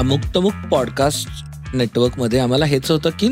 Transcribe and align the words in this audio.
अमुक 0.00 0.20
तमुक 0.36 0.52
पॉडकास्ट 0.70 1.74
नेटवर्कमध्ये 1.74 2.38
आम्हाला 2.38 2.64
हेच 2.64 2.90
होतं 2.90 3.10
की 3.10 3.28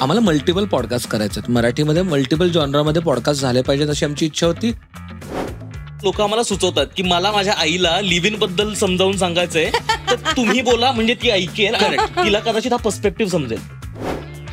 आम्हाला 0.00 0.20
मल्टिपल 0.20 0.64
पॉडकास्ट 0.64 1.08
करायचे 1.08 1.40
आहेत. 1.40 1.50
मराठीमध्ये 1.50 2.02
मल्टिपल 2.02 2.48
जॉनरामध्ये 2.48 3.02
पॉडकास्ट 3.02 3.42
झाले 3.42 3.62
पाहिजेत 3.62 3.88
अशी 3.88 4.04
आमची 4.04 4.26
इच्छा 4.26 4.46
होती. 4.46 4.70
लोक 6.02 6.20
आम्हाला 6.20 6.42
सुचवतात 6.42 6.86
की 6.96 7.02
मला 7.02 7.32
माझ्या 7.32 7.54
आईला 7.58 8.00
लिव्ह 8.00 8.26
इनबद्दल 8.26 8.74
समजावून 8.74 9.16
सांगायचंय. 9.16 9.70
तर 10.10 10.16
तुम्ही 10.36 10.60
बोला 10.60 10.92
म्हणजे 10.92 11.14
ती 11.14 11.30
ऐकेल 11.30 11.74
आणि 11.74 11.96
तिला 11.96 12.38
कदाचित 12.38 12.72
हा 12.72 12.78
पर्स्पेक्टिव्ह 12.78 13.32
समजेल. 13.32 13.58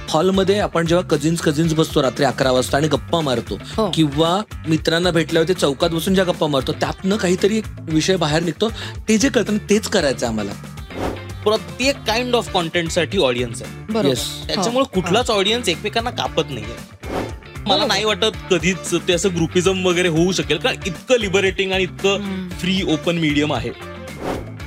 हॉलमध्ये 0.10 0.60
आपण 0.60 0.86
जेव्हा 0.86 1.08
कझिन्स 1.08 1.42
कझिन्स 1.42 1.74
बसतो 1.74 2.02
रात्री 2.02 2.26
अकरा 2.26 2.52
वाजता 2.52 2.78
आणि 2.78 2.88
गप्पा 2.88 3.22
मारतो 3.22 3.58
हो. 3.78 3.92
किंवा 3.94 4.42
मित्रांना 4.68 5.12
भेटल्यावर 5.12 5.48
ते 5.48 5.54
चौकात 5.54 5.90
बसून 5.90 6.14
ज्या 6.14 6.26
गप्पा 6.26 6.48
मारतो 6.48 6.72
त्यातनं 6.72 7.18
काहीतरी 7.18 7.58
एक 7.58 7.66
विषय 7.80 8.16
बाहेर 8.16 8.44
निघतो. 8.44 8.70
ते 9.10 9.18
जे 9.18 9.30
कळतं 9.30 9.54
ना 9.54 9.70
तेच 9.70 9.88
करायचं 9.88 10.28
आम्हाला. 10.28 10.52
प्रत्येक 11.44 11.96
काइंड 12.08 12.36
ऑफ 12.36 12.52
कॉन्टेंटसाठी 12.54 13.18
ऑडियन्स 13.18 13.62
आहे. 13.62 14.00
Yes. 14.10 14.24
त्याच्यामुळे 14.48 14.86
कुठलाच 14.94 15.30
ऑडियन्स 15.30 15.70
एकमेकांना 15.70 16.10
कापत 16.10 16.50
नाहीये. 16.50 16.76
मला 17.68 17.86
नाही 17.86 18.06
वाटत 18.06 18.38
कधीच 18.52 18.94
ते 19.08 19.14
असं 19.14 19.30
ग्रुपिझम 19.36 19.86
वगैरे 19.86 20.08
होऊ 20.08 20.32
शकेल 20.32 20.58
कारण 20.58 20.78
इतकं 20.86 21.20
लिबरेटिंग 21.20 21.72
आणि 21.72 21.84
इतकं 21.84 22.48
फ्री 22.50 22.82
ओपन 22.94 23.18
मीडियम 23.18 23.54
आहे. 23.54 23.70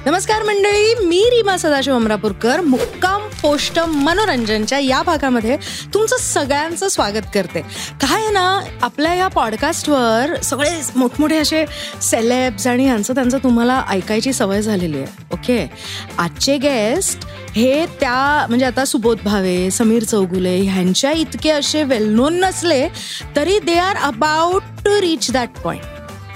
नमस्कार 0.07 0.43
मंडळी 0.43 0.95
मी 1.07 1.19
रीमा 1.31 1.57
सदाशिव 1.57 1.95
अमरापूरकर 1.95 2.61
मुक्काम 2.61 3.27
पोस्ट 3.43 3.79
मनोरंजनच्या 3.81 4.79
या 4.79 5.03
भागामध्ये 5.03 5.57
तुमचं 5.95 6.17
सगळ्यांचं 6.17 6.89
स्वागत 6.89 7.27
करते. 7.35 7.61
काय 8.01 8.23
आहे 8.23 8.31
ना 8.31 8.61
आपल्या 8.83 9.13
या 9.15 9.29
पॉडकास्टवर 9.29 10.35
सगळे 10.43 10.71
मोठमोठे 10.97 11.37
असे 11.37 11.65
सेलेब्स 12.03 12.67
आणि 12.67 12.87
यांचं 12.87 13.15
त्यांचं 13.15 13.39
तुम्हाला 13.43 13.81
ऐकायची 13.89 14.33
सवय 14.33 14.63
झालेली 14.63 14.99
आहे 14.99 15.25
ओके? 15.33 15.67
आजचे 16.19 16.57
गेस्ट 16.59 17.27
हे 17.57 17.85
त्या 18.01 18.47
म्हणजे 18.49 18.67
आता 18.67 18.85
सुबोध 18.85 19.19
भावे 19.25 19.71
समीर 19.71 20.05
चौगुले 20.05 20.57
ह्यांच्या 20.61 21.13
इतके 21.13 21.51
असे 21.51 21.83
वेल 21.85 22.09
नोन 22.15 22.41
नसले 22.45 22.87
तरी 23.37 23.59
they 23.59 23.79
are 23.79 23.97
about 24.05 24.63
to 24.85 25.01
reach 25.01 25.31
that 25.31 25.59
point 25.65 25.92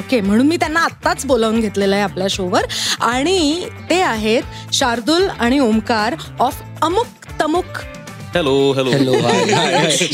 okay 0.06 0.20
म्हणून 0.20 0.46
मी 0.46 0.56
त्यांना 0.56 0.80
आत्ताच 0.80 1.24
बोलावून 1.26 1.60
घेतलेलं 1.60 1.94
आहे 1.94 2.04
आपल्या 2.04 2.26
शोवर. 2.30 2.64
आणि 3.00 3.68
ते 3.90 4.00
आहेत 4.00 4.74
शार्दुल 4.74 5.28
आणि 5.40 5.58
ओमकार 5.58 6.14
ऑफ 6.40 6.62
अमुक 6.82 7.06
तमुक 7.40 7.78
हॅलो 8.34 8.52
हॅलो 8.72 8.90
हॅलो 8.90 9.12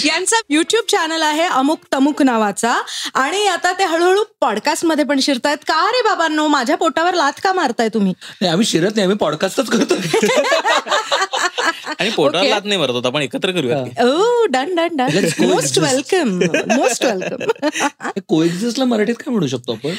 यांचा 0.04 0.36
युट्यूब 0.50 0.84
चॅनल 0.90 1.22
आहे 1.22 1.44
अमुक 1.44 1.78
तमुक 1.92 2.22
नावाचा. 2.22 2.72
आणि 3.14 3.46
आता 3.48 3.72
ते 3.78 3.84
हळूहळू 3.84 4.22
पॉडकास्टमध्ये 4.40 5.04
पण 5.04 5.20
शिरतायत. 5.20 5.56
का 5.68 5.80
रे 5.92 6.02
बाबांनो 6.02 6.46
माझ्या 6.48 6.76
पोटावर 6.76 7.14
लात 7.14 7.40
का 7.44 7.52
मारताय 7.52 7.88
तुम्ही? 7.94 8.12
आम्ही 8.48 8.66
शिरत 8.66 8.90
नाही 8.94 9.02
आम्ही 9.02 9.16
पॉडकास्टच 9.18 9.70
करतो. 9.70 9.94
आणि 11.98 12.10
Okay. 12.16 12.48
लात 12.48 12.64
नाही 12.64 12.78
मारत 12.78 12.92
होत 12.92 13.06
आपण 13.06 13.22
एकत्र 13.22 13.50
करूया. 13.52 13.78
ओ 14.04 14.44
done 14.52 14.74
done 14.76 14.96
done 14.96 15.18
most. 15.40 15.78
Welcome 15.78 16.38
most 16.72 17.04
welcome 17.04 18.10
कोएक्झिस्टला 18.28 18.84
मराठीत 18.84 19.14
काय 19.14 19.30
म्हणू 19.32 19.46
शकतो 19.46 19.72
आपण? 19.72 19.94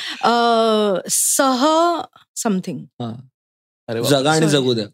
सह 1.11 1.66
समथिंग 2.44 2.80
हा. 3.02 3.11
जगा 3.89 4.31
आणि. 4.31 4.48
जगू 4.48 4.73
द्या 4.73 4.86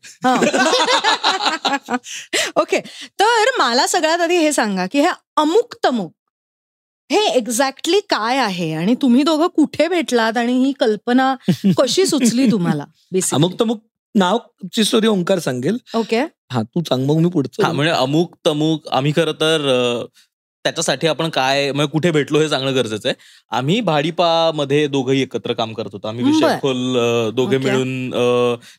ओके 2.56 2.80
तर 3.20 3.50
मला 3.60 3.88
सगळ्यात 3.88 4.20
आधी 4.20 4.38
हे 4.38 4.52
सांगा 4.52 4.86
की 4.86 5.00
हे 5.00 5.08
अमुक 5.38 5.76
तमुक 5.84 6.14
हे 7.12 7.20
एक्झॅक्टली 7.28 8.00
काय 8.00 8.38
आहे? 8.38 8.74
आणि 8.74 8.96
तुम्ही 9.02 9.24
दोघं 9.24 9.48
कुठे 9.48 9.88
भेटलात? 9.88 10.38
आणि 10.38 10.54
ही 10.54 10.72
कल्पना 10.72 11.36
कशी 11.78 12.06
सुचली 12.06 12.52
तुम्हाला? 12.52 12.86
अमुक 13.34 13.60
तमुक 13.60 13.80
नावची 14.16 14.84
स्टोरी 14.84 15.08
ओंकार 15.08 15.40
सांगेल. 15.40 15.78
ओके 15.96 16.20
हा 16.52 16.62
तू 16.62 16.82
सांग 16.90 17.06
मग 17.06 17.16
मी 17.16 17.24
हा 17.24 17.30
पुढचं 17.30 17.72
म्हणजे 17.72 17.92
अमुक 17.92 18.36
तमुक 18.46 18.88
आम्ही 18.88 19.12
खरं 19.16 19.32
तर 19.32 19.68
त्याच्यासाठी 20.66 21.08
आपण 21.08 21.30
काय 21.30 21.72
म्हणजे 21.72 21.90
कुठे 21.92 22.12
भेटलो 22.12 22.40
हे 22.40 22.48
सांगणं 22.50 22.76
गरजेचं 22.76 23.10
आहे 23.10 23.16
आम्ही 23.52 23.80
भाडीपामध्ये 23.82 24.86
दोघंही 24.88 25.22
एकत्र 25.22 25.54
काम 25.54 25.74
करत 25.74 25.90
होतो 25.94 26.08
आम्ही 26.08 26.24
बरं. 26.24 26.34
विषयखोल 26.34 26.98
अं, 26.98 27.30
दोघे. 27.36 27.58
मिळून 27.58 28.10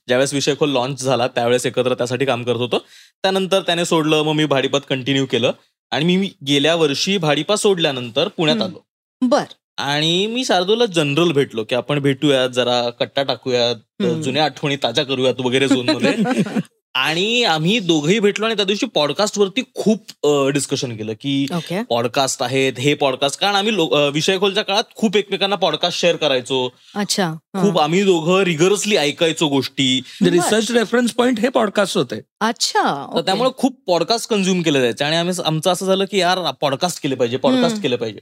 ज्यावेळेस 0.08 0.34
विषयखोल 0.34 0.70
लॉन्च 0.70 1.02
झाला 1.02 1.26
त्यावेळेस 1.26 1.66
एकत्र 1.66 1.94
त्यासाठी 1.94 2.24
काम 2.24 2.42
करत 2.42 2.56
होतो 2.56 2.78
त्यानंतर 2.78 3.62
त्याने 3.62 3.84
सोडलं 3.84 4.22
मग 4.22 4.32
मी 4.32 4.44
भाडीपात 4.44 4.80
कंटिन्यू 4.88 5.26
केलं 5.26 5.52
आणि 5.92 6.16
मी 6.16 6.30
गेल्या 6.46 6.74
वर्षी 6.74 7.16
भाडीपा 7.18 7.56
सोडल्यानंतर 7.56 8.28
पुण्यात. 8.28 8.60
आलो 8.62 8.84
बर 9.22 9.44
आणि 9.78 10.26
मी 10.26 10.44
शार्दूला 10.44 10.86
जनरल 10.86 11.32
भेटलो 11.32 11.64
की 11.64 11.74
आपण 11.74 11.98
भेटूयात 11.98 12.48
जरा 12.48 12.88
कट्टा 12.90 13.22
टाकूयात. 13.22 13.76
जुन्या 14.22 14.44
आठवणी 14.44 14.76
ताज्या 14.76 15.04
करूयात 15.04 15.40
वगैरे 15.40 15.68
झोनमध्ये 15.76 16.12
आणि 16.94 17.42
आम्ही 17.44 17.78
दोघंही 17.78 18.18
भेटलो 18.18 18.46
आणि 18.46 18.54
त्या 18.56 18.64
दिवशी 18.64 18.86
पॉडकास्ट 18.86 19.38
वरती 19.38 19.62
खूप 19.74 20.26
डिस्कशन 20.52 20.96
केलं 20.96 21.12
की 21.12 21.46
ओके 21.56 21.82
पॉडकास्ट 21.82 22.42
आहेत 22.42 22.72
हे 22.78 22.94
पॉडकास्ट 22.94 23.40
कारण 23.40 23.54
आम्ही 23.54 23.74
विषय 24.12 24.38
खोलच्या 24.38 24.62
काळात 24.64 24.84
खूप 24.96 25.16
एकमेकांना 25.16 25.56
पॉडकास्ट 25.56 25.98
शेअर 25.98 26.16
करायचो. 26.16 26.68
अच्छा. 26.96 27.32
खूप 27.60 27.78
आम्ही 27.78 28.02
दोघं 28.04 28.42
रिगरसली 28.42 28.96
ऐकायचो 28.96 29.48
गोष्टी. 29.48 30.00
रिसर्च 30.22 30.70
रेफरन्स 30.70 31.12
पॉइंट 31.12 31.40
हे 31.40 31.48
पॉडकास्ट 31.48 31.96
होते. 31.96 32.20
अच्छा 32.40 32.82
तर 32.82 33.12
okay. 33.12 33.24
त्यामुळे 33.24 33.50
खूप 33.56 33.78
पॉडकास्ट 33.86 34.30
कन्झ्युम 34.30 34.62
केले 34.62 34.80
जायचे 34.80 35.04
आणि 35.04 35.16
आम्ही 35.16 35.34
आमचं 35.44 35.70
असं 35.70 35.86
झालं 35.86 36.04
की 36.04 36.18
यार 36.18 36.50
पॉडकास्ट 36.60 37.02
केले 37.02 37.14
पाहिजे 37.14 37.36
पॉडकास्ट. 37.36 37.82
केले 37.82 37.96
पाहिजे. 37.96 38.20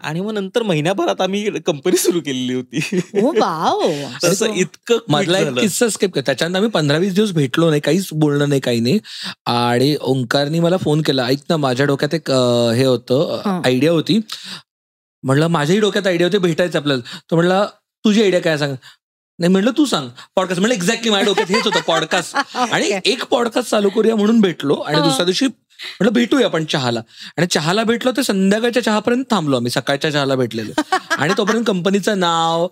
आणि 0.00 0.20
मग 0.20 0.32
नंतर 0.32 0.62
महिन्याभरात 0.62 1.20
आम्ही 1.20 1.50
कंपनी 1.66 1.96
सुरू 1.96 2.20
केलेली 2.20 2.54
होती. 2.54 3.00
ओ 3.22 3.32
वाव. 3.40 3.80
तसं 4.24 4.52
इतकं 4.54 4.98
मधला 5.08 5.38
एक. 5.38 5.58
किस्सा 5.58 5.88
स्किप 5.88 6.14
केला 6.14 6.22
त्याच्यानंतर 6.26 6.56
आम्ही 6.58 6.70
पंधरा 6.70 6.98
वीस 6.98 7.14
दिवस 7.14 7.30
भेटलो 7.32 7.68
नाही 7.68 7.80
काहीच 7.80 8.08
बोलणं 8.12 8.48
नाही 8.48 8.60
काही 8.60 8.80
नाही. 8.80 8.98
आणि 9.46 9.96
ओंकारनी 10.00 10.60
मला 10.60 10.76
फोन 10.76 11.02
केला. 11.02 11.24
ऐक 11.24 11.38
ना 11.48 11.56
माझ्या 11.56 11.86
डोक्यात 11.86 12.14
एक 12.14 12.30
हे 12.76 12.84
होतं. 12.84 13.60
आयडिया 13.64 13.92
होती. 13.92 14.20
म्हणलं 15.22 15.46
माझ्याही 15.46 15.80
डोक्यात 15.80 16.06
आयडिया 16.06 16.26
होती 16.28 16.38
भेटायचं 16.38 16.78
आपल्याला. 16.78 17.02
तो 17.30 17.36
म्हणला 17.36 17.64
तुझी 18.04 18.22
आयडिया 18.22 18.40
काय 18.40 18.58
सांग. 18.58 18.74
नाही 19.38 19.52
म्हणलं 19.52 19.70
तू 19.76 19.84
सांग. 19.84 20.08
पॉडकास्ट 20.36 20.60
म्हणलं 20.60 20.74
एक्झॅक्टली 20.74 21.10
माझ्या 21.10 21.26
डोक्यात 21.26 21.50
हेच 21.50 21.64
होतं 21.64 21.80
पॉडकास्ट 21.80 22.36
आणि. 22.56 22.98
एक 23.04 23.24
पॉडकास्ट 23.24 23.70
चालू 23.70 23.88
करूया 23.90 24.16
म्हणून 24.16 24.40
भेटलो. 24.40 24.74
आणि. 24.74 25.00
दुसऱ्या 25.00 25.24
दिवशी 25.24 25.46
म्हटलं 25.78 26.12
भेटूया 26.12 26.46
आपण 26.46 26.64
चहाला 26.64 27.00
आणि 27.36 27.46
चहाला 27.46 27.84
भेटलो 27.84 28.12
तर 28.16 28.22
संध्याकाळच्या 28.22 28.82
चहापर्यंत 28.82 29.24
थांबलो 29.30 29.56
आम्ही 29.56 29.70
सकाळच्या 29.70 30.10
चहाला 30.10 30.34
भेटलेलो 30.34 30.82
आणि 31.18 31.34
तोपर्यंत 31.38 31.64
कंपनीचं 31.66 32.18
नाव 32.20 32.66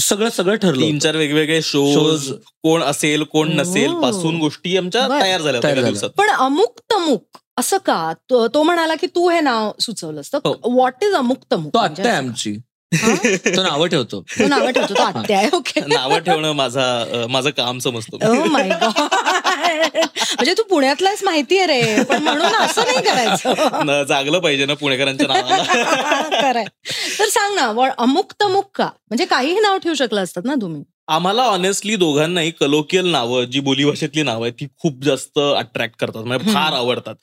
सगळं 0.00 0.30
सगळं 0.30 0.56
ठरलं 0.56 0.80
तीन 0.80 0.98
चार 0.98 1.16
वेगवेगळे 1.16 1.60
शोज 1.62 1.96
Shows. 1.96 2.32
कोण 2.62 2.82
असेल 2.82 3.22
कोण 3.24 3.52
नसेल 3.56 3.90
Oh. 3.90 4.02
पासून 4.02 4.38
गोष्टी 4.38 4.76
आमच्या 4.76 5.06
बरं. 5.08 5.20
तयार 5.20 5.40
झाल्या 5.40 5.56
होत्या 5.56 5.62
तयार 5.64 5.78
एका 5.78 5.82
झाल्या. 5.82 5.90
दिवसात 5.90 6.10
पण 6.18 6.30
अमुक 6.36 6.80
तमुक 6.92 7.38
असं 7.58 7.76
का 7.86 8.12
तो 8.30 8.46
तो 8.48 8.62
म्हणाला 8.62 8.94
की 8.94 9.06
तू 9.06 9.28
हे 9.28 9.40
नाव 9.40 9.70
सुचवलंस 9.80 10.32
तर 10.32 10.38
हो. 10.44 10.54
व्हॉट 10.66 11.04
इज 11.04 11.14
अमुक 11.14 11.38
तमुक 11.52 11.74
तो 11.74 11.78
म्हणजे 11.78 12.02
आत्या 12.02 12.12
आहे? 12.12 12.26
आमची 12.26 12.50
हा? 12.50 12.60
तो 13.56 13.62
नावं 13.62 13.86
ठेवतो. 13.86 14.20
तो 14.38 14.48
नावं 14.48 14.70
ठेवतो 14.70 14.94
तो 14.94 15.02
आत्या 15.02 15.38
आहे 15.38 15.48
ओके. 15.52 15.80
नावं 15.80 16.18
ठेवणं 16.18 16.52
माझा 16.52 17.04
माझं 17.30 17.50
काम 17.50 17.78
समजतो. 17.78 18.44
माय 18.44 18.68
गॉड 18.68 19.00
म्हणजे 20.34 20.54
तू 20.58 20.62
पुण्यातलाच 20.62 21.22
माहिती 21.24 21.58
आहे 21.58 21.66
रे 21.66 22.02
पण 22.02 22.22
म्हणून 22.22 22.46
असं 22.46 22.82
नाही 22.82 23.02
करायचं. 23.02 24.02
जागलं 24.04 24.38
पाहिजे 24.38 24.66
ना 24.66 24.74
पुणेकरांच्या 24.74 25.26
नावाला. 25.26 26.62
तर 27.18 27.28
सांग 27.28 27.54
ना 27.54 27.90
अमुक 27.98 28.32
तमुक 28.40 28.70
का? 28.74 28.84
म्हणजे 28.84 29.24
काहीही 29.24 29.60
नाव 29.60 29.78
ठेवू 29.78 29.94
शकलं 29.94 30.22
असतात 30.22 30.42
ना 30.44 30.54
तुम्ही? 30.54 30.82
आम्हाला 31.08 31.42
ऑनेस्टली 31.42 31.94
दोघांनाही 31.96 32.50
कलोकियल 32.50 33.06
नावं 33.06 33.44
जी 33.44 33.60
बोलीभाषेतली 33.60 34.22
नावं 34.22 34.42
आहेत 34.42 34.52
ती 34.60 34.66
खूप 34.82 35.02
जास्त 35.04 35.38
अट्रॅक्ट 35.38 35.96
करतात 36.00 36.24
म्हणजे 36.24 36.52
फार 36.52 36.72
आवडतात. 36.72 37.14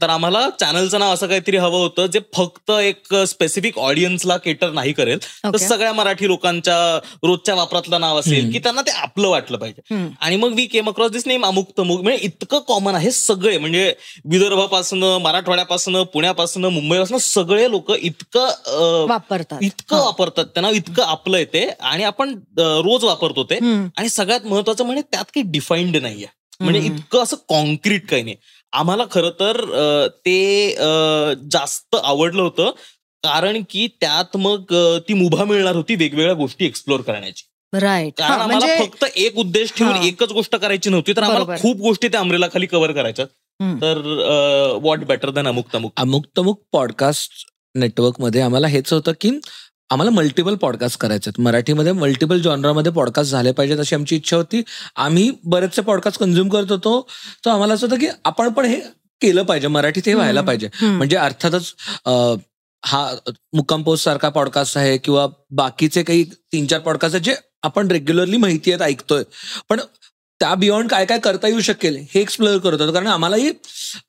तर 0.00 0.08
आम्हाला 0.08 0.40
चॅनलचं 0.60 0.98
नाव 0.98 1.12
असं 1.14 1.26
काहीतरी 1.26 1.56
हवं 1.56 1.78
होतं 1.78 2.06
जे 2.06 2.20
फक्त 2.36 2.70
एक 2.70 3.14
स्पेसिफिक 3.28 3.78
ऑडियन्सला 3.78 4.36
केटर 4.36 4.70
नाही 4.70 4.92
करेल. 4.92 5.18
तर. 5.44 5.56
सगळ्या 5.58 5.92
मराठी 5.92 6.26
लोकांच्या 6.26 6.76
रोजच्या 7.22 7.54
वापरातलं 7.54 8.00
नाव 8.00 8.18
असेल. 8.18 8.50
की 8.52 8.58
त्यांना 8.58 8.82
ते 8.82 8.90
आपलं 8.92 9.28
वाटलं 9.28 9.58
पाहिजे. 9.58 10.04
आणि 10.20 10.36
मग 10.36 10.54
we 10.54 10.66
came 10.66 10.88
across 10.88 11.10
this 11.10 11.26
name 11.26 11.46
अमुक 11.46 11.70
तमुक 11.78 12.02
म्हणजे 12.02 12.24
इतकं 12.24 12.58
कॉमन 12.68 12.94
आहे 12.94 13.10
सगळे 13.10 13.56
म्हणजे 13.58 13.92
विदर्भापासनं 14.30 15.18
मराठवाड्यापासनं 15.22 16.02
पुण्यापासनं 16.12 16.68
मुंबईपासून 16.68 17.18
सगळे 17.18 17.70
लोक 17.70 17.90
इतकं 17.92 19.06
वापरतात. 19.08 19.58
इतकं 19.62 20.04
वापरतात 20.04 20.44
त्यांना 20.44 20.70
इतकं 20.76 21.02
आपलं 21.04 21.38
येते 21.38 21.66
आणि 21.82 22.04
आपण 22.04 22.34
रोज 22.58 23.04
वापरतो 23.12 23.44
ते. 23.44 23.58
आणि 23.98 24.08
सगळ्यात 24.08 24.46
महत्वाचं 24.46 24.84
म्हणजे 24.84 25.02
त्यात 25.02 25.24
काही 25.24 25.42
डिफाईन्ड 25.50 25.96
नाहीये 25.96 26.26
म्हणजे. 26.60 26.80
इतकं 26.80 27.22
असं 27.22 27.36
कॉन्क्रीट 27.48 28.06
काही 28.06 28.22
नाही 28.22 28.36
आम्हाला 28.72 29.04
खरं 29.10 29.30
तर 29.40 29.60
ते 30.26 30.74
जास्त 31.50 31.96
आवडलं 31.96 32.42
होतं 32.42 32.70
कारण 33.24 33.62
की 33.70 33.86
त्यात 34.00 34.36
मग 34.36 34.72
ती 35.08 35.14
मुभा 35.14 35.44
मिळणार 35.44 35.74
होती 35.76 35.94
वेगवेगळ्या 35.94 36.34
गोष्टी 36.34 36.66
एक्सप्लोर 36.66 37.00
करण्याची 37.00 37.44
राईट 37.72 38.12
कारण 38.18 38.32
आम्हाला 38.32 38.66
म्हणजे 38.66 38.84
फक्त 38.84 39.04
एक 39.16 39.36
उद्देश 39.38 39.72
ठेवून. 39.76 39.96
एकच 39.96 40.32
गोष्ट 40.32 40.56
करायची 40.56 40.90
नव्हती 40.90 41.12
तर 41.12 41.22
आम्हाला. 41.22 41.56
खूप 41.60 41.76
गोष्टी 41.76 42.08
त्या 42.08 42.20
अमरेला 42.20 42.46
खाली 42.52 42.66
कव्हर 42.66 42.92
करायच्या. 42.92 43.24
तर 43.82 43.98
व्हॉट 44.82 45.04
बेटर 45.04 45.30
दॅन 45.30 45.46
अमुक 45.48 45.66
तमुक 45.74 45.92
अमुक 45.96 46.26
तमुक 46.38 46.60
पॉडकास्ट 46.72 47.46
नेटवर्कमध्ये 47.74 48.40
आम्हाला 48.40 48.68
हेच 48.68 48.92
होतं 48.92 49.12
की 49.20 49.30
आम्हाला 49.92 50.10
मल्टिपल 50.10 50.54
पॉडकास्ट 50.60 50.98
करायचे 51.00 51.28
आहेत. 51.30 51.40
मराठीमध्ये 51.44 51.92
मल्टिपल 51.92 52.40
जॉनरामध्ये 52.42 52.92
पॉडकास्ट 52.92 53.30
झाले 53.30 53.50
पाहिजेत 53.52 53.78
अशी 53.78 53.94
आमची 53.94 54.16
इच्छा 54.16 54.36
होती. 54.36 54.62
आम्ही 54.96 55.30
बरेचसे 55.44 55.82
पॉडकास्ट 55.82 56.18
कन्झ्युम 56.20 56.48
करत 56.48 56.70
होतो. 56.72 57.00
तर 57.44 57.50
आम्हाला 57.50 57.74
असं 57.74 57.86
होतं 57.86 57.98
की 58.00 58.06
आपण 58.24 58.48
पण 58.52 58.64
हे 58.64 58.76
केलं 59.22 59.42
पाहिजे. 59.42 59.68
मराठीत 59.68 60.02
हे 60.06 60.14
व्हायला 60.14 60.40
पाहिजे. 60.40 60.68
म्हणजे 60.82 61.16
अर्थातच 61.16 61.74
हा 62.82 63.04
मुक्काम 63.54 63.82
पोस्ट 63.82 64.04
सारखा 64.04 64.28
पॉडकास्ट 64.28 64.76
आहे 64.78 64.96
किंवा 64.98 65.26
बाकीचे 65.56 66.02
काही 66.02 66.24
तीन 66.52 66.66
चार 66.66 66.80
पॉडकास्ट 66.80 67.14
आहेत 67.14 67.24
जे 67.24 67.34
आपण 67.62 67.90
रेग्युलरली 67.90 68.36
माहिती 68.36 68.72
आहेत 68.72 68.82
ऐकतोय. 68.82 69.22
पण 69.68 69.80
त्या 70.40 70.54
बियॉन्ड 70.54 70.90
काय 70.90 71.04
काय 71.06 71.18
करता 71.24 71.48
येऊ 71.48 71.60
शकेल 71.60 71.96
हे 72.14 72.20
एक्सप्लोअर 72.20 72.58
करत 72.58 72.80
होतो. 72.80 72.92
कारण 72.92 73.06
आम्हालाही 73.06 73.50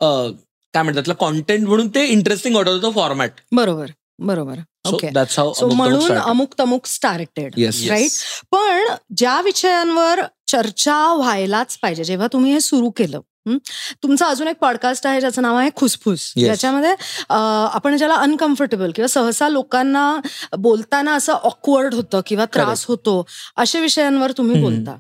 काय 0.02 0.82
म्हणतात 0.84 1.14
कॉन्टेंट 1.20 1.68
म्हणून 1.68 1.88
ते 1.96 2.06
इंटरेस्टिंग 2.06 2.56
वाटत 2.56 2.70
होतं 2.70 2.92
फॉर्मॅट 2.92 3.42
बरोबर. 3.52 3.92
बरोबर 4.20 4.60
ओके 4.86 5.10
सो 5.30 5.68
म्हणून 5.68 6.12
अमुक 6.12 6.54
तमुक 6.60 6.86
स्टार्टेड. 6.86 7.54
राईट 7.90 8.12
पण 8.52 8.88
ज्या 9.18 9.42
विषयांवर 9.42 10.22
चर्चा 10.48 11.14
व्हायलाच 11.14 11.78
पाहिजे 11.78 12.04
जेव्हा 12.04 12.28
तुम्ही 12.34 12.52
हे 12.52 12.60
सुरू 12.60 12.90
केलं? 12.90 13.22
तुमचं 14.04 14.26
अजून 14.26 14.48
एक 14.48 14.56
पॉडकास्ट 14.56 15.08
आहे 15.08 15.20
ज्याचं 15.20 15.42
नाव 15.42 15.56
आहे 15.56 15.70
खुसफुस. 15.76 16.34
ज्याच्यामध्ये 16.38 16.96
आपण 17.30 17.98
ज्याला 17.98 18.16
अनकम्फर्टेबल 18.16 18.92
किंवा 18.96 19.08
सहसा 19.08 19.50
लोकांना 19.50 20.20
बोलताना 20.58 21.16
असं 21.16 21.34
ऑकवर्ड 21.34 21.94
होतं 21.94 22.22
किंवा 22.26 22.46
त्रास 22.46 22.86
होतो 22.86 23.26
अशा 23.56 23.80
विषयांवर 23.80 24.32
तुम्ही. 24.32 24.62
बोलता? 24.62 24.96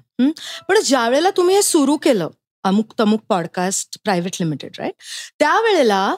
पण 0.69 0.79
ज्या 0.85 1.07
वेळेला 1.09 1.29
तुम्ही 1.29 1.55
हे 1.55 1.61
सुरू 1.61 1.97
केलं 1.97 2.29
अमुक 2.63 2.93
तमुक 2.99 3.21
पॉडकास्ट 3.29 3.97
प्रायव्हेट 4.03 4.37
लिमिटेड 4.41 4.71
राईट 4.79 4.93
त्यावेळेला 5.39 6.15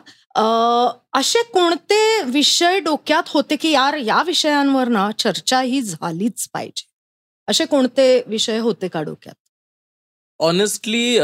असे 1.14 1.44
कोणते 1.44 2.22
विषय 2.22 2.80
डोक्यात 2.80 3.24
होते 3.28 3.56
की 3.56 3.72
यार 3.72 3.94
या 3.94 4.24
विषयांवर 4.24 4.88
ना 4.88 5.12
चर्चा 5.12 5.62
ही 5.62 5.82
झालीच 5.82 6.48
पाहिजे 6.54 6.88
असे 7.48 7.66
कोणते 7.66 8.24
विषय 8.28 8.58
होते 8.58 8.88
का 8.88 9.02
डोक्यात 9.02 9.36
ऑनेस्टली 10.40 11.18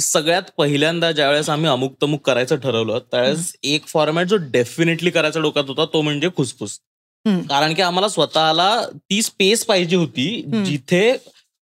सगळ्यात 0.00 0.42
पहिल्यांदा 0.56 1.12
ज्यावेळेस 1.12 1.48
आम्ही 1.48 1.70
अमुक 1.70 1.94
तमुक 2.02 2.26
करायचं 2.26 2.56
ठरवलं 2.56 2.98
त्यावेळेस 2.98 3.52
एक 3.62 3.86
फॉर्मॅट 3.86 4.26
जो 4.26 4.36
डेफिनेटली 4.40 5.10
करायचा 5.10 5.40
डोक्यात 5.40 5.64
होता 5.68 5.84
तो 5.84 6.02
म्हणजे 6.02 6.28
खुसफुस. 6.36 6.78
कारण 7.26 7.74
की 7.74 7.82
आम्हाला 7.82 8.08
स्वतःला 8.08 8.86
ती 8.94 9.22
स्पेस 9.22 9.64
पाहिजे 9.66 9.96
होती. 9.96 10.42
जिथे 10.66 11.16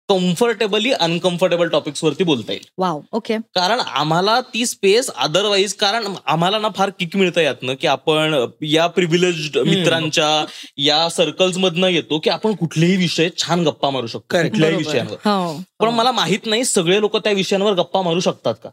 कम्फर्टेबली 0.09 0.91
अनकम्फर्टेबल 0.91 1.67
टॉपिक्स 1.67 2.03
वरती 2.03 2.23
बोलता 2.23 2.51
येईल. 2.53 2.65
वाव 2.77 2.99
ओके 3.11 3.37
कारण 3.55 3.79
आम्हाला 3.79 4.39
ती 4.53 4.65
स्पेस 4.65 5.09
अदरवाईज 5.09 5.73
कारण 5.73 6.05
आम्हाला 6.25 6.59
ना 6.59 6.67
फार 6.75 6.89
किक 6.99 7.15
मिळतं 7.15 7.41
यातनं 7.41 7.73
की 7.73 7.87
आपण 7.87 8.45
या 8.61 8.87
प्रिव्हिलेज 8.87 9.57
मित्रांच्या 9.57 10.45
या 10.77 11.09
सर्कल्स 11.09 11.57
मधनं 11.57 11.87
येतो 11.87 12.19
की 12.19 12.29
आपण 12.29 12.55
कुठलेही 12.55 12.95
विषय 12.95 13.29
छान 13.37 13.63
गप्पा 13.63 13.89
मारू 13.89 14.07
शकतो. 14.07 14.41
कुठल्याही. 14.43 14.75
विषयांवर. 14.75 15.17
हो. 15.25 15.61
पण 15.79 15.87
मला 15.87 16.11
माहीत 16.11 16.45
नाही 16.45 16.65
सगळे 16.65 16.99
लोक 17.01 17.17
त्या 17.17 17.33
विषयांवर 17.33 17.73
गप्पा 17.73 18.01
मारू 18.01 18.19
शकतात 18.19 18.53
का? 18.63 18.69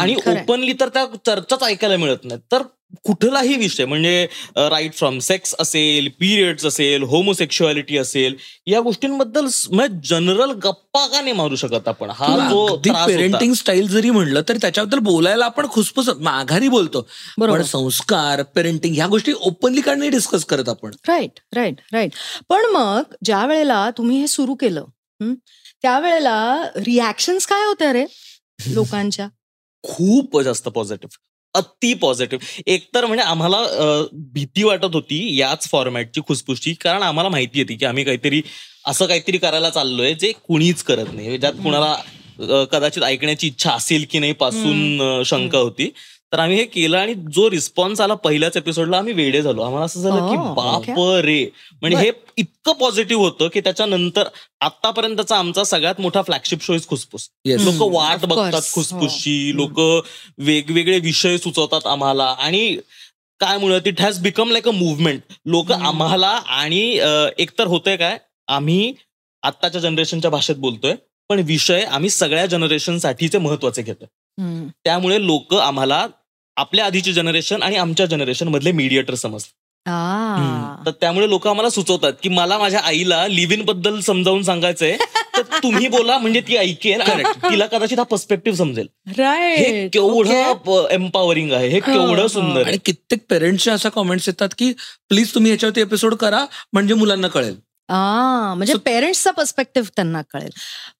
आणि. 0.00 0.14
ओपनली 0.26 0.72
तर 0.72 0.88
त्या 0.88 1.06
चर्चाच 1.26 1.62
ऐकायला 1.62 1.96
मिळत 1.96 2.24
नाही 2.24 2.40
तर 2.52 2.62
कुठलाही 3.04 3.56
विषय 3.56 3.84
म्हणजे 3.84 4.26
राईट 4.56 4.94
फ्रॉम 4.94 5.18
सेक्स 5.18 5.54
असेल 5.58 6.08
पिरियड्स 6.20 6.64
असेल 6.66 7.02
होमोसेक्शुअलिटी 7.02 7.98
असेल 7.98 8.36
या 8.66 8.80
गोष्टींबद्दल 8.80 9.46
स- 9.46 9.66
म्हणजे 9.70 10.08
जनरल 10.08 10.50
गप्पा 10.52 11.06
का 11.06 11.20
नाही 11.20 11.32
मारू 11.32 11.56
शकत 11.56 11.88
आपण? 11.88 12.10
हा 12.10 12.48
जो. 12.50 12.76
पेरेंटिंग 13.06 13.52
स्टाईल 13.54 13.88
जरी 13.88 14.10
म्हणलं 14.10 14.42
तरी 14.48 14.58
त्याच्याबद्दल 14.60 14.98
बोलायला 14.98 15.44
आपण 15.44 15.66
खुसफुस 15.68 16.08
माघारी 16.20 16.68
बोलतो. 16.68 17.06
बरोबर. 17.38 17.58
पण 17.58 17.64
संस्कार 17.64 18.42
पेरेंटिंग 18.54 18.94
ह्या 18.94 19.06
गोष्टी 19.06 19.32
ओपनली 19.32 19.80
का 19.80 19.94
नाही 19.94 20.10
डिस्कस 20.10 20.44
करत 20.44 20.68
आपण. 20.68 20.90
राईट 21.08 21.40
राईट 21.54 21.80
राईट 21.92 22.12
पण 22.48 22.64
मग 22.72 23.02
ज्या 23.24 23.44
वेळेला 23.46 23.88
तुम्ही 23.98 24.20
हे 24.20 24.26
सुरू 24.26 24.54
केलं 24.54 24.84
त्यावेळेला 25.82 26.36
रिॲक्शन्स 26.76 27.46
काय 27.46 27.64
होत्या 27.66 27.92
रे 27.92 28.04
लोकांच्या? 28.66 29.28
खूप 29.84 30.40
जास्त 30.40 30.68
पॉझिटिव्ह 30.68 31.16
अति 31.54 31.92
पॉझिटिव्ह 31.94 32.60
एकतर 32.66 33.06
म्हणजे 33.06 33.24
आम्हाला 33.24 33.58
भीती 34.34 34.62
वाटत 34.62 34.94
होती 34.94 35.18
याच 35.36 35.68
फॉर्मॅटची 35.70 36.20
खुसफुसची 36.28 36.72
कारण 36.74 37.02
आम्हाला 37.02 37.28
माहिती 37.28 37.60
होती 37.60 37.74
की 37.76 37.84
आम्ही 37.84 38.04
काहीतरी 38.04 38.40
असं 38.86 39.06
काहीतरी 39.06 39.38
करायला 39.38 39.70
चाललोय 39.70 40.14
जे 40.14 40.32
कुणीच 40.48 40.82
करत 40.82 41.12
नाही. 41.12 41.38
ज्यात 41.38 41.52
कुणाला 41.52 41.94
कदाचित 42.72 43.02
ऐकण्याची 43.02 43.46
इच्छा 43.46 43.70
असेल 43.70 44.04
की 44.10 44.18
नाही 44.18 44.32
पासून 44.32 45.22
शंका 45.26 45.58
होती. 45.58 45.90
तर 46.34 46.38
आम्ही 46.38 46.56
हे 46.56 46.64
केलं 46.64 46.96
आणि 46.98 47.14
जो 47.32 47.50
रिस्पॉन्स 47.50 48.00
आला 48.00 48.14
पहिल्याच 48.14 48.56
एपिसोडला 48.56 48.98
आम्ही 48.98 49.12
वेडे 49.12 49.42
झालो 49.42 49.62
आम्हाला 49.62 49.84
असं 49.84 50.00
झालं 50.00 50.26
की 50.28 50.36
Oh, 50.36 50.54
बाप. 50.54 50.98
रे 51.24 51.44
म्हणजे 51.82 51.98
हे 51.98 52.10
इतकं 52.36 52.72
पॉझिटिव्ह 52.72 53.22
होतं 53.22 53.48
की 53.48 53.60
त्याच्यानंतर 53.60 54.28
आतापर्यंतचा 54.60 55.36
आमचा 55.36 55.64
सगळ्यात 55.64 56.00
मोठा 56.00 56.22
फ्लॅगशिप 56.22 56.62
शो 56.62 56.74
इज 56.74 56.86
खुसफुस. 56.88 57.28
लोक 57.46 57.82
वाट 57.94 58.24
बघतात. 58.24 58.72
खुसफुशी 58.72 59.36
हो. 59.50 59.56
लोक 59.56 60.04
वेगवेगळे 60.38 60.98
विषय 60.98 61.36
सुचवतात 61.38 61.86
आम्हाला 61.86 62.24
आणि 62.38 62.76
काय 63.40 63.56
म्हणूयात 63.58 63.86
it 63.86 64.00
has 64.00 64.18
become 64.22 64.50
like 64.50 64.68
a 64.68 64.72
movement 64.72 65.20
लोक. 65.46 65.72
आम्हाला 65.72 66.28
आणि 66.58 66.82
एकतर 67.38 67.66
होतंय 67.66 67.96
काय 67.96 68.18
आम्ही 68.48 68.92
आत्ताच्या 69.42 69.80
जनरेशनच्या 69.80 70.30
भाषेत 70.30 70.56
बोलतोय 70.56 70.94
पण 71.30 71.40
विषय 71.46 71.80
आम्ही 71.82 72.10
सगळ्या 72.10 72.44
जनरेशनसाठीचे 72.46 73.38
महत्त्वाचे 73.38 73.82
घेतोय 73.82 74.06
हं. 74.38 74.66
त्यामुळे 74.84 75.24
लोक 75.26 75.54
आम्हाला 75.54 76.06
आपल्या 76.56 76.84
आधीचे 76.86 77.12
जनरेशन 77.12 77.62
आणि 77.62 77.76
आमच्या 77.76 78.06
जनरेशन 78.06 78.48
मधले 78.48 78.72
मीडिएटर 78.72 79.14
समजतात. 79.14 79.52
आ. 79.86 80.86
तर 80.86 80.90
त्यामुळे 80.90 81.28
लोक 81.28 81.46
आम्हाला 81.48 81.70
सुचवतात 81.70 82.12
की 82.22 82.28
मला 82.28 82.58
माझ्या 82.58 82.80
आईला 82.80 83.26
लिव्ह 83.28 83.54
इनबद्दल 83.54 84.00
समजावून 84.00 84.42
सांगायचंय 84.42 84.96
तर 85.36 85.42
तुम्ही 85.62 85.88
बोला 85.88 86.18
म्हणजे 86.18 86.40
ती 86.40 86.56
ऐकेल. 86.56 87.00
आणि 87.00 87.22
तिला 87.22 87.66
कदाचित 87.66 87.98
हा 87.98 88.04
पर्स्पेक्टिव्ह 88.04 88.58
समजेल. 88.58 88.86
हे 89.18 89.88
केवढं 89.88 90.88
एम्पॉवरिंग 90.90 91.52
आहे. 91.52 91.68
हे 91.68 91.80
केवढं. 91.80 92.26
सुंदर 92.26 92.66
आणि 92.66 92.78
कित्येक 92.84 93.20
पेरेंट्सचे 93.30 93.70
असा 93.70 93.88
कॉमेंट्स 93.88 94.28
येतात 94.28 94.48
की 94.58 94.72
प्लीज 95.08 95.34
तुम्ही 95.34 95.50
याच्यावरती 95.50 95.80
एपिसोड 95.80 96.14
करा 96.14 96.44
म्हणजे 96.72 96.94
मुलांना 96.94 97.28
कळेल. 97.28 97.54
म्हणजे 97.88 98.74
पेरेंट्सचा 98.84 99.30
पर्स्पेक्टिव्ह 99.30 99.88
त्यांना 99.96 100.20
कळेल. 100.32 100.50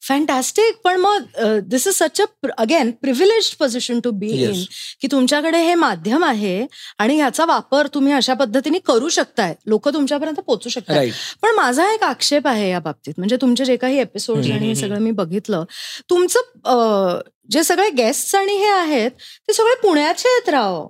फॅन्टॅस्टिक 0.08 0.81
पण 0.84 0.96
मग 1.00 1.25
this 1.69 1.86
is 1.88 1.94
such 1.94 2.20
a 2.20 2.25
again 2.58 2.90
privilege 3.02 3.48
position 3.58 4.00
to 4.04 4.10
be 4.10 4.31
in. 4.42 4.62
की 5.00 5.08
तुमच्याकडे 5.12 5.58
हे 5.66 5.75
माध्यम 5.75 6.25
आहे 6.25 6.66
आणि 6.98 7.16
ह्याचा 7.16 7.44
वापर 7.44 7.86
तुम्ही 7.94 8.12
अशा 8.12 8.34
पद्धतीने 8.34 8.78
करू 8.86 9.08
शकताय. 9.08 9.54
लोक 9.66 9.88
तुमच्यापर्यंत 9.88 10.40
पोहोचू 10.40 10.69
शकतात. 10.70 10.94
पण 11.42 11.54
माझा 11.56 11.92
एक 11.92 12.02
आक्षेप 12.04 12.46
आहे 12.48 12.70
या 12.70 12.81
बाबतीत. 12.81 13.14
म्हणजे 13.19 13.36
तुमचे 13.40 13.64
जे 13.64 13.76
काही 13.76 13.98
एपिसोड 14.00 14.38
आणि 14.38 14.67
हे 14.67 14.74
सगळं 14.74 15.00
मी 15.00 15.10
बघितलं 15.12 15.64
तुमचं 16.10 17.20
जे 17.50 17.62
सगळे 17.64 17.88
गेस्ट 17.96 18.36
आणि 18.36 18.56
हे 18.56 18.69
आहेत 18.72 19.10
ते 19.48 19.53
सगळे 19.53 19.74
पुण्याचे 19.82 20.29
आहेत 20.29 20.48
राव. 20.48 20.86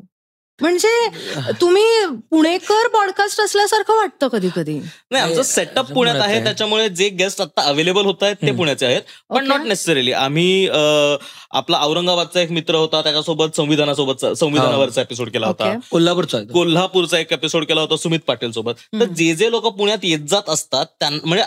म्हणजे 0.61 1.53
तुम्ही 1.61 1.85
पुणेकर 2.31 2.87
पॉडकास्ट 2.89 3.41
असल्यासारखं 3.41 3.97
वाटतं 3.97 4.29
कधी 4.29 4.49
कधी 4.57 4.75
नाही 5.11 5.23
आमचं 5.23 5.43
सेटअप 5.43 5.91
पुण्यात 5.93 6.21
आहे. 6.21 6.43
त्याच्यामुळे 6.45 6.89
जे 6.89 7.09
गेस्ट 7.09 7.41
आता 7.41 7.63
अवेलेबल 7.63 8.05
होत 8.05 8.23
आहेत 8.23 8.37
ते. 8.43 8.53
पुण्याचे 8.53 8.87
आहेत 8.87 9.03
पण. 9.31 9.47
नॉट 9.47 9.61
नेसेसरीली 9.61 10.13
आम्ही 10.13 10.69
आपला 10.69 11.81
औरंगाबादचा 11.83 12.41
एक 12.41 12.51
मित्र 12.51 12.75
होता 12.75 13.03
त्याच्यासोबत 13.03 13.57
संविधानासोबत 13.57 14.25
संविधानावरचा 14.37 15.01
एपिसोड 15.01 15.31
केला 15.31 15.47
होता. 15.47 15.75
कोल्हापूरचा. 15.91 16.39
कोल्हापूरचा 16.53 17.19
एक 17.19 17.33
एपिसोड 17.33 17.65
केला 17.65 17.81
होता 17.81 17.97
सुमित 17.97 18.21
पाटील 18.27 18.51
सोबत 18.53 18.75
तर. 18.93 19.05
जे 19.07 19.33
जे 19.35 19.51
लोक 19.51 19.67
पुण्यात 19.69 19.99
येत 20.03 20.29
जात 20.29 20.49
असतात 20.49 20.87
त्यां 21.01 21.13
म्हणजे 21.25 21.45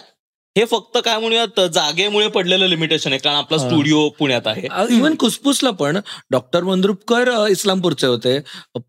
हे 0.58 0.64
फक्त 0.66 0.98
काय 1.06 1.18
म्हणूयात 1.20 1.60
जागेमुळे 1.74 2.28
पडलेलं 2.28 2.68
लिमिटेशन 2.68 3.12
आहे 3.12 3.20
कारण 3.20 3.36
आपला 3.36 3.58
हा. 3.58 3.68
स्टुडिओ 3.68 4.08
पुण्यात 4.10 4.48
आहे 4.48 4.68
इव्हन 4.90 5.16
खुसफुसला 5.20 5.70
पण 5.72 6.00
डॉक्टर 6.32 6.64
मंद्रुपकर 6.64 7.30
इस्लामपूरचे 7.50 8.08
होते 8.08 8.38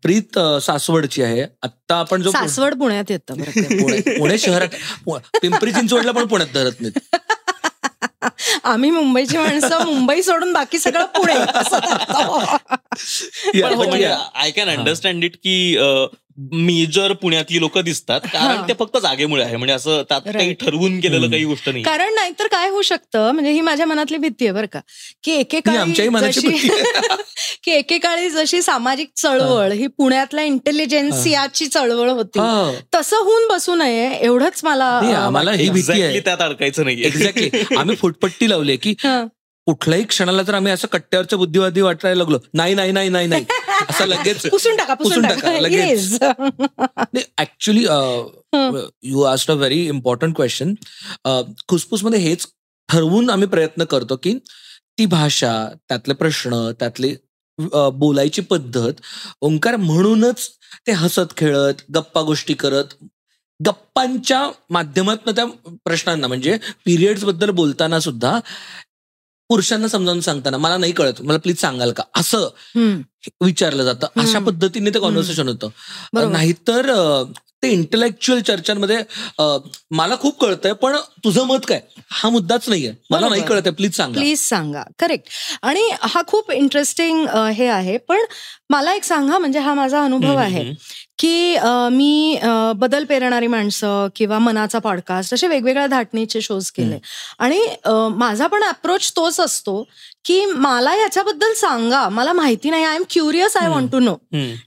प्रीत 0.03 0.39
सासवडची 0.61 1.23
आहे 1.23 1.41
आता 1.63 1.95
आपण 1.95 2.21
जो 2.21 2.31
सासवड 2.31 2.73
पुण्यात 2.73 3.11
येतं. 3.11 3.41
पुणे 3.81 3.99
पुणे 4.09 4.37
शहरात 4.37 5.19
पिंपरी 5.41 5.71
चिंचवडला 5.71 6.11
पण 6.11 6.25
पुण्यात 6.25 6.53
धरत 6.53 6.81
नाहीत 6.81 7.17
आम्ही 8.63 8.89
मुंबईची 8.91 9.37
माणसं 9.37 9.83
मुंबई 9.85 10.21
सोडून 10.21 10.51
बाकी 10.53 10.79
सगळं 10.79 11.05
पुणे. 11.05 11.33
Yeah, 12.91 13.69
पण 13.69 13.77
but 13.79 13.95
yeah. 13.95 14.17
I 14.35 14.51
can 14.51 14.69
understand 14.69 15.23
it 15.23 15.35
की 15.35 15.77
मेजर 16.37 17.13
पुण्यातली 17.13 17.59
लोक 17.59 17.77
दिसतात 17.77 18.21
कारण. 18.23 18.61
ते 18.67 18.73
फक्त 18.73 18.97
जागेमुळे 18.97 19.43
आहे 19.43 19.55
म्हणजे 19.55 19.73
असं 19.73 20.01
त्यात 20.09 20.21
काही. 20.33 20.53
ठरवून 20.53 20.99
केलेलं. 20.99 21.29
काही 21.31 21.43
गोष्ट 21.45 21.69
नाही 21.69 21.83
कारण 21.83 22.13
नाहीतर 22.13 22.47
काय 22.47 22.69
होऊ 22.69 22.81
शकतं 22.81 23.31
म्हणजे 23.31 23.51
ही 23.51 23.61
माझ्या 23.61 23.85
मनातली 23.85 24.17
भीती 24.17 24.45
आहे 24.45 24.53
बरं 24.53 24.65
का 24.65 24.79
की 25.23 25.31
एकेकाळी 25.31 25.77
आमच्याही 25.77 26.09
मनाची 26.09 26.39
जशी 26.39 26.47
भीती 26.47 26.67
की 27.63 27.71
एकेकाळी 27.71 28.29
जशी 28.29 28.61
सामाजिक 28.61 29.09
चळवळ 29.17 29.71
ही 29.71 29.87
पुण्यातल्या 29.87 30.43
इंटेलिजन्सियाची 30.43 31.67
चळवळ 31.67 32.09
होती. 32.09 32.39
तसं 32.95 33.17
होऊन 33.17 33.47
बसू 33.47 33.75
नये 33.75 34.09
एवढंच 34.19 34.61
मला 34.63 34.99
नाही, 35.01 35.13
आम्हाला 35.13 35.51
ही 35.51 35.69
भीती 35.69 36.01
आहे 36.01 36.19
त्यात 36.19 36.41
अडकायचं 36.41 36.85
नाहीये 36.85 37.07
एक्झॅक्टली 37.07 37.75
आम्ही 37.77 37.95
फुटपट्टी 37.95 38.49
लावली 38.49 38.77
की 38.77 38.95
हं. 39.03 39.27
कुठल्याही 39.69 40.03
क्षणाला 40.03 40.43
जर 40.43 40.53
आम्ही 40.53 40.71
असं 40.71 40.87
कट्ट्यावरच्या 40.87 41.37
बुद्धिवादी 41.37 41.81
वाटायला 41.81 42.17
लागलो 42.17 42.37
नाही 42.53 42.73
नाही 42.75 42.91
नाही 42.91 43.09
नाही 43.09 43.27
नाही. 43.27 43.45
असं 43.89 44.05
लगेच 44.07 44.41
पुसून 44.47 44.77
टाका 44.77 44.93
पुसून 44.93 45.25
टाका. 45.27 45.59
लगेच. 45.59 46.17
Actually 47.37 47.83
you 49.09 49.21
asked 49.23 49.51
a 49.51 49.53
very 49.53 49.79
important 49.87 50.35
question 50.35 50.73
खुसफुसमध्ये 51.67 52.19
हेच 52.19 52.47
ठरवून 52.89 53.29
आम्ही 53.29 53.47
प्रयत्न 53.47 53.83
करतो 53.83 54.15
की 54.15 54.33
ती 54.97 55.05
भाषा 55.05 55.53
त्यातले 55.89 56.13
प्रश्न 56.13 56.71
त्यातले 56.79 57.13
बोलायची 57.93 58.41
पद्धत 58.41 59.01
ओंकार 59.41 59.75
म्हणूनच 59.75 60.49
ते 60.87 60.91
हसत 60.91 61.37
खेळत 61.37 61.83
गप्पा 61.95 62.21
गोष्टी 62.21 62.53
करत 62.53 62.95
गप्पांच्या 63.59 64.49
माध्यमातून 64.69 65.35
त्या 65.35 65.45
प्रश्नांना 65.85 66.27
म्हणजे 66.27 66.57
पिरियड्सबद्दल 66.85 67.49
बोलताना 67.49 67.99
सुद्धा 67.99 68.39
पुरुषांना 69.49 69.87
समजावून 69.87 70.19
सांगताना 70.21 70.57
मला 70.57 70.77
नाही 70.77 70.91
कळत. 70.91 71.21
मला 71.21 71.37
प्लीज 71.37 71.59
सांगाल 71.61 71.91
का? 71.91 72.03
असं 72.17 72.47
विचारलं 73.43 73.83
जातं. 73.83 74.07
अशा. 74.21 74.39
पद्धतीने 74.39 74.89
ते 74.89 74.99
कॉन्व्हर्सेशन 74.99 75.47
होतं. 75.47 75.69
नाहीतर 76.31 76.91
ते 77.63 77.69
इंटेलेक्च्युअल 77.71 78.41
चर्चांमध्ये 78.47 78.97
मला 79.91 80.15
खूप 80.19 80.39
कळतंय 80.41 80.73
पण 80.81 80.95
तुझं 81.23 81.45
मत 81.47 81.65
काय? 81.67 81.81
हा 82.11 82.29
मुद्दाच 82.29 82.67
नाहीये. 82.69 82.93
मला. 83.09 83.29
नाही 83.29 83.41
कळतंय. 83.41 83.71
प्लीज 83.71 83.95
सांगा. 83.95 84.19
प्लीज 84.19 84.39
सांगा. 84.41 84.83
करेक्ट 84.99 85.27
आणि 85.61 85.89
हा 86.01 86.21
खूप 86.27 86.51
इंटरेस्टिंग 86.51 87.25
हे 87.55 87.67
आहे. 87.67 87.97
पण 87.97 88.19
मला 88.69 88.93
एक 88.95 89.03
सांगा 89.03 89.37
म्हणजे 89.37 89.59
हा 89.59 89.73
माझा 89.73 90.03
अनुभव 90.03 90.37
आहे. 90.37 90.63
की 91.19 91.57
मी 91.91 92.39
बदल 92.75 93.05
पेरणारी 93.05 93.47
माणसं 93.47 94.07
किंवा 94.15 94.39
मनाचा 94.39 94.79
पॉडकास्ट 94.79 95.33
असे 95.33 95.47
वेगवेगळ्या 95.47 95.87
धाटणीचे 95.87 96.41
शोज 96.41 96.69
केले. 96.71 96.99
आणि 97.39 97.59
माझा 98.17 98.47
पण 98.47 98.63
अप्रोच 98.63 99.11
तोच 99.15 99.39
असतो 99.39 99.83
की 100.25 100.45
मला 100.45 100.95
याच्याबद्दल 100.95 101.53
सांगा. 101.57 102.07
मला 102.09 102.33
माहिती 102.33 102.69
नाही. 102.69 102.83
I 102.83 102.95
am 102.95 103.03
curious 103.09 103.57
I 103.57 103.69
want 103.69 103.91
to 103.91 103.99
know. 103.99 104.15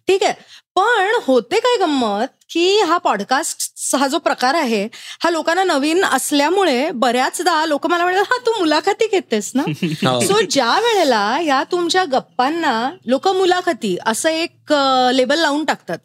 ठीक 0.09 0.23
आहे. 0.23 0.35
पण 0.77 1.11
होते 1.25 1.59
काय 1.61 1.77
गंमत? 1.81 2.42
की 2.53 2.81
हा 2.81 2.97
पॉडकास्ट 2.99 3.97
हा 3.97 4.07
जो 4.07 4.19
प्रकार 4.19 4.55
आहे 4.55 4.83
हा 5.21 5.31
लोकांना 5.31 5.63
नवीन 5.65 6.05
असल्यामुळे 6.05 6.91
बऱ्याचदा 6.95 7.65
लोक 7.67 7.87
मला 7.87 8.05
म्हणतात 8.05 8.25
हा 8.31 8.37
तू 8.47 8.53
मुलाखती 8.59 9.07
घेतेस 9.07 9.51
ना? 9.55 9.63
हो. 10.07 10.21
सो 10.21 10.41
ज्या 10.51 10.79
वेळेला 10.81 11.39
या 11.45 11.63
तुमच्या 11.73 12.05
गप्पांना 12.05 12.73
लोक 13.07 13.29
मुलाखती 13.29 13.97
असं 14.07 14.29
एक 14.29 14.73
लेबल 15.15 15.39
लावून 15.39 15.65
टाकतात 15.65 15.99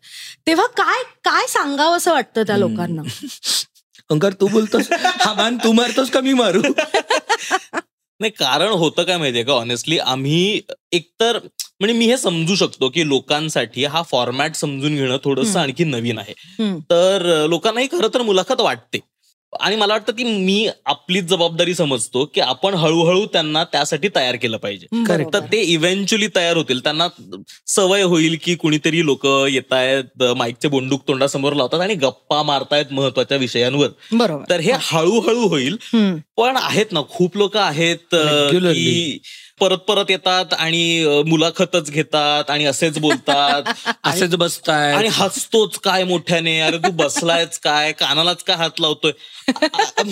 तेव्हा 0.48 0.66
काय 0.78 1.04
काय 1.24 1.48
सांगावं 1.48 1.98
असं 1.98 2.14
वाटतं 2.14 2.44
त्या 2.44 2.58
लोकांना? 2.58 3.02
ओंकार 4.10 4.34
तू 4.34 4.48
बोलतोस? 4.48 4.88
हा 4.94 5.34
मान 5.34 5.58
तू 5.58 5.72
मारतोस 5.72 6.10
का 6.10 6.22
मी 6.22 6.34
मारू? 6.34 6.62
नाही 8.20 8.30
कारण 8.30 8.70
होतं 8.70 9.04
काय 9.04 9.18
माहितीये 9.18 9.44
का 9.44 9.54
ऑनेस्टली 9.54 9.98
आम्ही 9.98 10.62
एकतर 10.92 11.38
म्हणजे 11.80 11.98
मी 11.98 12.06
हे 12.06 12.18
समजू 12.18 12.56
शकतो 12.56 12.90
की 12.90 13.08
लोकांसाठी 13.08 13.86
हा 13.86 14.02
फॉर्मॅट 14.02 14.56
समजून 14.56 14.96
घेणं 14.96 15.18
थोडंसं. 15.24 15.60
आणखी 15.60 15.84
नवीन 15.84 16.18
आहे. 16.18 16.34
तर 16.90 17.46
लोकांनाही 17.50 17.88
खरं 17.92 18.08
तर 18.14 18.22
मुलाखत 18.22 18.62
वाटते. 18.62 19.00
आणि 19.60 19.76
मला 19.76 19.94
वाटतं 19.94 20.14
की 20.14 20.24
मी 20.24 20.68
आपलीच 20.86 21.24
जबाबदारी 21.24 21.74
समजतो 21.76 22.24
की 22.26 22.42
आपण 22.42 22.74
हळूहळू 22.74 23.26
त्यांना 23.26 23.64
त्यासाठी 23.64 24.10
तयार 24.16 24.36
केलं 24.36 24.58
पाहिजे. 24.58 24.86
तर 25.34 25.40
ते 25.52 25.62
इव्हेंच्युअली 25.64 26.28
तयार 26.36 26.58
होतील. 26.58 26.80
त्यांना 26.84 27.08
सवय 27.68 28.02
होईल 28.02 28.38
की 28.44 28.56
कुणीतरी 28.56 29.06
लोक 29.06 29.26
येत 29.26 29.74
आहेत 29.74 30.24
माईकचे 30.38 30.68
बोंडूक 30.68 31.08
तोंडासमोर 31.08 31.54
लावतात 31.54 31.80
आणि 31.80 31.96
गप्पा 31.96 32.42
मारतायत 32.44 32.92
महत्त्वाच्या 32.92 33.38
विषयांवर. 33.38 33.88
बरोबर. 34.12 34.44
तर 34.50 34.60
हे 34.60 34.72
हळूहळू 34.82 35.48
होईल. 35.48 35.78
पण 36.38 36.58
आहेत 36.58 36.92
ना 36.92 37.02
खूप 37.10 37.38
लोक 37.38 37.58
आहेत. 37.58 38.16
की 38.16 39.20
परत 39.62 39.78
परत 39.78 40.10
येतात 40.10 40.54
आणि 40.54 41.22
मुलाखतच 41.28 41.90
घेतात 41.92 42.50
आणि 42.50 42.66
असेच 42.66 42.98
बोलतात. 43.00 43.64
असेच 44.04 44.36
बसताय 44.36 44.94
आणि 44.94 45.08
हसतोच 45.12 45.78
काय 45.80 46.04
मोठ्याने 46.04 46.60
अरे 46.60 46.78
तू 46.78 46.92
बसलायच 46.92 47.60
काय 47.60 47.92
कानालाच 47.92 48.44
काय 48.44 48.56
हात 48.56 48.80
लावतोय? 48.80 49.12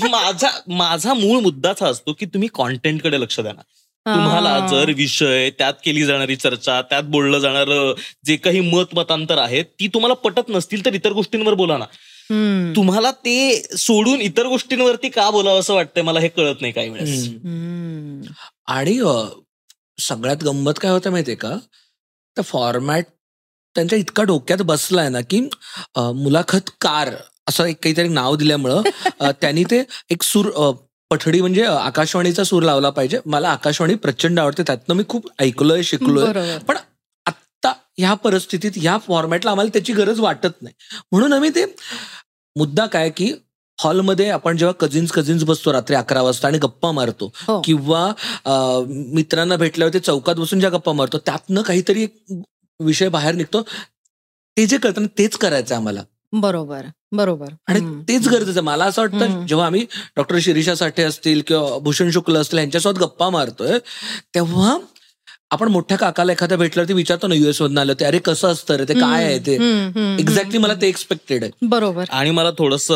माझा 0.02 0.50
माझा 0.68 1.14
मूळ 1.14 1.40
मुद्दाच 1.40 1.84
हा 1.84 1.90
असतो 1.90 2.14
की 2.14 2.26
तुम्ही 2.26 2.50
कॉन्टेंटकडे 2.54 3.20
लक्ष 3.22 3.40
द्या 3.40 3.54
ना. 3.54 3.62
तुम्हाला. 4.06 4.60
जर 4.68 4.92
विषय 4.92 5.50
त्यात 5.50 5.74
केली 5.84 6.04
जाणारी 6.06 6.36
चर्चा 6.36 6.82
त्यात 6.82 7.04
बोललं 7.04 7.40
जाणारं 7.40 7.94
जे 8.26 8.36
काही 8.36 8.60
मत 8.60 8.94
मतांतर 8.94 9.38
आहे 9.38 9.64
ती 9.64 9.88
तुम्हाला 9.88 10.14
पटत 10.14 10.50
नसतील 10.50 10.86
तर 10.86 10.94
इतर 10.94 11.12
गोष्टींवर 11.12 11.54
बोला 11.54 11.78
ना. 11.78 11.86
तुम्हाला 12.76 13.12
ते 13.12 13.62
सोडून 13.78 14.22
इतर 14.22 14.48
गोष्टींवरती 14.48 15.10
का 15.10 15.30
बोलावं 15.30 15.60
असं 15.60 15.74
वाटतंय 15.74 16.04
मला 16.04 16.20
हे 16.20 16.28
कळत 16.28 16.62
नाही 16.62 16.74
काही 16.74 16.90
वेळेस. 16.90 17.28
आणि 18.68 18.98
सगळ्यात 20.00 20.44
गंमत 20.44 20.80
काय 20.82 20.92
होतं 20.92 21.12
माहितीये 21.12 21.36
का? 21.38 21.56
तर 22.38 22.42
फॉर्मॅट 22.42 23.06
त्यांच्या 23.76 23.98
इतका 24.00 24.24
डोक्यात 24.24 24.62
बसलाय 24.62 25.10
ना 25.10 25.20
की 25.30 25.40
अ, 25.96 26.02
मुलाखतकार 26.14 27.14
असं 27.48 27.66
एक 27.66 27.78
काहीतरी 27.84 28.08
नाव 28.08 28.36
दिल्यामुळं 28.36 28.82
त्यांनी 29.42 29.64
ते 29.64 29.84
एक 30.10 30.24
सूर 30.24 30.50
पठडी 31.12 31.42
म्हणजे 31.42 31.64
आकाशवाणीचा 31.66 32.44
सूर 32.44 32.64
लावला 32.64 32.90
पाहिजे. 32.90 33.20
मला 33.26 33.50
आकाशवाणी 33.50 33.96
प्रचंड 33.96 34.40
आवडते 34.40 34.64
त्यातनं 34.64 34.96
मी 34.96 35.04
खूप 35.10 35.28
ऐकलोय 35.40 35.84
शिकलोय. 35.84 36.26
पण 36.60 36.78
आत्ता 37.26 37.74
ह्या 37.98 38.14
परिस्थितीत 38.14 38.72
ह्या 38.76 38.98
फॉर्मॅटला 38.98 39.52
आम्हाला 39.52 39.70
त्याची 39.74 39.94
गरज 39.94 40.20
वाटत 40.20 40.62
नाही. 40.62 40.74
म्हणून 41.12 41.34
आम्ही 41.34 41.50
ते 41.50 41.66
मुद्दा 42.56 42.86
काय 42.86 43.10
की 43.10 43.32
हॉलमध्ये 43.80 44.30
आपण 44.30 44.58
जेव्हा 44.58 44.74
कझिन्स 44.80 45.12
कझिन्स 45.12 45.44
बसतो 45.44 45.72
रात्री 45.74 45.96
अकरा 45.96 46.22
वाजता 46.22 46.48
आणि 46.48 46.58
गप्पा 46.58 46.92
मारतो 46.92 47.32
हो. 47.38 47.60
किंवा 47.62 48.12
मित्रांना 49.14 49.56
भेटल्यावर 49.56 49.94
ते 49.94 50.00
चौकात 50.00 50.36
बसून 50.36 50.60
ज्या 50.60 50.70
गप्पा 50.70 50.94
मारतो 50.94 51.18
त्यातनं 51.18 51.62
काहीतरी 51.62 52.06
विषय 52.80 53.10
बाहेर 53.10 53.36
निघतो 53.36 53.62
ते 54.58 54.66
जे 54.66 54.78
कळतं 54.78 55.02
ना 55.02 55.08
तेच 55.18 55.38
करायचं 55.38 55.76
आम्हाला 55.76 56.04
बरोबर 56.34 56.86
बरोबर 57.12 57.48
आणि. 57.68 57.80
तेच 58.08 58.28
गरजेचं 58.28 58.64
मला 58.64 58.86
असं 58.86 59.02
वाटतं. 59.02 59.46
जेव्हा 59.46 59.66
आम्ही 59.66 59.86
डॉक्टर 60.18 60.38
शिरीषा 60.42 60.76
साठे 60.76 61.04
असतील 61.04 61.42
किंवा 61.48 61.78
भूषण 61.80 62.10
शुक्ल 62.12 62.38
असतील 62.38 62.60
यांच्यासोबत 62.60 63.00
गप्पा 63.00 63.30
मारतोय 63.30 63.78
तेव्हा 64.36 64.78
आपण 65.56 65.68
मोठ्या 65.72 65.98
काकाला 65.98 66.32
एखाद्या 66.32 66.58
भेटल्यावरती 66.58 66.94
विचारतो 66.94 67.28
ना 67.28 67.36
युएस 67.36 67.62
मधून 67.62 67.78
आलं 67.78 67.94
ते 68.00 68.06
अरे 68.06 68.20
कसं 68.20 68.48
असतं 68.48 68.76
रे? 68.76 68.84
ते 68.88 68.94
काय 68.94 69.24
आहे 69.24 69.38
ते? 69.46 69.54
एक्झॅक्टली 70.22 70.58
मला 70.58 70.74
ते 70.82 70.88
एक्सपेक्टेड 70.88 71.44
आहे. 71.44 71.52
बरोबर. 71.68 72.06
आणि 72.10 72.32
मला 72.32 72.52
थोडस 72.58 72.90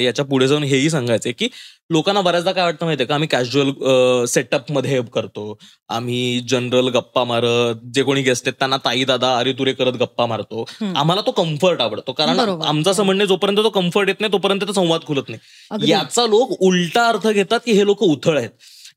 याच्यापुढे 0.00 0.48
जाऊन 0.48 0.62
हेही 0.64 0.90
सांगायचंय 0.90 1.32
की 1.32 1.48
लोकांना 1.90 2.20
बऱ्याचदा 2.20 2.52
काय 2.52 2.64
वाटतं 2.64 2.86
माहितीये 2.86 3.06
का? 3.06 3.14
आम्ही 3.14 3.28
कॅज्युअल 3.28 4.24
सेटअपमध्ये 4.28 5.00
करतो. 5.14 5.58
आम्ही 5.88 6.40
जनरल 6.48 6.88
गप्पा 6.94 7.24
मारत 7.24 7.84
जे 7.94 8.02
कोणी 8.02 8.22
गेस्ट 8.22 8.46
आहेत 8.46 8.58
त्यांना 8.58 8.76
ताई 8.84 9.04
दादा 9.04 9.34
अरे 9.38 9.52
तुरे 9.58 9.72
करत 9.72 9.96
गप्पा 10.00 10.26
मारतो. 10.26 10.64
आम्हाला 10.96 11.20
तो 11.26 11.30
कम्फर्ट 11.32 11.80
आवडतो. 11.80 12.12
कारण. 12.12 12.40
आमचं 12.40 12.90
असं 12.90 13.02
म्हणणं 13.04 13.22
आहे, 13.22 13.28
जोपर्यंत 13.28 13.58
तो 13.58 13.70
कम्फर्ट 13.70 14.08
येत 14.08 14.20
नाही 14.20 14.32
तोपर्यंत 14.32 14.64
तो 14.68 14.72
संवाद 14.72 15.06
खुलत 15.06 15.28
नाही. 15.28 15.90
याचा 15.90 16.26
लोक 16.26 16.56
उलटा 16.60 17.06
अर्थ 17.08 17.28
घेतात 17.28 17.60
की 17.66 17.72
हे 17.72 17.84
लोक 17.86 18.02
उथळ 18.02 18.38
आहेत. 18.38 18.50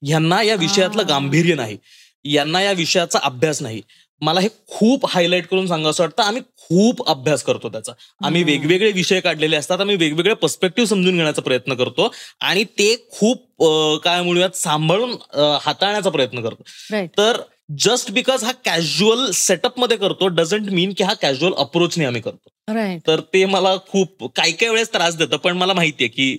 यांना 0.08 0.42
या 0.44 0.56
विषयातलं. 0.56 1.04
गांभीर्य 1.08 1.56
नाही. 1.56 1.78
यांना 2.26 2.62
या 2.62 2.72
विषयाचा 2.72 3.20
अभ्यास 3.24 3.62
नाही. 3.62 3.82
मला 4.22 4.40
हे 4.40 4.48
खूप 4.68 5.06
हायलाईट 5.10 5.48
करून 5.48 5.68
सांगा 5.68 5.90
असं 5.90 6.04
वाटतं. 6.04 6.24
आम्ही 6.24 6.42
खूप 6.58 7.08
अभ्यास 7.10 7.44
करतो 7.44 7.70
त्याचा. 7.70 7.92
आम्ही. 8.24 8.44
वेगवेगळे 8.44 8.92
विषय 8.92 9.20
काढलेले 9.20 9.56
असतात. 9.56 9.82
आम्ही 9.82 9.96
वेगवेगळे 9.96 10.34
पर्स्पेक्टिव्ह 10.34 10.90
समजून 10.90 11.16
घेण्याचा 11.16 11.42
प्रयत्न 11.42 11.74
करतो. 11.74 12.12
आणि 12.42 12.64
ते 12.64 12.96
खूप 13.12 13.64
काय 14.04 14.22
म्हणूयात 14.22 14.56
सांभाळून 14.56 15.16
हाताळण्याचा 15.62 16.10
प्रयत्न 16.10 16.42
करतो. 16.42 16.64
तर 17.18 17.42
जस्ट 17.78 18.12
बिकॉज 18.12 18.44
हा 18.44 18.52
कॅज्युअल 18.66 19.30
सेटअपमध्ये 19.32 19.98
करतो 19.98 20.28
डझंट 20.28 20.70
मीन 20.70 20.94
की 20.98 21.04
हा 21.04 21.14
कॅज्युअल 21.14 21.54
अप्रोचने 21.58 22.06
आम्ही 22.06 22.22
करतो. 22.22 22.50
तर 23.08 23.20
ते 23.34 23.46
मला 23.46 23.76
खूप 23.88 24.24
काही 24.36 24.52
काही 24.52 24.72
वेळेस 24.72 24.94
त्रास 24.94 25.16
देतं. 25.16 25.38
पण 25.38 25.58
मला 25.58 25.74
माहितीये 25.74 26.10
की 26.10 26.38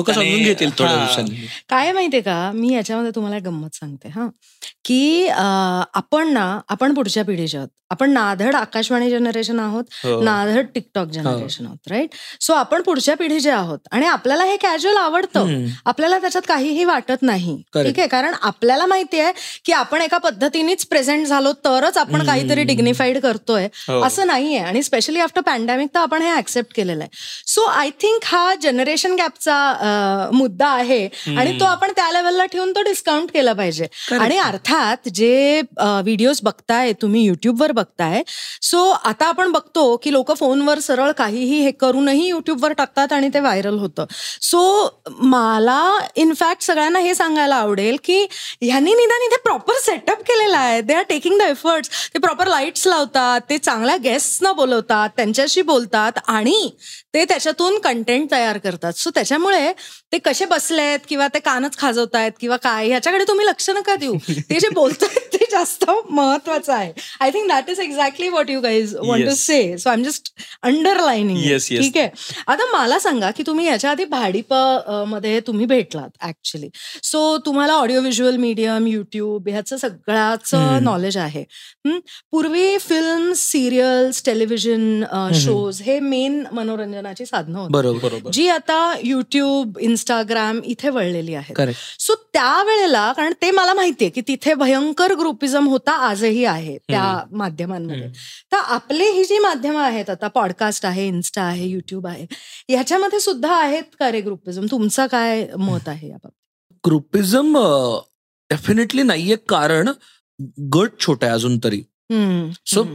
लोक 0.00 0.10
समजून 0.10 0.42
घेतील 0.42 0.70
थोड्या 0.78 0.94
हा. 0.96 1.04
दिवसांनी. 1.04 1.46
काय 1.68 1.92
माहितीये 1.92 2.22
का? 2.22 2.50
मी 2.54 2.74
याच्यामध्ये 2.74 3.10
तुम्हाला 3.14 3.38
गंमत 3.44 3.74
सांगते 3.74 4.08
हा. 4.08 4.28
की 4.84 5.26
आपण 5.28 6.32
ना 6.32 6.58
आपण 6.68 6.94
पुढच्या 6.94 7.24
पिढीचे 7.24 7.56
आहोत. 7.58 7.68
आपण 7.92 8.10
नाधड 8.10 8.54
आकाशवाणी 8.54 9.08
जनरेशन 9.10 9.58
आहोत 9.60 9.84
हो. 10.04 10.20
नाधड 10.22 10.66
टिकटॉक 10.74 11.08
जनरेशन 11.10 11.66
आहोत 11.66 11.88
राईट 11.90 12.10
सो 12.40 12.52
आपण 12.52 12.82
पुढच्या 12.82 13.14
पिढीचे 13.16 13.50
आहोत. 13.50 13.78
आणि 13.92 14.06
आपल्याला 14.06 14.44
हे 14.44 14.56
कॅज्युअल 14.56 14.96
आवडतं. 14.96 15.64
आपल्याला 15.86 16.18
त्याच्यात 16.18 16.42
काहीही 16.48 16.84
वाटत 16.84 17.22
नाही. 17.22 17.56
ठीक 17.74 17.98
आहे? 17.98 18.06
कारण 18.08 18.34
आपल्याला 18.42 18.86
माहिती 18.86 19.20
आहे 19.20 19.32
की 19.64 19.72
आपण 19.72 20.02
एका 20.02 20.18
पद्धतीनेच 20.18 20.86
प्रेझेंट 20.86 21.26
झालो 21.26 21.52
तरच 21.64 21.98
आपण. 21.98 22.24
काहीतरी 22.26 22.62
डिग्निफाईड 22.64 23.18
करतोय. 23.18 23.68
हो. 23.88 24.00
असं 24.02 24.26
नाहीये. 24.26 24.58
आणि 24.58 24.82
स्पेशली 24.82 25.20
आफ्टर 25.20 25.40
पॅन्डेमिक 25.40 25.88
तर 25.94 26.00
आपण 26.00 26.22
हे 26.22 26.36
ऍक्सेप्ट 26.36 26.74
केलेलं 26.76 27.02
आहे. 27.02 27.16
सो 27.46 27.64
आय 27.64 27.90
थिंक 28.00 28.20
हा 28.24 28.54
जनरेशन 28.62 29.14
गॅपचा 29.14 29.54
मुद्दा 30.32 30.68
आहे. 30.68 31.04
आणि 31.38 31.58
तो 31.60 31.64
आपण 31.64 31.92
त्या 31.96 32.10
लेवलला 32.12 32.44
ठेवून 32.44 32.72
तो 32.72 32.82
डिस्काउंट 32.82 33.30
केला 33.32 33.52
पाहिजे. 33.52 33.86
आणि 34.12 34.38
अर्थात 34.38 35.08
जे 35.14 35.60
व्हिडिओज 35.78 36.40
बघताय 36.42 36.92
तुम्ही 37.02 37.24
युट्यूबवर 37.24 37.72
बघताय 37.72 38.22
सो 38.62 38.88
आता 38.90 39.26
आपण 39.26 39.52
बघतो 39.52 39.96
की 40.02 40.12
लोक 40.12 40.32
फोनवर 40.38 40.78
सरळ 40.78 41.10
काहीही 41.18 41.60
हे 41.62 41.70
करूनही 41.70 42.26
युट्यूबवर 42.28 42.72
टाकतात 42.72 43.12
आणि 43.12 43.28
ते 43.34 43.40
व्हायरल 43.40 43.78
होतं. 43.78 44.04
सो 44.42 44.60
मला 45.08 45.80
इनफॅक्ट 46.16 46.62
सगळ्यांना 46.62 46.98
हे 46.98 47.14
सांगायला 47.14 47.56
आवडेल 47.56 47.96
की 48.04 48.26
ह्यांनी 48.62 48.94
निदान 48.94 49.22
इथे 49.22 49.36
प्रॉपर 49.44 49.78
सेटअप 49.80 50.20
केलेला 50.22 50.58
आहे. 50.58 50.80
They 50.80 50.94
are 50.94 51.02
taking 51.08 51.38
the 51.38 51.42
efforts 51.42 51.90
ते 52.14 52.18
प्रॉपर 52.18 52.46
लाईट्स 52.46 52.86
लावतात. 52.86 53.40
ते 53.50 53.58
चांगल्या 53.58 53.96
गेस्टना 53.96 54.52
बोलवतात. 54.52 55.08
त्यांच्याशी 55.16 55.62
बोलतात. 55.62 56.18
आणि 56.28 56.70
ते 57.14 57.24
त्याच्यातून 57.24 57.78
कंटेंट 57.78 58.30
तयार 58.30 58.58
करतात. 58.58 58.92
सो 58.92 59.10
त्याच्यामुळे 59.10 59.72
ते 60.12 60.18
कसे 60.18 60.44
बसलेत 60.50 60.98
किंवा 61.08 61.26
ते 61.34 61.38
कानच 61.38 61.76
खाजवतायत 61.78 62.32
किंवा 62.40 62.56
काय? 62.62 62.86
ह्याच्याकडे 62.88 63.24
तुम्ही 63.28 63.46
लक्ष 63.46 63.68
नका 63.70 63.94
देऊ. 63.96 64.14
ते 64.50 64.58
जे 64.60 64.68
बोलतायत 64.74 65.26
ते 65.32 65.46
जास्त 65.50 65.84
महत्वाचं 66.10 66.72
आहे. 66.72 66.92
I 67.20 67.30
think 67.30 67.48
that 67.48 67.70
is 67.70 67.80
exactly 67.80 68.28
what 68.28 68.50
you 68.50 68.60
guys 68.60 68.94
want 68.96 69.24
to. 69.26 69.34
Say 69.34 69.76
so 69.78 69.90
I 69.90 69.96
am 69.96 70.02
just 70.02 70.32
underlining. 70.62 71.38
ठीक 71.68 71.96
आहे? 71.98 72.08
आता 72.46 72.64
मला 72.72 72.98
सांगा 72.98 73.30
की 73.36 73.42
तुम्ही 73.46 73.66
याच्या 73.66 73.90
आधी 73.90 74.04
भाडीपमध्ये 74.04 75.38
तुम्ही 75.46 75.66
भेटलात 75.66 76.10
ऍक्च्युली 76.28 76.68
सो 77.02 77.36
तुम्हाला 77.46 77.74
ऑडिओ 77.74 78.00
व्हिज्युअल 78.00 78.36
मीडियम 78.36 78.86
युट्यूब 78.86 79.48
ह्याचं 79.48 79.76
सगळ्याच. 79.76 80.54
नॉलेज 80.82 81.16
आहे? 81.18 81.44
पूर्वी 82.32 82.76
फिल्म 82.78 83.32
सिरियल्स 83.36 84.22
टेलिव्हिजन 84.26 85.02
शोज 85.44 85.80
हे 85.82 85.98
मेन 86.00 86.42
मनोरंजनाची 86.52 87.26
साधनं 87.26 87.58
होती. 87.58 88.30
जी 88.32 88.48
आता 88.48 88.80
युट्यूब 89.04 89.78
इंस्टाग्राम 90.00 90.60
इथे 90.64 90.88
वळलेली 90.88 91.34
आहेत. 91.34 91.54
करेक्ट 91.56 92.00
सो 92.00 92.14
त्यावेळेला 92.32 93.12
कारण 93.12 93.32
ते 93.42 93.50
मला 93.50 93.74
माहितीये 93.74 94.10
की 94.10 94.20
तिथे 94.28 94.54
भयंकर 94.54 95.14
ग्रुपिझम 95.14 95.68
होता 95.68 95.92
आजही 96.08 96.44
आहे 96.44 96.76
त्या 96.78 97.24
माध्यमांमध्ये. 97.32 98.08
तर 98.52 98.56
आपले 98.56 99.10
ही 99.10 99.24
जी 99.24 99.38
माध्यमं 99.38 99.82
आहेत 99.82 100.10
आता 100.10 100.28
पॉडकास्ट 100.28 100.86
आहे 100.86 101.06
इन्स्टा 101.06 101.42
आहे 101.42 101.66
युट्यूब 101.66 102.06
आहे 102.06 102.26
ह्याच्यामध्ये 102.68 103.20
सुद्धा 103.20 103.54
आहेत 103.54 103.96
का 103.98 104.10
रे 104.12 104.20
ग्रुपिझम 104.20 104.66
तुमचं 104.70 105.06
काय 105.06 105.46
मत 105.58 105.88
आहे 105.88 106.08
याबाबत 106.08 106.86
ग्रुपिझम 106.86 107.56
डेफिनेटली 108.50 109.02
नाहीये 109.02 109.36
कारण 109.48 109.88
गट 110.74 110.90
छोटा 111.00 111.26
आहे 111.26 111.34
अजून 111.34 111.58
तरी. 111.64 111.82
हम्म. 112.12 112.94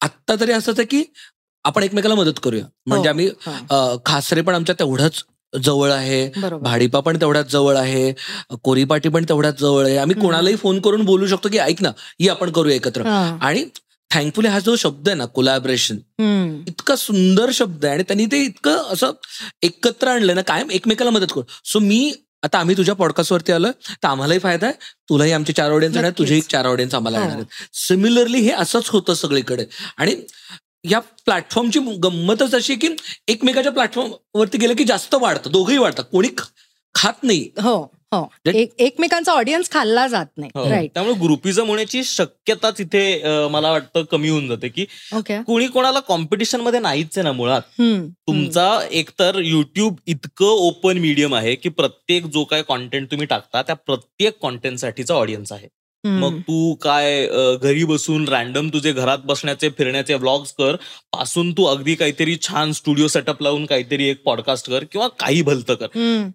आत्ता 0.00 0.34
तरी 0.40 0.52
आहे 0.52 0.84
की 0.84 1.02
आपण 1.64 1.82
एकमेकाला 1.82 2.14
मदत 2.14 2.38
करूया. 2.42 2.64
म्हणजे 2.86 3.08
हो, 3.08 3.12
आम्ही 3.12 3.26
हा, 3.40 3.96
खासरे 4.06 4.40
पण 4.40 4.54
आमच्या 4.54 4.74
तेवढंच 4.78 5.24
जवळ 5.64 5.90
आहे. 5.92 6.28
भाडीपा 6.62 7.00
पण 7.00 7.20
तेवढ्याच 7.20 7.50
जवळ 7.52 7.76
आहे. 7.76 8.12
कोरीपाटी 8.62 9.08
पण 9.08 9.24
तेवढ्याच 9.28 9.60
जवळ 9.60 9.86
आहे. 9.86 9.96
आम्ही. 9.96 10.16
कोणालाही 10.20 10.56
फोन 10.56 10.80
करून 10.80 11.04
बोलू 11.04 11.26
शकतो 11.26 11.48
की 11.48 11.58
ऐक 11.58 11.82
ना 11.82 11.88
ही 12.20 12.28
आपण 12.28 12.50
करूया 12.50 12.76
एकत्र. 12.76 13.02
आणि 13.42 13.64
थँकफुली 14.10 14.48
हा 14.48 14.58
जो 14.58 14.74
शब्द 14.76 15.08
आहे 15.08 15.16
ना 15.18 15.24
कोलॅबरेशन 15.26 15.96
इतका 16.68 16.94
सुंदर 16.96 17.50
शब्द 17.52 17.84
आहे 17.84 17.94
आणि 17.94 18.02
त्यांनी 18.02 18.26
ते 18.26 18.42
इतकं 18.44 18.92
असं 18.92 19.12
एकत्र 19.62 20.08
आणलं 20.08 20.34
ना 20.34 20.42
कायम 20.42 20.70
एकमेकाला 20.70 21.10
मदत 21.10 21.32
करू 21.34 21.42
सो 21.64 21.78
मी 21.78 22.12
आता 22.44 22.58
आम्ही 22.58 22.76
तुझ्या 22.76 22.94
पॉडकास्टवरती 22.94 23.52
आलोय 23.52 23.70
तर 23.92 24.08
आम्हालाही 24.08 24.40
फायदा 24.40 24.66
आहे. 24.66 24.74
तुलाही 25.08 25.32
आमचे 25.32 25.52
चार 25.52 25.70
ऑडियन्स 25.70 25.96
येणार 25.96 26.10
नक्कीच. 26.10 26.28
तुझे 26.28 26.40
चार 26.50 26.66
ऑडियन्स 26.66 26.94
आम्हाला 26.94 27.18
हो. 27.18 27.24
येणार 27.24 27.36
आहेत. 27.36 27.76
सिमिलरली 27.86 28.40
हे 28.40 28.50
असंच 28.52 28.88
होतं 28.88 29.14
सगळीकडे. 29.14 29.64
आणि 29.98 30.14
या 30.90 30.98
प्लॅटफॉर्मची 31.24 31.78
गंमतच 32.02 32.54
अशी 32.54 32.74
की 32.74 32.88
एकमेकाच्या 33.28 33.72
प्लॅटफॉर्मवरती 33.72 34.58
गेलं 34.58 34.74
की 34.76 34.84
जास्त 34.84 35.14
वाढतं. 35.14 35.50
दोघंही 35.50 35.78
वाढतात. 35.78 36.04
कोणी 36.12 36.28
खात 36.94 37.22
नाही. 37.22 37.48
हो 37.62 37.76
हो. 38.14 38.26
एक 38.46 38.74
एकमेकांचा 38.78 39.32
ऑडियन्स 39.32 39.70
खाल्ला 39.70 40.06
जात 40.08 40.26
नाही. 40.36 40.50
हो. 40.54 40.68
राईट 40.70 40.90
त्यामुळे 40.94 41.14
ग्रुपिझम 41.20 41.68
होण्याची 41.68 42.02
शक्यता 42.04 42.70
तिथे 42.70 43.48
मला 43.50 43.70
वाटतं 43.70 44.02
कमी 44.10 44.28
होऊन 44.28 44.46
जाते 44.48 44.68
की 44.68 44.86
ओके 45.16 45.40
कोणी 45.42 45.66
कोणाला 45.66 46.00
कॉम्पिटिशनमध्ये 46.00 46.80
नाहीच 46.80 47.18
आहे 47.18 47.22
ना 47.22 47.32
मुळात. 47.32 47.62
तुमचा 47.80 48.68
एकतर 48.90 49.38
युट्यूब 49.44 49.96
इतकं 50.06 50.46
ओपन 50.46 50.98
मीडियम 50.98 51.34
आहे 51.34 51.54
की 51.54 51.68
प्रत्येक 51.68 52.26
जो 52.26 52.44
काय 52.44 52.62
कॉन्टेंट 52.62 53.10
तुम्ही 53.10 53.26
टाकता 53.26 53.62
त्या 53.62 53.76
प्रत्येक 53.76 54.38
कॉन्टेंटसाठीचा 54.42 55.14
ऑडियन्स 55.14 55.52
आहे. 55.52 55.68
मग 56.06 56.38
तू 56.40 56.74
काय 56.74 57.26
घरी 57.62 57.84
बसून 57.84 58.28
रॅन्डम 58.28 58.68
तुझे 58.68 58.92
घरात 58.92 59.18
बसण्याचे 59.24 59.68
फिरण्याचे 59.68 60.14
व्लॉग्स 60.14 60.52
कर 60.52 60.76
पासून 61.12 61.52
तू 61.52 61.64
अगदी 61.64 61.94
काहीतरी 61.94 62.36
छान 62.42 62.72
स्टुडिओ 62.72 63.06
सेटअप 63.06 63.42
लावून 63.42 63.66
काहीतरी 63.66 64.08
एक 64.08 64.22
पॉडकास्ट 64.22 64.70
कर 64.70 64.84
किंवा 64.92 65.08
काही 65.08 65.42
भलतं 65.42 65.74
कर. 65.74 65.86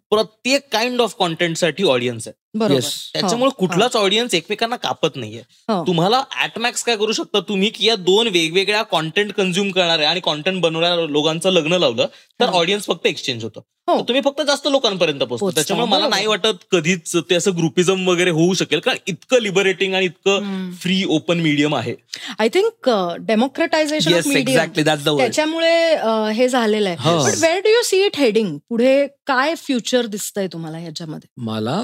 प्रत्येक 0.10 0.62
काइंड 0.72 1.01
ऑफ 1.01 1.16
कॉन्टेंटसाठी 1.20 1.84
ऑडियन्स 1.84 2.28
आहे. 2.28 2.41
त्याच्यामुळे 2.55 3.50
हो, 3.50 3.55
कुठलाच 3.60 3.96
ऑडियन्स 3.96 4.34
एकमेकांना 4.34 4.75
कापत 4.75 5.15
नाहीये. 5.15 5.42
हो. 5.68 5.83
तुम्हाला 5.87 6.24
ऍटमॅक्स 6.44 6.83
काय 6.83 6.96
करू 6.96 7.11
शकता? 7.11 7.40
तुम्ही 7.40 7.70
की 7.70 7.87
या 7.87 7.96
दोन 7.96 8.27
वेगवेगळ्या 8.27 8.83
कॉन्टेंट 8.83 9.33
कन्झ्युम 9.33 9.72
करणाऱ्या 9.72 10.09
आणि 10.09 10.20
कॉन्टेंट 10.20 10.61
बनवणाऱ्या 10.61 11.05
लोकांचं 11.05 11.50
लग्न 11.50 11.74
लावलं 11.74 12.07
तर 12.40 12.46
हा. 12.46 12.51
ऑडियन्स 12.51 12.85
फक्त 12.85 13.05
एक्सचेंज 13.05 13.44
होतं. 13.44 13.61
हो. 13.87 14.01
तुम्ही 14.01 14.22
फक्त 14.25 14.42
जास्त 14.42 14.68
लोकांपर्यंत 14.68 15.20
पोहोचतो. 15.20 15.50
त्याच्यामुळे 15.51 15.87
मला. 15.90 16.07
नाही 16.07 16.27
वाटत 16.27 16.64
कधीच 16.72 17.16
ते 17.29 17.35
असं 17.35 17.51
ग्रुपिझम 17.57 18.07
वगैरे 18.07 18.29
होऊ 18.29 18.53
शकेल. 18.53 18.79
कारण 18.79 18.98
इतकं 19.07 19.42
लिबरेटिंग 19.42 19.94
आणि 19.94 20.05
इतकं 20.05 20.72
फ्री 20.81 21.03
ओपन 21.09 21.40
मीडियम 21.40 21.75
आहे. 21.75 21.96
I 22.40 22.48
think 22.48 22.90
democratisation 23.20 24.14
yes 24.14 24.27
exactly 24.27 24.83
that 24.83 24.98
the 24.98 25.07
word 25.07 25.20
त्याच्यामुळे 25.22 25.94
अ, 25.94 26.09
हे 26.27 26.50
झालेलं 26.50 26.90
आहे. 26.90 26.98
हो. 27.00 27.24
But 27.24 27.42
where 27.42 27.59
do 27.59 27.70
you 27.70 27.81
see 27.83 28.05
it 28.05 28.18
heading 28.18 28.57
पुढे 28.70 29.07
काय 29.27 29.55
फ्युचर 29.55 30.05
दिसतंय 30.05 30.48
तुम्हाला 30.48 30.77
ह्याच्यामध्ये? 30.77 31.29
मला 31.37 31.83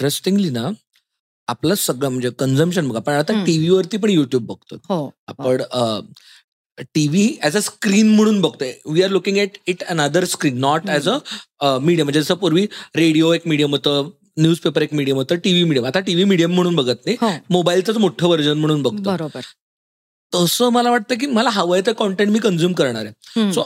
इंटरेस्टिंगली 0.00 0.50
ना 0.50 0.68
आपलं 1.48 1.74
सगळं 1.74 2.08
म्हणजे 2.08 2.30
कन्झम्पशन 2.38 2.88
बघा. 2.88 3.00
पण 3.00 3.12
आता. 3.12 3.44
टीव्हीवरती 3.46 3.96
पण 3.96 4.10
युट्यूब 4.10 4.46
बघतो 4.46 4.76
हो. 4.88 5.10
आपण 5.28 5.62
टीव्ही 6.94 7.24
ऍज 7.44 7.56
अ 7.56 7.60
स्क्रीन 7.60 8.14
म्हणून 8.16 8.40
बघतोय. 8.40 8.72
We 8.86 9.02
are 9.02 9.10
looking 9.10 9.36
at 9.38 9.56
it 9.68 9.82
another 9.84 10.24
screen 10.24 10.58
not 10.60 10.88
as 10.90 11.08
a 11.08 11.76
medium 11.82 12.06
म्हणजे 12.06 12.22
जसं 12.22 12.34
पूर्वी 12.34 12.66
रेडिओ 12.96 13.32
एक 13.32 13.46
मीडियम 13.46 13.70
होतं 13.70 14.08
न्यूजपेपर 14.38 14.82
एक 14.82 14.94
मीडियम 14.94 15.16
होतं 15.16 15.36
टीव्ही 15.44 15.64
मीडियम 15.64 15.86
आता 15.86 16.00
टीव्ही 16.00 16.24
मीडियम 16.24 16.54
म्हणून 16.54 16.76
बघत 16.76 17.06
नाही. 17.06 17.16
हो. 17.20 17.30
मोबाईलचंच 17.50 17.96
मोठं 17.96 18.26
व्हर्जन 18.26 18.58
म्हणून 18.58 18.82
बघतो. 18.82 19.10
बरोबर. 19.10 19.40
तसं 20.32 20.68
मला 20.72 20.90
वाटतं 20.90 21.18
की 21.18 21.26
मला 21.26 21.50
हवंय 21.50 21.80
तर 21.86 21.92
कॉन्टेंट 21.92 22.30
मी 22.30 22.38
कन्झ्युम 22.38 22.72
करणार 22.72 23.04
आहे. 23.06 23.52
सो 23.52 23.62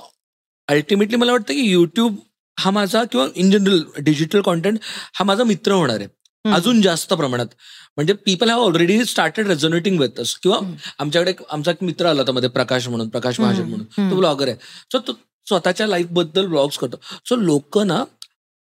अल्टिमेटली 0.68 1.16
मला 1.16 1.32
वाटतं 1.32 1.54
की 1.54 1.70
युट्यूब 1.70 2.16
हा 2.58 2.70
माझा 2.70 3.02
किंवा 3.04 3.26
इन 3.34 3.50
जनरल 3.50 3.82
डिजिटल 3.98 4.40
कॉन्टेंट 4.40 4.78
हा 5.14 5.24
माझा 5.24 5.44
मित्र 5.44 5.72
होणार 5.72 5.98
आहे. 6.00 6.08
अजून 6.52 6.82
जास्त 6.82 7.12
प्रमाणात. 7.12 7.46
म्हणजे 7.96 8.12
people 8.12 8.50
have 8.50 8.60
already 8.60 9.04
started 9.04 9.46
resonating 9.46 10.00
with 10.00 10.20
us 10.20 10.34
किंवा. 10.34 10.58
आमच्याकडे 10.98 11.34
आमचा 11.50 11.70
एक 11.70 11.82
मित्र 11.82 12.06
आला 12.06 12.20
होता 12.20 12.32
मध्ये 12.32 12.48
प्रकाश 12.48 12.88
म्हणून 12.88 13.08
प्रकाश. 13.08 13.40
महाजन 13.40 13.62
म्हणून. 13.62 14.10
तो 14.10 14.16
ब्लॉगर 14.16 14.48
आहे. 14.48 14.56
सो 14.92 14.98
तो 14.98 15.12
स्वतःच्या 15.46 15.86
लाईफबद्दल 15.86 16.46
ब्लॉग्स 16.46 16.78
करतो. 16.78 16.96
सो 17.28 17.36
लोक 17.36 17.78
ना 17.78 18.04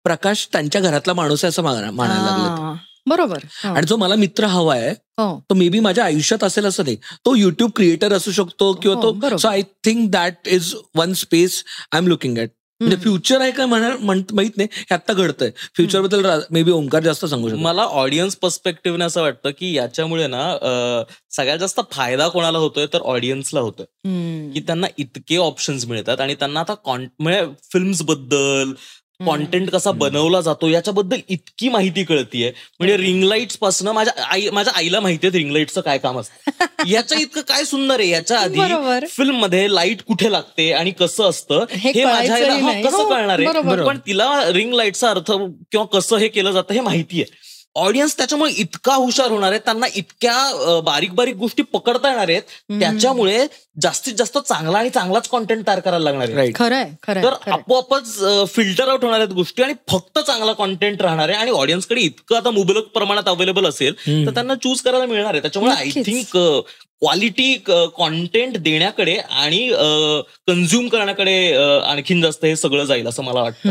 प्रकाश 0.04 0.50
त्यांच्या 0.52 0.82
घरातला 0.82 1.14
माणूस 1.14 1.44
आहे 1.44 1.50
असं 1.50 1.64
माना- 1.64 1.90
मानायला 1.90 2.24
लागले 2.24 2.90
बरोबर. 3.10 3.38
हो. 3.44 3.76
आणि 3.76 3.88
जो 3.88 3.98
मला 3.98 4.16
मित्र 4.16 4.44
हवा 4.44 4.76
आहे 4.76 4.90
हो. 4.90 5.44
तो 5.50 5.56
मे 5.56 5.70
बी 5.70 5.80
माझ्या 5.80 6.06
आयुष्यात 6.06 6.44
असेल 6.44 6.66
असं 6.66 6.84
नाही. 6.84 6.96
तो 6.96 7.36
युट्यूब 7.36 7.72
क्रिएटर 7.76 8.14
असू 8.14 8.32
शकतो 8.32 8.74
किंवा 8.74 8.98
हो, 8.98 9.04
तो. 9.04 9.38
So 9.38 9.48
I 9.48 9.62
think 9.62 10.12
that 10.12 10.36
is 10.48 10.76
one 10.96 11.14
space 11.14 11.64
I 11.92 12.00
am 12.00 12.08
looking 12.08 12.38
at 12.38 12.50
म्हणजे. 12.82 12.96
फ्युचर 12.96 13.42
आहे 13.42 13.52
का 13.52 13.66
म्हणा 13.66 13.90
माहीत 14.02 14.58
नाही 14.58 14.68
हे 14.72 14.94
आता 14.94 15.14
घडतंय 15.14 15.50
फ्युचरबद्दल 15.76 16.42
मे 16.52 16.64
बी 16.64 16.72
ओंकार 16.72 17.02
जास्त 17.04 17.26
सांगू 17.26 17.50
शकतो 17.50 17.60
मला 17.62 17.84
ऑडियन्स 17.84 18.36
पर्स्पेक्टिव्हने 18.36 19.06
असं 19.06 19.22
वाटतं 19.22 19.52
की 19.60 19.74
याच्यामुळे 19.74 20.28
ना 20.28 20.44
सगळ्यात 21.32 21.58
जास्त 21.60 21.80
फायदा 21.92 22.28
कोणाला 22.28 22.58
होतोय 22.58 22.86
तर 22.94 23.02
ऑडियन्सला 23.02 23.60
होतोय. 23.60 23.86
की 24.54 24.60
त्यांना 24.60 24.88
इतके 24.98 25.38
ऑप्शन्स 25.38 25.86
मिळतात 25.86 26.22
आणि 26.22 26.36
त्यांना 26.36 26.60
आता 26.60 26.74
कॉन 26.74 27.06
म्हणजे 27.20 27.46
फिल्म्सबद्दल 27.74 28.72
कॉन्टेंट 29.26 29.70
कसा 29.70 29.92
बनवला 29.92 30.42
जातो 30.42 30.68
याच्याबद्दल 30.68 31.20
इतकी 31.30 31.70
माहिती 31.70 32.04
कळतीये. 32.04 32.52
म्हणजे 32.80 32.98
रिंग 32.98 33.24
लाईट्सपासून 33.24 33.88
माझ्या 33.88 34.24
आई 34.24 34.50
माझ्या 34.50 34.74
आईला 34.76 35.00
माहिती 35.00 35.28
आहे 35.28 35.38
रिंग 35.38 35.52
लाईटचं 35.52 35.82
काय 35.82 35.98
काम 35.98 36.20
असतं. 36.20 36.52
याच्या 36.88 37.18
इतकं 37.20 37.42
काय 37.42 37.64
सुंदर 37.64 38.00
आहे. 38.00 38.10
याच्या 38.10 38.40
आधी. 38.40 38.60
फिल्ममध्ये 39.08 39.76
लाइट 39.76 40.02
कुठे 40.02 40.32
लागते 40.32 40.72
आणि 40.72 40.92
कसं 40.92 41.24
असतं 41.24 41.66
हे 41.72 42.06
माझ्या 42.06 42.36
आईला. 42.36 42.82
कसं 42.90 42.98
हो, 42.98 43.10
कळणार. 43.10 43.40
आहे? 43.40 43.86
पण 43.86 43.98
तिला 44.08 44.52
रिंग 44.52 44.74
लाईटचा 44.74 45.10
अर्थ 45.10 45.32
किंवा 45.72 45.86
कसं 45.86 46.18
हे 46.18 46.28
केलं 46.28 46.52
जातं 46.52 46.74
हे 46.74 46.82
माहिती 46.82 47.22
आहे. 47.22 47.49
ऑडियन्स 47.76 48.16
त्याच्यामुळे 48.18 48.52
इतका 48.52 48.94
हुशार 48.94 49.32
होणार 49.32 49.52
आहे 49.52 49.60
त्यांना 49.60 49.88
इतक्या 49.96 50.80
बारीक 50.86 51.14
बारीक 51.14 51.36
गोष्टी 51.36 51.64
पकडता 51.64 52.10
येणार 52.10 52.30
आहेत 52.30 52.42
त्याच्यामुळे 52.80 53.46
जास्तीत 53.82 54.14
जास्त 54.14 54.38
चांगला 54.38 54.78
आणि 54.78 54.90
चांगलाच 54.90 55.28
कॉन्टेंट 55.28 55.66
तयार 55.68 55.80
करायला 55.80 56.04
लागणार 56.04 56.28
आहे 56.28 56.36
खरंय 56.54 57.24
तर. 57.24 57.52
आपोआपच 57.52 58.16
फिल्टर 58.56 58.88
आउट 58.88 59.04
होणार 59.04 59.20
आहेत 59.20 59.34
गोष्टी 59.34 59.64
आणि 59.64 59.74
फक्त 59.90 60.20
चांगला 60.20 60.54
कॉन्टेंट 60.54 61.02
राहणार 61.02 61.30
आहे 61.30 61.38
आणि 61.38 61.52
ऑडियन्सकडे 61.52 62.02
इतकं 62.02 62.36
आता 62.36 62.52
मुबलक 62.52 62.88
प्रमाणात 62.94 63.28
अवेलेबल 63.28 63.66
असेल 63.66 63.94
तर 64.26 64.34
त्यांना 64.34 64.56
चूज 64.56 64.82
करायला 64.82 65.06
मिळणार 65.06 65.32
आहे. 65.34 65.42
त्याच्यामुळे 65.42 65.74
आय. 65.76 65.90
थिंक 66.06 66.38
क्वालिटी 67.02 67.54
कॉन्टेंट 67.98 68.58
देण्याकडे 68.58 69.16
आणि 69.16 69.68
कन्झ्युम 70.48 70.88
करण्याकडे 70.88 71.36
अ, 71.54 71.62
आणखीन 71.82 72.22
जास्त 72.22 72.46
हे 72.46 72.56
सगळं 72.56 72.84
जाईल 72.86 73.08
असं 73.08 73.24
मला 73.24 73.42
वाटतं. 73.42 73.70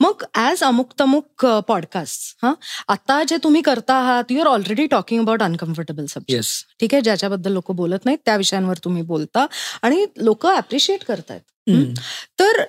मग 0.00 0.22
ऍज 0.38 0.62
अमुक 0.64 0.92
तमुक 1.00 1.46
पॉडकास्ट 1.68 2.44
हा? 2.44 2.52
आता 2.88 3.22
जे 3.28 3.36
तुम्ही 3.44 3.62
करता 3.62 3.94
आहात 3.94 4.30
you 4.30 4.40
are 4.40 4.46
already 4.46 4.86
talking 4.86 5.20
about 5.20 5.42
uncomfortable 5.42 6.04
subject 6.06 6.64
ठीक 6.80 6.94
आहे? 6.94 7.00
ज्याच्याबद्दल 7.02 7.52
लोक 7.52 7.70
बोलत 7.72 8.04
नाहीत 8.04 8.18
त्या 8.24 8.36
विषयांवर 8.36 8.76
तुम्ही 8.84 9.02
बोलता 9.02 9.46
आणि 9.82 10.06
लोक 10.16 10.46
अप्रिशिएट 10.46 11.04
करतायत. 11.04 11.40
तर 12.40 12.62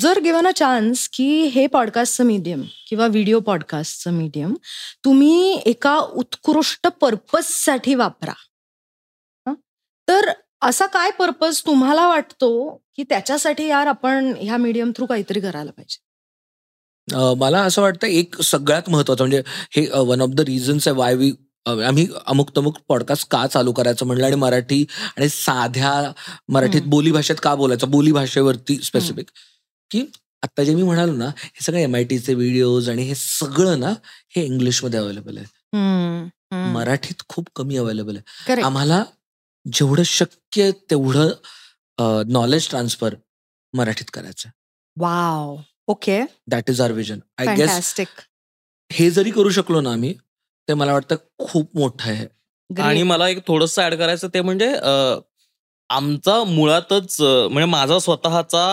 जर 0.00 0.18
गिवन 0.20 0.46
अ 0.46 0.50
चान्स 0.50 1.08
की 1.08 1.42
हे 1.44 1.66
पॉडकास्टचं 1.66 2.24
मीडियम 2.24 2.62
किंवा 2.88 3.06
व्हिडिओ 3.06 3.40
पॉडकास्टचं 3.40 4.10
मीडियम 4.10 4.54
तुम्ही 5.04 5.60
एका 5.66 5.96
उत्कृष्ट 5.98 6.86
पर्पजसाठी 7.00 7.94
वापरा? 7.94 8.32
तर 10.08 10.30
असा 10.62 10.86
काय 10.86 11.10
पर्पज 11.10 11.60
तुम्हाला 11.66 12.06
वाटतो 12.08 12.50
की 12.96 13.02
त्याच्यासाठी 13.02 13.66
यार 13.66 13.86
आपण 13.86 14.32
ह्या 14.40 14.56
मीडियम 14.56 14.90
थ्रू 14.96 15.06
काहीतरी 15.06 15.40
करायला 15.40 15.70
पाहिजे 15.70 16.04
मला 17.38 17.60
असं 17.62 17.82
वाटतं 17.82 18.06
एक 18.08 18.40
सगळ्यात 18.42 18.88
महत्वाचं 18.90 19.24
म्हणजे 19.24 19.42
हे 19.72 19.86
वन 20.00 20.20
ऑफ 20.20 20.30
द 20.30 20.40
रिझन्स 20.40 20.88
आहे 20.88 20.96
वाय 20.96 21.14
वी 21.14 21.30
आम्ही 21.66 22.06
अमुक 22.26 22.50
तमुक 22.56 22.76
पॉडकास्ट 22.88 23.26
का 23.30 23.46
चालू 23.46 23.72
करायचं 23.72 24.06
म्हणलं 24.06 24.26
आणि 24.26 24.36
मराठी 24.36 24.84
आणि 25.16 25.28
साध्या 25.28 25.92
मराठीत 26.48 26.80
हम्म. 26.80 26.90
बोलीभाषेत 26.90 27.36
का 27.42 27.54
बोलायचं 27.54 27.90
बोली 27.90 28.12
भाषेवरती 28.12 28.76
स्पेसिफिक 28.82 29.30
की 29.90 30.04
आता 30.42 30.62
जे 30.64 30.74
मी 30.74 30.82
म्हणालो 30.82 31.12
ना 31.12 31.26
हे 31.36 31.62
सगळे 31.64 31.82
एम 31.82 31.94
आय 31.94 32.04
टीचे 32.04 32.34
व्हिडिओज 32.34 32.88
आणि 32.90 33.02
हे 33.02 33.14
सगळं 33.14 33.78
ना 33.80 33.92
हे 34.36 34.44
इंग्लिशमध्ये 34.44 34.98
अवेलेबल 35.00 35.36
आहे. 35.38 35.46
मराठीत 36.72 37.22
खूप 37.28 37.48
कमी 37.56 37.76
अवेलेबल 37.76 38.16
आहे. 38.16 38.24
आम्हाला 38.62 39.02
जेवढं 39.66 40.02
शक्य 40.02 40.62
आहे 40.62 40.72
तेवढं 40.90 41.30
नॉलेज 42.32 42.68
ट्रान्सफर 42.68 43.14
मराठीत 43.74 44.10
करायचं. 44.12 44.48
Wow 44.96 45.56
okay 45.88 46.20
that 46.50 46.70
is 46.70 46.80
our 46.80 46.92
vision 46.92 47.18
I 47.38 47.54
guess 47.56 47.94
हे 48.90 49.10
जरी 49.10 49.30
करू 49.30 49.50
शकलो 49.50 49.80
ना 49.80 49.92
आम्ही 49.92 50.12
ते 50.68 50.74
मला 50.74 50.92
वाटतं 50.92 51.16
खूप 51.38 51.76
मोठं 51.76 52.10
आहे. 52.10 52.26
आणि 52.70 53.02
मला 53.02 53.28
एक 53.28 53.46
थोडंसं 53.46 53.82
ऍड 53.82 53.94
करायचं 53.94 54.28
ते 54.34 54.40
म्हणजे 54.40 54.68
आमचा 55.90 56.42
मुळातच 56.44 57.20
म्हणजे 57.20 57.64
माझा 57.70 57.98
स्वतःचा 57.98 58.64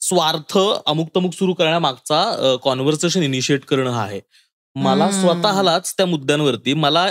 स्वार्थ 0.00 0.58
अमुक 0.86 1.08
तमुक 1.16 1.34
सुरू 1.34 1.54
करण्यामागचा 1.54 2.56
कॉन्व्हर्सेशन 2.62 3.22
इनिशिएट 3.22 3.64
करणं 3.64 3.90
हा 3.90 4.02
आहे. 4.02 4.20
मला. 4.78 5.10
स्वतःलाच 5.10 5.92
त्या 5.96 6.06
मुद्द्यांवरती 6.06 6.74
मला 6.74 7.06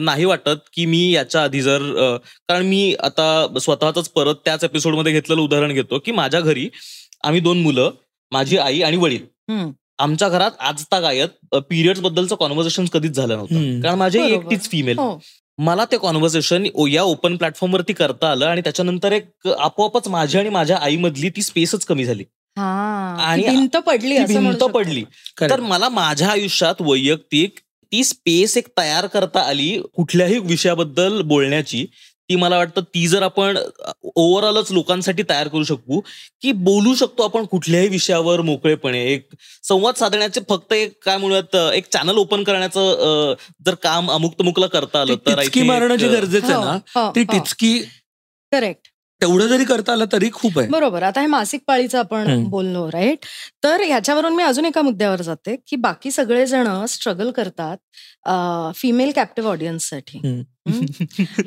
नाही 0.00 0.24
वाटत 0.24 0.68
की 0.72 0.86
मी 0.86 1.00
याच्या 1.10 1.42
आधी 1.42 1.62
जर 1.62 1.82
कारण 2.48 2.66
मी 2.66 2.94
आता 3.00 3.58
स्वतःच 3.60 4.08
परत 4.08 4.34
त्याच 4.44 4.64
एपिसोडमध्ये 4.64 5.12
घेतलेलं 5.12 5.40
उदाहरण 5.42 5.72
घेतो 5.72 5.98
की 5.98 6.12
माझ्या 6.12 6.40
घरी 6.40 6.68
आम्ही 7.24 7.40
दोन 7.40 7.62
मुलं 7.62 7.90
माझी 8.32 8.56
आई 8.58 8.80
आणि 8.82 8.96
वडील. 8.96 9.24
आमच्या 9.98 10.28
घरात 10.28 10.50
आजता 10.60 11.00
गायत 11.00 11.54
पिरियड्स 11.54 12.00
बद्दलचं 12.00 12.36
कॉन्व्हर्सेशन 12.36 12.84
कधीच 12.92 13.12
झालं 13.12 13.36
नव्हतं. 13.36 13.80
कारण 13.82 13.98
माझी. 13.98 14.18
एकटीच 14.24 14.70
फिमेल 14.70 14.98
हो 14.98 15.18
मला 15.58 15.84
ते 15.84 15.96
कॉन्व्हर्सेशन 15.98 16.64
या 16.88 17.02
ओपन 17.02 17.36
प्लॅटफॉर्मवरती 17.36 17.92
करता 17.92 18.30
आलं 18.30 18.46
आणि 18.46 18.60
त्याच्यानंतर 18.60 19.12
एक 19.12 19.46
आपोआपच 19.48 20.08
माझी 20.08 20.38
आणि 20.38 20.48
माझ्या 20.48 20.76
आईमधली 20.76 21.28
ती 21.28 21.42
स्पेसच 21.42 21.84
कमी 21.84 22.04
झाली 22.04 22.24
आणि 22.56 23.42
ती 23.42 23.48
भिंत 23.48 23.76
पडली 23.76 24.18
भिंत. 24.18 24.64
पडली. 24.64 25.04
तर 25.40 25.60
मला 25.60 25.88
माझ्या 25.88 26.28
आयुष्यात 26.28 26.74
वैयक्तिक 26.80 27.58
ती 27.92 28.04
स्पेस 28.04 28.56
एक 28.56 28.66
तयार 28.78 29.06
करता 29.06 29.40
आली 29.40 29.80
कुठल्याही 29.94 30.38
विषयाबद्दल 30.38 31.20
बोलण्याची 31.22 31.86
ती 32.28 32.36
मला 32.36 32.56
वाटतं 32.56 32.80
ती 32.94 33.06
जर 33.08 33.22
आपण 33.22 33.56
ओव्हरऑलच 34.16 34.72
लोकांसाठी 34.72 35.22
तयार 35.22 35.48
करू 35.48 35.62
शकू 35.64 36.00
की 36.42 36.52
बोलू 36.52 36.94
शकतो 36.94 37.22
आपण 37.22 37.44
कुठल्याही 37.44 37.88
विषयावर 37.88 38.40
मोकळेपणे 38.40 39.04
एक 39.04 39.28
संवाद 39.62 39.94
साधण्याचे 39.94 40.40
फक्त 40.48 40.72
एक 40.72 40.92
काय 41.04 41.16
म्हणूयात 41.16 41.56
एक 41.74 41.86
चॅनल 41.92 42.16
ओपन 42.16 42.42
करण्याचं 42.42 43.34
जर 43.66 43.74
काम 43.74 44.10
अमुक 44.10 44.34
तमुकला 44.40 44.66
करता 44.66 45.00
आलं 45.00 45.14
तर 45.26 45.40
टिचकी 45.40 45.62
मारणं 45.62 45.96
जे 45.96 46.08
गरजेचं 46.08 46.52
आहे 46.54 46.64
ना 46.64 46.78
हो, 47.00 47.10
ती 47.10 47.20
हो. 47.20 47.32
टिचकी 47.32 47.78
करेक्ट 48.52 48.88
तेवढं 49.20 49.46
जरी 49.46 49.64
करता 49.64 49.92
आलं 49.92 50.04
तरी 50.12 50.30
खूप 50.32 50.58
आहे. 50.58 50.68
बरोबर. 50.68 51.02
आता 51.02 51.20
हे 51.20 51.26
मासिक 51.26 51.60
पाळीचं 51.66 51.98
आपण. 51.98 52.44
बोललो 52.44 52.86
राईट 52.92 53.24
तर 53.64 53.80
ह्याच्यावरून 53.80 54.34
मी 54.34 54.42
अजून 54.42 54.64
एका 54.64 54.82
मुद्द्यावर 54.82 55.22
जाते 55.22 55.56
की 55.66 55.76
बाकी 55.76 56.10
सगळेजण 56.10 56.84
स्ट्रगल 56.88 57.30
करतात 57.30 57.76
फिमेल 58.76 59.12
कॅप्टिव्ह 59.16 59.50
ऑडियन्ससाठी. 59.50 60.42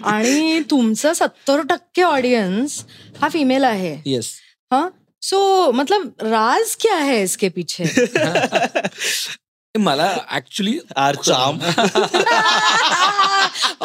आणि 0.03 0.62
तुमचं 0.69 1.13
सत्तर 1.13 1.62
टक्के 1.62 2.01
ऑडियन्स 2.01 2.84
हा 3.21 3.29
फिमेल 3.29 3.63
आहे. 3.63 3.97
येस 4.05 4.32
हा? 4.73 4.88
सो 5.21 5.71
मतलब 5.71 6.12
राज 6.21 6.75
क्या 6.75 6.97
है 6.97 7.21
इसके 7.23 7.49
पीछे? 7.49 7.84
मला 9.75 10.15
actually 10.32 10.77
our 10.97 11.15
charm 11.15 11.58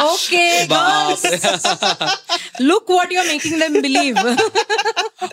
okay 0.03 0.65
look 2.61 2.91
what 2.91 3.13
you 3.13 3.19
are 3.21 3.27
making 3.27 3.61
them 3.61 3.81
believe 3.83 4.37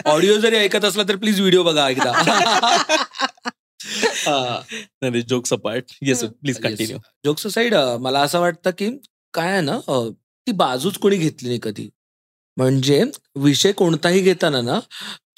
audio 0.05 0.37
जरी 0.37 0.57
ऐकत 0.57 0.85
असला 0.85 1.03
तर 1.09 1.15
प्लीज़ 1.15 1.39
व्हिडिओ 1.41 1.63
बघा 1.63 1.87
एकदा. 1.89 2.11
नाही 4.27 5.21
jokes 5.21 5.53
apart 5.53 5.91
yes 6.01 6.23
please 6.23 6.59
continue 6.61 6.97
jokes 7.25 7.47
side 7.47 7.75
मला 8.01 8.19
असं 8.19 8.39
वाटतं 8.39 8.71
की 8.77 8.89
काय 9.33 9.51
आहे 9.51 9.61
ना 9.61 9.77
ती 10.47 10.51
बाजूच 10.51 10.97
कोणी 10.97 11.17
घेतली 11.17 11.47
नाही 11.49 11.59
कधी. 11.63 11.89
म्हणजे 12.57 13.03
विषय 13.35 13.71
कोणताही 13.71 14.19
घेताना 14.19 14.61
ना 14.61 14.79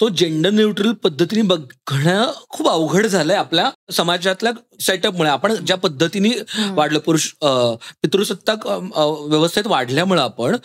तो 0.00 0.08
जेंडर 0.08 0.50
न्यूट्रल 0.50 0.92
पद्धतीने 0.92 1.42
बघणं 1.42 2.32
खूप 2.48 2.68
अवघड 2.68 3.06
झालंय 3.06 3.36
आपल्या 3.36 3.70
समाजातल्या 3.92 4.52
सेटअपमुळे 4.80 5.30
आपण 5.30 5.54
ज्या 5.54 5.76
पद्धतीने 5.76 6.30
वाढलं 6.70 6.98
पुरुष 6.98 7.28
पितृसत्ताक 7.42 8.66
व्यवस्थेत 8.66 9.66
वाढल्यामुळं 9.66 10.22
आपण 10.22 10.56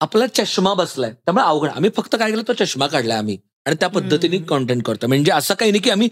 आपला 0.00 0.26
चष्मा 0.26 0.72
बसलाय. 0.74 1.10
त्यामुळे 1.10 1.44
अवघड. 1.44 1.68
आम्ही 1.68 1.90
फक्त 1.96 2.16
काय 2.18 2.30
केलं 2.30 2.42
तो 2.48 2.52
चष्मा 2.64 2.86
काढलाय 2.86 3.18
आम्ही. 3.18 3.36
आणि 3.66 3.76
त्या 3.80 3.88
पद्धतीने. 3.88 4.38
कॉन्टेंट 4.38 4.82
करतो 4.84 5.06
म्हणजे 5.06 5.32
असं 5.32 5.54
काही 5.54 5.70
नाही 5.70 5.82
की 5.82 5.90
आम्ही 5.90 6.08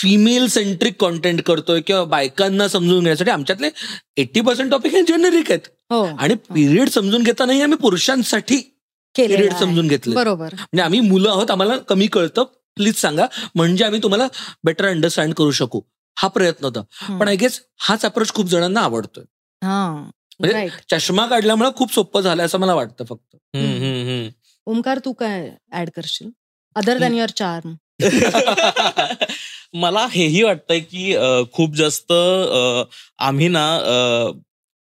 फिमेल 0.00 0.46
सेंट्रिक 0.48 1.00
कॉन्टेंट 1.00 1.42
करतोय 1.42 1.80
किंवा 1.80 2.04
बायकांना 2.04 2.68
समजून 2.68 3.00
घेण्यासाठी. 3.00 3.30
आमच्यातले 3.30 3.70
एट्टी 4.16 4.40
पर्सेंट 4.40 4.70
टॉपिक 4.70 4.92
हे 4.92 5.02
जेनेरिक 5.02 5.50
आहेत. 5.50 5.68
हो. 5.90 6.04
आणि 6.18 6.34
पिरियड 6.54 6.88
समजून 6.88 7.22
घेतानाही 7.22 7.62
आम्ही 7.62 7.78
पुरुषांसाठी 7.78 8.60
पिरियड. 9.16 9.54
समजून 9.54 9.88
घेतले. 9.88 10.14
बरोबर. 10.14 10.48
म्हणजे 10.54 10.82
आम्ही 10.82 11.00
मुलं 11.00 11.28
आहोत 11.28 11.50
आम्हाला 11.50 11.76
कमी 11.78 12.06
कळतं. 12.06 12.44
प्लीज 12.76 12.94
सांगा 12.94 13.26
म्हणजे 13.54 13.84
आम्ही 13.84 14.00
तुम्हाला 14.02 14.26
बेटर 14.64 14.86
अंडरस्टँड 14.86 15.34
करू 15.34 15.50
शकू. 15.50 15.80
हा 16.18 16.28
प्रयत्न 16.28 16.64
होता. 16.64 16.80
पण 17.18 17.28
आय 17.28 17.36
गेस 17.36 17.60
हाच 17.78 18.04
अप्रोच 18.04 18.32
खूप 18.32 18.46
जणांना 18.46 18.80
आवडतोय. 18.80 19.24
हा. 19.62 20.10
म्हणजे- 20.40 20.68
चष्मा 20.90 21.26
काढल्यामुळे 21.26 21.70
खूप 21.76 21.94
सोपं 21.94 22.20
झालं 22.20 22.46
असं 22.46 22.58
मला 22.58 22.74
वाटतं 22.74 23.04
फक्त. 23.04 23.36
ओमकार 24.66 24.98
तू 24.98 25.12
काय 25.12 25.50
ऍड 25.72 25.90
करशील? 25.96 26.30
अदर 26.74 26.98
दॅन 26.98 27.14
युअर 27.14 27.30
चार्म 27.30 27.74
मला 29.72 30.06
हेही 30.10 30.42
वाटतंय 30.42 30.80
की 30.80 31.16
खूप 31.52 31.74
जास्त 31.74 32.12
आम्ही 33.18 33.48
ना 33.48 33.78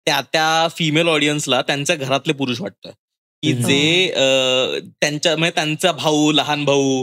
त्या 0.07 0.21
त्या 0.21 0.69
फिमेल 0.69 1.09
ऑडियन्सला 1.09 1.63
त्यांच्या 1.63 1.97
घरातले 1.97 2.33
पुरुष 2.33 2.61
वाटतोय. 2.61 2.93
की. 3.53 3.63
जे 3.63 4.11
त्यांच्या 5.01 5.37
म्हणजे 5.37 5.55
त्यांचा 5.55 5.93
भाऊ 5.93 6.31
लहान 6.33 6.65
भाऊ 6.65 7.03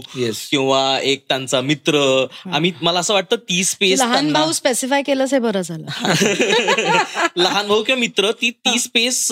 किंवा 0.50 1.00
एक 1.04 1.24
त्यांचा 1.30 1.62
मित्र 1.62 2.26
आम्ही 2.54 2.72
मला 2.82 3.00
असं 3.00 3.14
वाटतं 3.14 3.36
ती 3.36 3.64
स्पेस 3.64 4.00
लहान 4.00 4.32
भाऊ 4.34 4.52
स्पेसिफाय 4.52 5.02
केलंच 5.02 5.34
हे 5.34 5.40
बरं 5.40 5.62
झालं. 5.62 5.86
लहान 7.38 7.68
भाऊ 7.68 7.84
किंवा 7.84 8.00
मित्र 8.00 8.32
ती 8.32 8.50
ती 8.50 8.80
स्पेस 8.80 9.28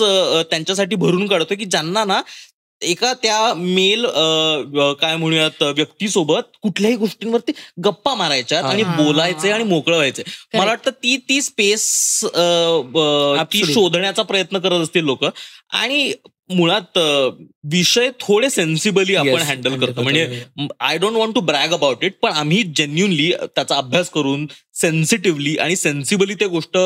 त्यांच्यासाठी 0.50 0.96
भरून 0.96 1.26
काढतो 1.26 1.54
की 1.54 1.64
ज्यांना 1.64 2.04
ना 2.04 2.20
एका 2.82 3.12
त्या 3.14 3.54
मेल 3.54 4.04
काय 5.00 5.16
म्हणूयात 5.16 5.62
व्यक्तीसोबत 5.62 6.42
कुठल्याही 6.62 6.96
गोष्टींवरती 6.96 7.52
गप्पा 7.84 8.14
मारायच्या 8.14 8.60
आणि. 8.60 8.82
बोलायचे 8.82 9.50
आणि 9.50 9.64
मोकळं 9.64 9.96
व्हायचे 9.96 10.22
मला 10.54 10.64
वाटतं 10.64 10.90
ती 10.90 11.16
ती 11.16 11.40
स्पेस 11.42 11.84
ती. 12.24 13.64
शोधण्याचा 13.74 14.22
प्रयत्न 14.22 14.58
करत 14.58 14.80
असतील 14.80 15.04
लोक. 15.04 15.24
आणि 15.70 16.12
मुळात 16.50 16.98
विषय 17.64 18.10
थोडे 18.20 18.50
सेन्सिबली 18.50 19.14
आपण 19.14 19.28
हँडल 19.28 19.70
handle 19.70 19.86
करतो. 19.86 20.02
म्हणजे. 20.02 20.42
I 20.80 20.98
don't 20.98 21.16
want 21.16 21.34
to 21.34 21.40
brag 21.40 21.72
about 21.72 22.04
it 22.04 22.14
पण 22.22 22.30
आम्ही 22.30 22.62
जेन्युनली 22.62 23.32
त्याचा 23.32 23.76
अभ्यास 23.76 24.10
करून 24.10 24.46
सेन्सिटिव्हली 24.74 25.56
आणि 25.56 25.76
सेन्सिबली 25.76 26.34
ते 26.34 26.46
गोष्ट 26.46 26.76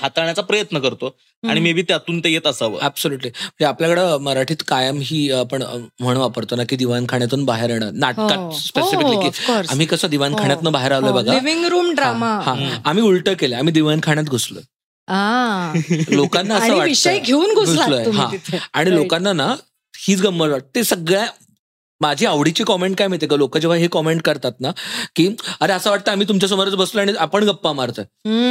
हाताळण्याचा 0.00 0.42
प्रयत्न 0.42 0.78
करतो. 0.78 1.16
आणि 1.48 1.60
मे 1.60 1.72
बी 1.72 1.82
त्यातून 1.82 2.20
ते 2.20 2.32
येत 2.32 2.46
असावं. 2.46 2.80
ऍब्सोल्युटली 2.82 3.28
म्हणजे 3.28 3.64
आपल्याकडं 3.64 4.16
मराठीत 4.16 4.56
कायम 4.68 4.98
ही 5.02 5.30
आपण 5.32 5.62
म्हण 6.00 6.16
वापरतो 6.16 6.56
ना 6.56 6.64
की 6.64 6.76
दिवाणखाण्यातून 6.76 7.44
बाहेर 7.44 7.70
येणं. 7.70 7.86
हो. 7.86 7.92
नाटकात 7.94 8.54
स्पेसिफिकली 8.54 9.30
की 9.30 9.52
आम्ही 9.52 9.86
कसं 9.86 10.08
दिवाणखाण्यातनं 10.08 10.72
बाहेर 10.72 10.92
आलोय 10.92 11.12
बघा. 11.12 11.34
लिव्हिंग 11.34 11.64
रूम 11.64 11.94
ड्रामा 11.94 12.26
हा. 12.26 12.78
आम्ही 12.84 13.02
उलट 13.02 13.28
केलं 13.28 13.56
आम्ही 13.56 13.72
दिवाणखाण्यात 13.72 14.26
घुसलोय. 14.26 14.62
आ. 14.62 14.75
लोकांना 16.10 16.54
असं 16.54 16.78
विषय 16.78 17.18
घेऊन 17.18 17.54
घुसलोय, 17.54 18.04
हा. 18.10 18.30
आणि. 18.72 18.94
लोकांना 18.94 19.32
ना 19.32 19.54
हीच 19.96 20.20
गंमत 20.22 20.48
वाटते. 20.48 20.84
सगळ्या 20.84 21.26
माझी 22.00 22.26
आवडीची 22.26 22.64
कॉमेंट 22.64 22.96
काय 22.98 23.08
माहितीये 23.08 23.30
का? 23.30 23.36
लोक 23.36 23.58
जेव्हा 23.58 23.78
हे 23.78 23.88
कॉमेंट 23.88 24.22
करतात 24.22 24.52
ना 24.60 24.70
की 25.16 25.36
अरे 25.60 25.72
असं 25.72 25.90
वाटतं 25.90 26.12
आम्ही 26.12 26.28
तुमच्या 26.28 26.48
समोरच 26.48 26.74
बसलो 26.74 27.00
आणि 27.00 27.12
आपण 27.18 27.44
गप्पा 27.44 27.72
मारतोय. 27.72 28.04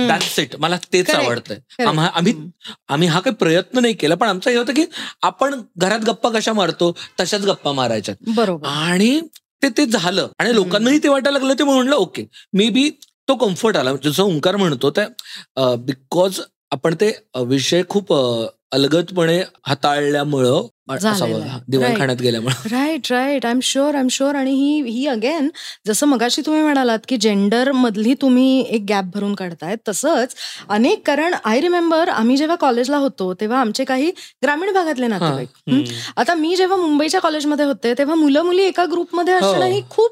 दॅट्स 0.08 0.40
इट 0.40 0.56
मला 0.56 0.78
तेच. 0.94 1.10
आवडतंय. 1.10 1.84
आम्हा- 1.84 2.48
आम्ही 2.88 3.08
हा 3.08 3.20
काही 3.20 3.36
प्रयत्न 3.36 3.80
नाही 3.80 3.94
केला 3.94 4.16
पण 4.16 4.28
आमचं 4.28 4.50
हे 4.50 4.58
होतं 4.58 4.74
की 4.74 4.86
आपण 5.22 5.62
घरात 5.78 6.00
गप्पा 6.00 6.30
कशा 6.30 6.54
मारतो 6.54 6.98
तशाच 7.20 7.42
गप्पा 7.42 7.72
मारायच्या. 7.72 8.16
बरोबर. 8.28 8.68
आणि 8.68 9.22
ते 9.64 9.70
ते 9.70 9.86
झालं. 9.86 10.28
आणि 10.40 10.56
लोकांनाही 10.56 11.00
ते 11.04 11.08
वाटायला 11.08 11.40
लागलं 11.40 11.54
ते 11.54 11.64
म्हणलं 11.64 11.96
ओके. 11.96 12.26
मे 12.54 12.70
बी 12.70 12.92
तो 13.28 13.36
कम्फर्ट 13.36 13.78
आला. 13.78 13.94
जसं 14.04 14.24
ओंकार 14.24 14.56
म्हणतो 14.56 14.90
त्या 14.98 15.76
बिकॉज 15.86 16.40
आपण 16.72 16.96
ते 17.02 17.12
विषय 17.48 17.84
खूप 17.90 18.14
अलगदपणे 18.14 19.42
हाताळल्यामुळं 19.68 20.68
दिवाणखाण्यात 20.88 22.22
गेल्यामुळं 22.22 22.68
right 22.72 23.12
right 23.12 23.46
I 23.46 23.52
am 23.52 23.60
sure 23.64 23.96
I 23.96 24.02
am 24.02 24.08
sure 24.08 24.36
आणि 24.36 24.52
ही 24.52 24.82
ही 24.90 25.06
अगेन 25.08 25.48
जसं 25.88 26.08
मगाशी 26.08 26.42
तुम्ही 26.46 26.62
म्हणालात 26.62 27.00
की 27.08 27.18
जेंडर 27.18 27.72
मधली 27.72 28.14
तुम्ही 28.14 28.60
एक 28.70 28.86
गॅप 28.90 29.06
भरून 29.14 29.34
काढताय 29.36 29.76
तसंच 29.88 30.36
अनेक 30.70 31.02
कारण 31.08 31.34
आय 31.46 31.62
रिमेंबर 31.62 32.10
आम्ही 32.10 32.38
जेव्हा 32.38 32.56
कॉलेजला 32.56 32.98
होतो 32.98 33.34
तेव्हा 33.34 33.60
आमचे 33.60 33.84
काही 33.84 34.12
ग्रामीण 34.44 34.74
भागातले 34.74 35.08
नातेवाईक? 35.08 35.50
आता 36.18 36.34
मी 36.34 36.56
जेव्हा 36.56 36.78
मुंबईच्या 36.78 37.22
कॉलेजमध्ये 37.22 37.66
होते 37.66 37.94
तेव्हा 37.98 38.16
मुलं 38.16 38.42
मुली 38.42 38.64
एका 38.64 38.86
ग्रुपमध्ये 38.86 39.34
हो. 39.34 39.46
असणं 39.46 39.66
ही 39.66 39.82
खूप 39.90 40.12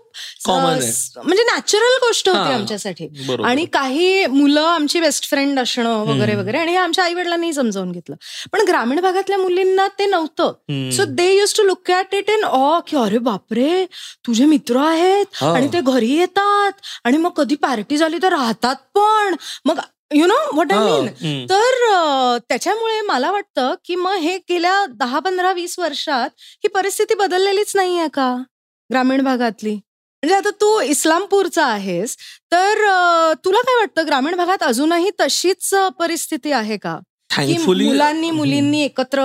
म्हणजे 1.17 1.43
नॅचरल 1.43 1.97
गोष्ट 2.01 2.29
होती. 2.29 2.51
आमच्यासाठी 2.53 3.07
आणि 3.45 3.65
काही 3.73 4.25
मुलं 4.27 4.62
आमची 4.62 4.99
बेस्ट 5.01 5.29
फ्रेंड 5.29 5.59
असणं 5.59 6.03
वगैरे. 6.05 6.36
वगैरे 6.36 6.57
आणि 6.57 6.71
हे 6.71 6.77
आमच्या 6.77 7.03
आई 7.03 7.13
वडिलांनी 7.13 7.53
समजावून 7.53 7.91
घेतलं 7.91 8.15
पण 8.51 8.65
ग्रामीण 8.67 8.99
भागातल्या 9.01 9.38
मुलींना 9.38 9.88
ते 9.99 10.05
नव्हतं. 10.05 10.51
So 10.69 11.04
they 11.15 11.28
use 11.34 11.56
to 11.58 11.63
look 11.63 11.89
at 11.91 12.13
it 12.15 12.30
in 12.30 12.43
awe 12.43 12.80
की 12.88 12.97
अरे 12.97 13.17
बापरे 13.19 13.86
तुझे 14.28 14.45
मित्र 14.45 14.78
आहेत. 14.80 15.43
आणि 15.43 15.67
ते 15.73 15.82
घरी 15.82 16.12
येतात. 16.17 16.71
आणि 17.06 17.17
मग 17.17 17.32
कधी 17.38 17.56
पार्टी 17.62 17.97
झाली 17.97 18.17
तर 18.23 18.32
राहतात 18.34 18.76
पण. 18.95 19.36
मग 19.65 19.80
you 20.15 20.26
know 20.28 20.36
what 20.54 20.71
I. 20.71 21.02
Mean. 21.02 21.45
तर 21.49 22.38
त्याच्यामुळे 22.49 22.99
मला 23.02 23.32
वाटतं 23.32 23.73
की 23.86 23.95
मग 23.95 24.15
हे 24.21 24.38
गेल्या 24.49 24.86
दहा 24.89 25.19
पंधरा 25.19 25.52
वीस 25.54 25.78
वर्षात 25.80 26.30
ही 26.63 26.67
परिस्थिती 26.73 27.15
बदललेलीच 27.15 27.76
नाहीये 27.76 28.08
का? 28.13 28.36
ग्रामीण 28.89 29.23
भागातली. 29.23 29.73
म्हणजे 30.23 30.36
आता 30.36 30.49
तू 30.62 30.80
इस्लामपूरचा 30.82 31.65
आहेस 31.65 32.15
तर 32.52 32.84
तुला 33.45 33.62
काय 33.62 33.76
वाटतं? 33.76 34.06
ग्रामीण 34.08 34.36
भागात 34.36 34.63
अजूनही 34.63 35.10
तशीच 35.19 35.73
परिस्थिती 35.99 36.52
आहे 36.52 36.78
की? 36.78 36.99
थँकफुली 37.37 37.85
मुलांनी 37.85 38.31
मुलींनी 38.31 38.81
एकत्र 38.81 39.21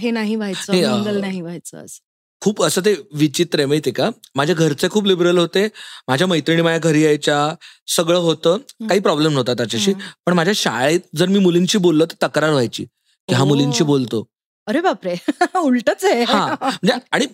हे 0.00 0.10
नाही 0.10 0.34
व्हायचं 0.36 1.20
नाही 1.20 1.40
व्हायचं 1.40 1.78
असं. 1.78 1.98
खूप 2.40 2.62
असं 2.62 2.80
ते 2.84 2.94
विचित्र 3.12 3.58
आहे 3.58 3.66
माहितीये 3.66 3.94
का? 3.94 4.10
माझ्या 4.34 4.54
घरचे 4.54 4.88
खूप 4.88 5.06
लिबरल 5.06 5.38
होते. 5.38 5.68
माझ्या 6.08 6.26
मैत्रिणी 6.26 6.62
माझ्या 6.62 6.90
घरी 6.90 7.02
यायच्या 7.04 7.54
सगळं 7.86 8.18
होतं. 8.18 8.58
काही 8.88 9.00
प्रॉब्लेम 9.00 9.32
नव्हता 9.32 9.54
त्याच्याशी. 9.54 9.92
पण 10.26 10.32
माझ्या 10.32 10.54
शाळेत 10.56 11.00
जर 11.16 11.28
मी 11.28 11.38
मुलींशी 11.38 11.78
बोललो 11.78 12.06
तर 12.06 12.26
तक्रार 12.26 12.50
व्हायची 12.50 12.84
की 13.28 13.34
हा. 13.34 13.44
मुलींशी 13.44 13.84
बोलतो. 13.84 14.28
अरे 14.66 14.80
बापरे! 14.80 15.14
उलटच 15.56 16.04
आहे. 16.04 16.22
हा. 16.22 16.54
म्हणजे 16.60 16.92
आणि 17.12 17.26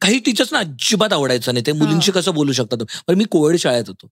काही 0.00 0.18
टीचर्सना 0.18 0.58
अजिबात 0.58 1.12
आवडायचं 1.12 1.54
नाही. 1.54 1.66
ते 1.66 1.72
मुलींशी 1.72 2.12
कसं 2.12 2.34
बोलू 2.34 2.52
शकतात 2.52 2.78
पण 3.06 3.14
मी 3.14 3.24
कोविड 3.24 3.56
शाळेत 3.56 3.84
होतो. 3.88 4.06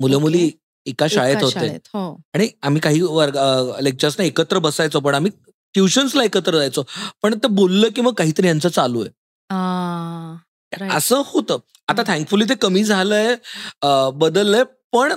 मुलं 0.00 0.18
मुली. 0.18 0.50
एका 0.88 1.06
शाळेत 1.10 1.42
होते 1.42 1.66
हो. 1.94 2.20
आणि 2.34 2.48
आम्ही 2.62 2.80
काही 2.80 3.00
वर्ग 3.02 3.36
लेक्चर्सना 3.82 4.24
एकत्र 4.24 4.58
बसायचो 4.58 5.00
पण 5.00 5.14
आम्ही 5.14 5.30
ट्युशन्सला 5.74 6.24
एकत्र 6.24 6.58
जायचो 6.58 6.82
पण 7.22 7.34
ते 7.42 7.48
बोललं 7.48 7.88
की 7.96 8.00
मग 8.00 8.12
काहीतरी 8.14 8.46
यांचं 8.46 8.68
चालू 8.68 9.00
आहे. 9.00 10.86
असं 10.96 11.22
होतं 11.26 11.58
आता. 11.88 12.02
थँकफुली 12.06 12.44
ते 12.48 12.54
कमी 12.62 12.84
झालंय 12.84 13.34
बदललंय 14.14 14.62
पण 14.92 15.12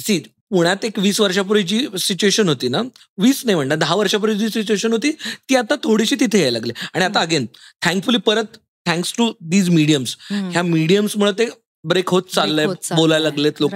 सी 0.00 0.18
पुण्यात 0.50 0.84
एक 0.84 0.98
वीस 0.98 1.20
वर्षापूर्वीची 1.20 1.86
सिच्युएशन 1.98 2.48
होती 2.48 2.68
ना 2.68 2.80
वीस 3.22 3.42
नाही 3.44 3.54
म्हणणार 3.56 3.78
दहा 3.78 3.94
वर्षापूर्वीची 3.94 4.48
सिच्युएशन 4.50 4.92
होती 4.92 5.10
ती 5.48 5.56
आता 5.56 5.74
थोडीशी 5.84 6.16
तिथे 6.20 6.38
यायला 6.40 6.58
लागली 6.58 6.72
आणि 6.94 7.04
आता 7.04 7.20
अगेन 7.20 7.46
थँकफुली 7.82 8.18
परत 8.26 8.56
थँक्स 8.86 9.12
टू 9.16 9.30
दीज 9.42 9.68
मीडियम्स. 9.70 10.16
ह्या 10.30 10.62
मीडियम्समुळे 10.62 11.32
ते 11.38 11.48
ब्रेक 11.84 12.08
होत 12.10 12.22
चाललंय. 12.34 12.66
बोलायला 12.92 13.28
लागलेत 13.28 13.60
लोक. 13.60 13.74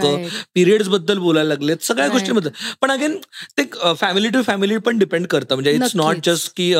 पिरियड्सबद्दल 0.55 1.19
बोलायला 1.19 1.49
लागलेत 1.49 1.85
सगळ्या. 1.85 2.09
गोष्टींबद्दल 2.09 2.51
पण 2.81 2.90
अगेन 2.90 3.17
ते 3.59 3.64
फॅमिली 4.01 4.29
टू 4.29 4.43
फॅमिली 4.43 4.79
पण 4.79 4.99
डिपेंड 4.99 5.27
करतं 5.27 5.55
म्हणजे 5.55 5.73
इट्स 5.73 5.97
नॉट. 5.97 6.17
जस्ट 6.25 6.53
की. 6.57 6.73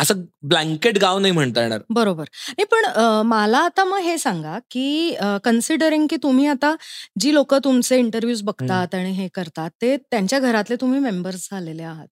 असं 0.00 0.22
ब्लँकेट 0.48 0.98
गाव 0.98 1.18
नाही 1.18 1.32
म्हणता 1.32 1.62
येणार 1.62 1.80
बरोबर 1.90 2.24
नाही 2.48 2.64
पण 2.64 2.84
मला 3.26 3.58
आता 3.58 3.84
मग 3.84 3.98
हे 3.98 4.16
सांगा 4.18 4.58
की 4.70 5.14
कन्सिडरिंग 5.44 6.06
की 6.10 6.16
तुम्ही 6.22 6.46
आता 6.46 6.74
जी 7.20 7.32
लोक 7.34 7.54
तुमचे 7.64 7.98
इंटरव्ह्यूज 7.98 8.42
बघतात 8.42 8.94
आणि 8.94 9.10
हे 9.12 9.28
करतात 9.34 9.70
ते 9.82 9.96
त्यांच्या 9.96 10.38
घरातले 10.38 10.76
तुम्ही 10.76 11.00
मेंबर्स 11.00 11.48
झालेले 11.50 11.82
आहात? 11.82 12.06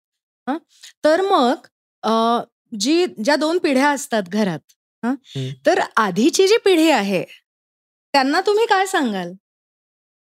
तर 1.04 1.20
मग 1.22 1.66
जी 2.78 3.04
ज्या 3.24 3.36
दोन 3.36 3.58
पिढ्या 3.58 3.90
असतात 3.90 4.28
घरात. 4.28 4.58
तर 5.66 5.80
आधीची 5.96 6.46
जी 6.48 6.56
पिढी 6.64 6.88
आहे 6.90 7.24
त्यांना 8.14 8.40
तुम्ही 8.40 8.66
काय 8.66 8.86
सांगाल? 8.86 9.32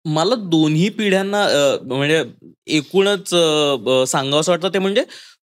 मला 0.04 0.34
दोन्ही 0.50 0.88
पिढ्यांना 0.88 1.46
म्हणजे 1.86 2.22
एकूणच 2.68 3.28
सांगावं 4.08 4.40
असं 4.40 4.52
वाटतं 4.52 4.68
ते 4.74 4.78
म्हणजे 4.78 5.04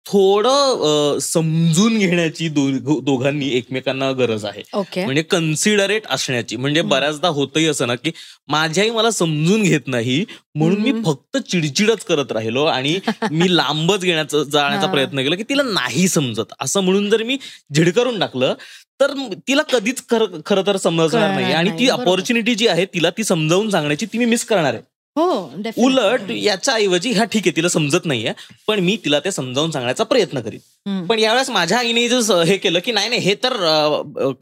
थोडं 0.07 1.17
समजून 1.21 1.97
घेण्याची 1.97 2.47
दोघांनी 2.49 3.47
एकमेकांना 3.49 4.11
गरज 4.11 4.45
आहे 4.45 4.61
ओके 4.73 5.03
म्हणजे 5.05 5.21
कन्सिडरेट 5.23 6.05
असण्याची 6.07 6.55
म्हणजे 6.55 6.79
हम्म. 6.79 6.89
बऱ्याचदा 6.89 7.27
होतही 7.29 7.65
असं 7.67 7.87
ना 7.87 7.95
की 7.95 8.11
माझी 8.49 8.81
आई 8.81 8.89
मला 8.89 9.11
समजून 9.11 9.63
घेत 9.63 9.87
नाही 9.87 10.23
म्हणून 10.55 10.81
मी 10.81 10.89
हम्म. 10.91 11.03
फक्त 11.03 11.37
चिडचिडच 11.41 12.03
करत 12.05 12.31
राहिलो 12.31 12.63
आणि 12.65 12.97
मी 13.31 13.47
लांबच 13.55 14.01
घेण्याचा 14.01 14.43
जाण्याचा. 14.43 14.87
प्रयत्न 14.87 15.21
केला 15.23 15.35
की 15.35 15.43
तिला 15.43 15.63
नाही 15.63 16.07
समजत 16.07 16.53
असं 16.59 16.81
म्हणून 16.81 17.09
जर 17.09 17.23
मी 17.23 17.37
झिडकारून 17.75 18.19
टाकलं 18.19 18.53
तर 18.99 19.11
तिला 19.47 19.61
कधीच 19.71 20.03
खरं 20.09 20.39
खरं 20.45 20.65
तर 20.67 20.77
समजणार 20.77 21.29
नाही 21.31 21.53
आणि 21.53 21.69
ती. 21.69 21.87
अपॉर्च्युनिटी 21.89 22.55
जी 22.55 22.67
आहे 22.67 22.85
तिला 22.85 23.09
ती 23.09 23.23
समजावून 23.23 23.69
सांगण्याची 23.69 24.05
ती 24.05 24.17
मी 24.17 24.25
मिस 24.25 24.45
करणार 24.45 24.73
आहे 24.73 24.83
हो 25.17 25.51
definitely. 25.57 25.83
उलट 25.85 26.31
याच्या 26.31 26.73
ऐवजी 26.73 27.11
ह्या 27.11 27.23
ठीक 27.23 27.41
आहे 27.45 27.55
तिला 27.55 27.69
समजत 27.69 28.05
नाहीये 28.05 28.31
पण 28.67 28.79
मी 28.79 28.97
तिला 29.05 29.19
ते 29.19 29.31
समजावून 29.31 29.71
सांगण्याचा 29.71 30.03
प्रयत्न 30.03 30.41
करीन. 30.41 31.05
पण 31.05 31.19
यावेळेस 31.19 31.49
माझ्या 31.49 31.77
आईने 31.79 32.07
जे 32.09 32.21
स- 32.21 32.31
हे 32.31 32.57
केलं 32.57 32.79
की 32.79 32.91
नाही 32.91 33.09
नाही 33.09 33.21
हे 33.21 33.33
तर 33.35 33.53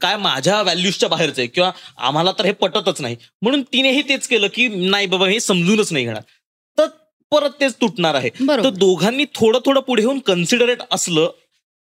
काय 0.00 0.16
माझ्या 0.16 0.62
व्हॅल्यूजच्या 0.62 1.08
बाहेरचं 1.08 1.40
आहे 1.40 1.46
किंवा 1.48 1.70
आम्हाला 1.98 2.32
तर 2.32 2.44
हे 2.44 2.52
पटतच 2.52 3.00
नाही. 3.00 3.16
म्हणून 3.42 3.62
तिनेही 3.62 4.02
तेच 4.02 4.28
केलं 4.28 4.46
की 4.54 4.68
नाही 4.68 5.06
बाबा 5.06 5.28
हे 5.28 5.40
समजूनच 5.40 5.92
नाही 5.92 6.04
घेणार. 6.04 6.22
तर 6.78 6.86
परत 7.32 7.50
तेच 7.60 7.74
तुटणार 7.74 8.14
आहे. 8.14 8.28
तर 8.64 8.70
दोघांनी 8.70 9.24
थोडं 9.34 9.58
थोडं 9.66 9.80
पुढे 9.80 10.02
येऊन 10.02 10.18
कन्सिडरेट 10.18 10.78
असलं 10.90 11.30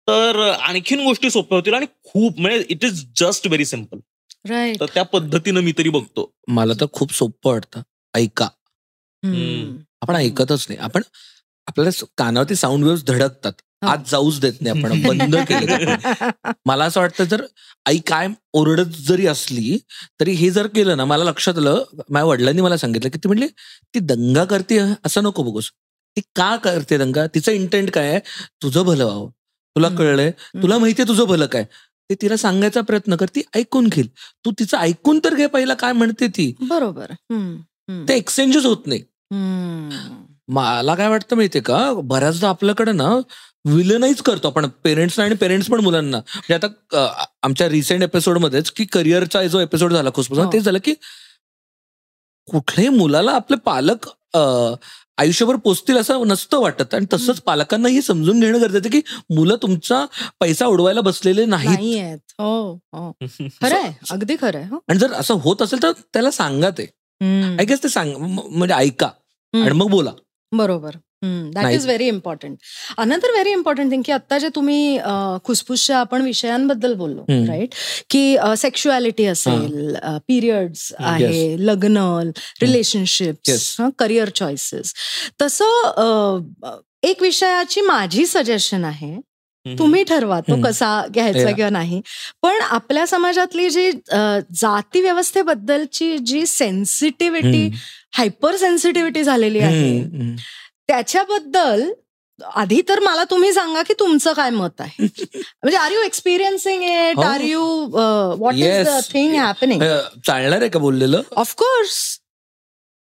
तर 0.07 0.39
आणखीन 0.61 0.99
गोष्टी 0.99 1.29
सोप्या 1.29 1.57
होतील 1.57 1.73
आणि 1.73 1.85
खूप 2.03 2.39
म्हणजे 2.39 2.63
it 2.69 2.83
is 2.85 3.05
just 3.15 3.47
very 3.47 3.65
simple 3.65 3.99
right 4.49 4.79
तर 4.79 4.85
त्या 4.93 5.03
पद्धतीनं 5.03 5.59
मी 5.61 5.71
तरी 5.77 5.89
बघतो. 5.89 6.31
मला 6.47 6.73
तर 6.81 6.85
खूप 6.93 7.13
सोपं 7.13 7.49
वाटतं. 7.51 7.81
ऐका. 8.15 8.47
आपण 10.01 10.15
ऐकतच 10.15 10.65
नाही. 10.69 10.79
आपण 10.79 11.01
आपल्याला 11.67 12.05
कानावरती 12.17 12.55
साऊंड 12.55 12.83
वेव्ह 12.83 13.01
धडकतात. 13.07 13.53
हो. 13.81 13.87
आज 13.87 14.09
जाऊच 14.11 14.39
देत 14.39 14.53
नाही 14.61 14.79
आपण. 14.79 15.01
बंद 15.01 15.35
केले 15.49 15.95
मला 16.65 16.85
असं 16.85 16.99
वाटतं 16.99 17.23
जर 17.23 17.45
आई 17.85 17.97
काय 17.97 18.27
ओरडत 18.53 18.85
जरी 19.07 19.27
असली 19.27 19.77
तरी 20.19 20.31
हे 20.31 20.49
जर 20.49 20.67
केलं 20.67 20.97
ना 20.97 21.05
मला 21.05 21.23
लक्षात 21.23 21.57
आलं 21.57 21.83
माझ्या 22.09 22.23
वडिलांनी 22.23 22.61
मला 22.61 22.77
सांगितलं 22.77 23.09
की 23.09 23.17
ती 23.17 23.27
म्हणली 23.27 23.47
ती 23.93 23.99
दंगा 23.99 24.43
करते 24.45 24.79
असं 25.05 25.23
नको 25.23 25.43
बघूस. 25.43 25.71
ती 26.17 26.21
का 26.35 26.55
करते 26.55 26.97
दंगा? 26.97 27.25
तिचं 27.27 27.51
इंटेंट 27.51 27.91
काय 27.91 28.09
आहे? 28.09 28.19
तुझं 28.61 28.83
भलं 28.83 29.05
व्हावं. 29.05 29.29
तुला. 29.75 29.89
कळलंय? 29.89 30.31
तुला 30.31 30.77
माहितीये 30.77 31.07
तुझं 31.07 31.23
भलं 31.23 31.45
काय? 31.45 31.63
ते 32.09 32.15
तिला 32.21 32.37
सांगायचा 32.37 32.81
प्रयत्न 32.81 33.15
कर 33.15 33.25
ती 33.35 33.41
ऐकून 33.55 33.87
घेईल. 33.87 34.09
तू 34.45 34.51
तिचं 34.51 34.77
ऐकून 34.77 35.19
तर 35.23 35.35
घे 35.35 35.47
पहिला 35.47 35.73
काय 35.73 35.91
म्हणते 35.91 36.27
ती? 36.27 36.53
बरोबर. 36.61 37.11
ते 37.89 38.15
एक्सचेंजच 38.15 38.65
होत 38.65 38.87
नाही. 38.87 39.01
मला 40.47 40.95
काय 40.95 41.07
वाटतं 41.09 41.35
माहितीये 41.35 41.61
का? 41.63 41.77
बऱ्याचदा 42.03 42.49
आपल्याकडे 42.49 42.91
ना 42.91 43.09
विलनाईज 43.65 44.21
करतो 44.21 44.47
आपण 44.47 44.67
पेरेंट्सना 44.83 45.25
आणि 45.25 45.35
पेरेंट्स 45.35 45.67
पण 45.69 45.79
मुलांना. 45.79 46.17
म्हणजे 46.17 46.53
आता 46.53 47.27
आमच्या 47.43 47.69
रिसेंट 47.69 48.03
एपिसोडमध्येच 48.03 48.71
की 48.71 48.85
करिअरचा 48.85 49.43
जो 49.47 49.59
एपिसोड 49.59 49.93
झाला 49.93 50.09
खुसपूस 50.13 50.37
हो. 50.39 50.51
तेच 50.53 50.63
झालं 50.63 50.79
की 50.83 50.93
कुठल्याही 52.47 52.97
मुलाला 52.97 53.31
आपले 53.31 53.57
पालक 53.65 54.07
आयुष्यभर 55.17 55.55
पोचतील 55.55 55.97
असं 55.97 56.27
नसतं 56.27 56.59
वाटत. 56.61 56.93
आणि 56.93 57.05
तसंच 57.13 57.39
पालकांनाही 57.41 58.01
समजून 58.01 58.39
घेणं 58.39 58.61
गरजेचं 58.61 58.89
की 58.89 59.01
मुलं 59.35 59.55
तुमचा 59.61 60.05
पैसा 60.39 60.65
उडवायला 60.65 61.01
बसलेले 61.01 61.45
नाहीत. 61.45 62.17
हो 62.39 62.73
हो. 62.93 63.11
खरंय. 63.61 63.91
अगदी 64.11 64.35
खरंय. 64.41 64.63
हो. 64.63 64.79
आणि 64.89 64.99
जर 64.99 65.13
असं 65.13 65.33
होत 65.33 65.61
असेल 65.61 65.83
तर 65.83 65.91
त्याला 66.13 66.31
सांगा 66.31 66.69
ते. 66.69 66.85
आय 67.21 67.65
गेस 67.65 67.83
ते 67.83 67.89
सांग 67.89 68.13
म्हणजे 68.17 68.73
ऐका 68.75 69.05
हम्म. 69.07 69.63
आणि 69.65 69.75
मग 69.77 69.89
बोला 69.89 70.11
बरोबर 70.51 70.95
that. 71.53 71.65
Is 71.73 71.85
very 71.85 72.07
important 72.07 72.57
another 72.97 73.31
very 73.31 73.51
important 73.51 73.91
thing 73.91 74.01
की 74.05 74.11
आता 74.11 74.37
जे 74.37 74.49
तुम्ही 74.55 74.97
खुसफुसच्या 75.43 75.97
आपण 75.99 76.21
विषयांबद्दल 76.21 76.93
बोललो. 76.93 77.23
राईट 77.47 77.73
की 78.09 78.35
सेक्शुअलिटी 78.57 79.25
असेल 79.25 79.95
पिरियड्स. 80.27 80.91
आहे 80.99 81.55
लग्न 81.65 81.97
रिलेशनशिप 82.61 83.49
Yes. 83.49 83.89
करिअर 83.99 84.29
चॉईसेस 84.35 84.93
तसं 85.41 86.41
एक 87.03 87.21
विषयाची 87.21 87.81
माझी 87.81 88.25
सजेशन 88.25 88.85
आहे. 88.85 89.15
तुम्ही 89.65 90.03
ठरवा 90.03 90.39
तो. 90.39 90.61
कसा 90.63 90.89
घ्यायचा. 91.09 91.51
किंवा 91.51 91.69
नाही 91.69 92.01
पण 92.43 92.61
आपल्या 92.61 93.05
समाजातली 93.07 93.69
जी 93.69 93.91
जाती 94.53 95.01
व्यवस्थेबद्दलची 95.01 96.17
जी 96.17 96.45
सेन्सिटिव्हिटी. 96.47 97.69
हायपर 98.17 98.55
सेन्सिटिव्हिटी 98.55 99.23
झालेली 99.23 99.59
आहे. 99.59 100.35
त्याच्याबद्दल 100.87 101.91
आधी 102.55 102.81
तर 102.89 102.99
मला 102.99 103.23
तुम्ही 103.23 103.51
सांगा 103.53 103.81
की 103.81 103.93
तुमचं 103.99 104.33
काय 104.33 104.49
मत 104.49 104.81
आहे 104.81 105.03
म्हणजे 105.03 105.77
are 105.77 105.91
you 105.91 106.01
experiencing 106.01 106.83
it. 106.83 107.19
Are 107.19 107.41
you 107.41 107.61
what 107.85 108.53
is 108.53 108.87
the. 108.87 108.99
Thing 109.13 109.35
happening 109.35 109.81
चालणार 110.27 110.59
आहे 110.61 110.69
का 110.69 110.79
बोललेलं 110.79 111.21
ऑफकोर्स 111.35 111.97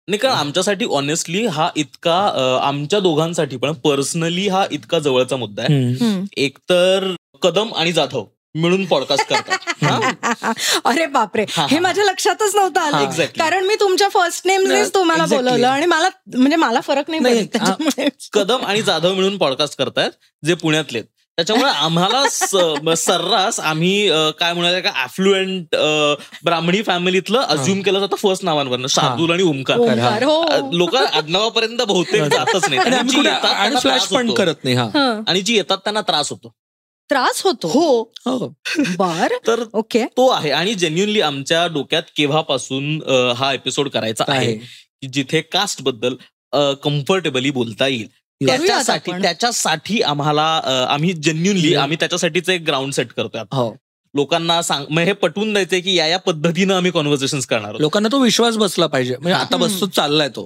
नाही 0.07 0.17
कारण 0.17 0.35
आमच्यासाठी 0.35 0.85
ऑनेस्टली 0.85 1.45
हा 1.45 1.69
इतका 1.75 2.17
आमच्या 2.61 2.99
दोघांसाठी 2.99 3.57
पण 3.57 3.71
पर्सनली 3.73 4.47
हा 4.47 4.65
इतका 4.71 4.99
जवळचा 4.99 5.35
मुद्दा 5.35 5.63
आहे. 5.63 6.23
एकतर 6.37 7.13
कदम 7.41 7.73
आणि 7.73 7.91
जाधव 7.91 8.23
मिळून 8.55 8.85
पॉडकास्ट 8.85 9.29
करतात 9.29 9.83
हा? 9.83 10.51
अरे 10.85 11.05
बापरे 11.05 11.45
हा. 11.49 11.79
माझ्या 11.81 12.03
लक्षातच 12.05 12.55
नव्हतं 12.55 12.79
हा. 12.79 12.87
आलं 12.87 13.09
Exactly. 13.09 13.39
कारण 13.39 13.65
मी 13.65 13.75
तुमच्या 13.75 14.07
फर्स्ट 14.07 14.47
नेमनेच 14.47 14.93
तुम्हाला. 14.93 15.25
बोलवलं 15.25 15.67
आणि 15.67 15.85
मला 15.85 16.09
म्हणजे 16.35 16.55
मला 16.55 16.79
फरक 16.79 17.09
नाही 17.09 17.47
कदम 18.33 18.63
आणि 18.65 18.81
जाधव 18.81 19.13
मिळून 19.13 19.37
पॉडकास्ट 19.37 19.77
करतायत 19.77 20.11
जे 20.45 20.53
पुण्यातले 20.53 20.97
आहेत. 20.97 21.07
त्याच्यामुळे 21.37 21.71
आम्हाला 21.71 22.95
सर्रास 22.95 23.59
आम्ही 23.59 24.09
काय 24.39 24.53
म्हणायचं 24.53 24.79
का 24.79 25.03
अफ्लुएंट 25.03 25.75
ब्राह्मणी 26.45 26.81
फॅमिलीतलं 26.81 27.39
अज्युम 27.39 27.81
केलं 27.81 27.99
जातं 27.99 28.15
फर्स्ट 28.15 28.45
नावांवरनं. 28.45 28.87
शार्दूल 28.87 29.31
आणि 29.31 29.43
ओमकार 29.43 30.23
हो. 30.23 30.71
लोक 30.73 30.95
आडनावापर्यंत 30.95 31.81
बहुतेक 31.81 32.21
जातच 32.23 32.69
नाही. 32.69 34.33
करत 34.33 34.63
नाही 34.63 34.75
हा. 34.75 34.83
हं. 34.83 35.21
आणि 35.27 35.41
जी 35.41 35.55
येतात 35.55 35.77
त्यांना 35.77 36.01
त्रास 36.01 36.29
होतो. 36.29 36.53
त्रास 37.09 37.41
होतो? 37.43 37.67
हो. 37.67 38.01
हो. 38.25 38.47
बर? 38.97 39.33
तर 39.47 39.63
ओके. 39.73 40.05
तो 40.05 40.29
आहे. 40.29 40.51
आणि 40.51 40.73
जेन्युनली 40.73 41.21
आमच्या 41.21 41.67
डोक्यात 41.67 42.03
केव्हापासून 42.17 43.01
हा 43.37 43.53
एपिसोड 43.53 43.89
करायचा 43.89 44.23
आहे 44.27 44.57
जिथे 45.13 45.41
कास्टबद्दल 45.41 46.15
कम्फर्टेबली 46.83 47.51
बोलता 47.51 47.87
येईल. 47.87 48.07
त्याच्यासाठी. 48.41 49.11
त्याच्यासाठी 49.21 50.01
आम्हाला 50.03 50.43
आम्ही 50.89 51.13
जेन्युनली. 51.13 51.73
आम्ही 51.75 51.97
त्याच्यासाठीच 51.99 52.49
एक 52.49 52.61
ग्राउंड 52.67 52.93
सेट 52.93 53.11
करतोय 53.11 53.41
आता. 53.41 53.55
हो 53.55 53.73
लोकांना 54.13 54.61
सांग 54.61 54.85
मग 54.89 55.01
हे 55.01 55.13
पटवून 55.13 55.51
द्यायचंय 55.53 55.79
की 55.79 55.93
या 55.95 56.05
या 56.07 56.17
पद्धतीनं 56.19 56.73
आम्ही 56.73 56.91
कॉन्व्हर्सेशन 56.91 57.39
करणार 57.49 57.69
आहोत 57.69 57.81
लोकांना 57.81 58.09
तो 58.11 58.19
विश्वास 58.19 58.57
बसला 58.57 58.87
पाहिजे 58.87 59.15
म्हणजे 59.15 59.33
आता. 59.35 59.57
बसतोच 59.57 59.89
चाललाय 59.89 60.29
तो 60.29 60.45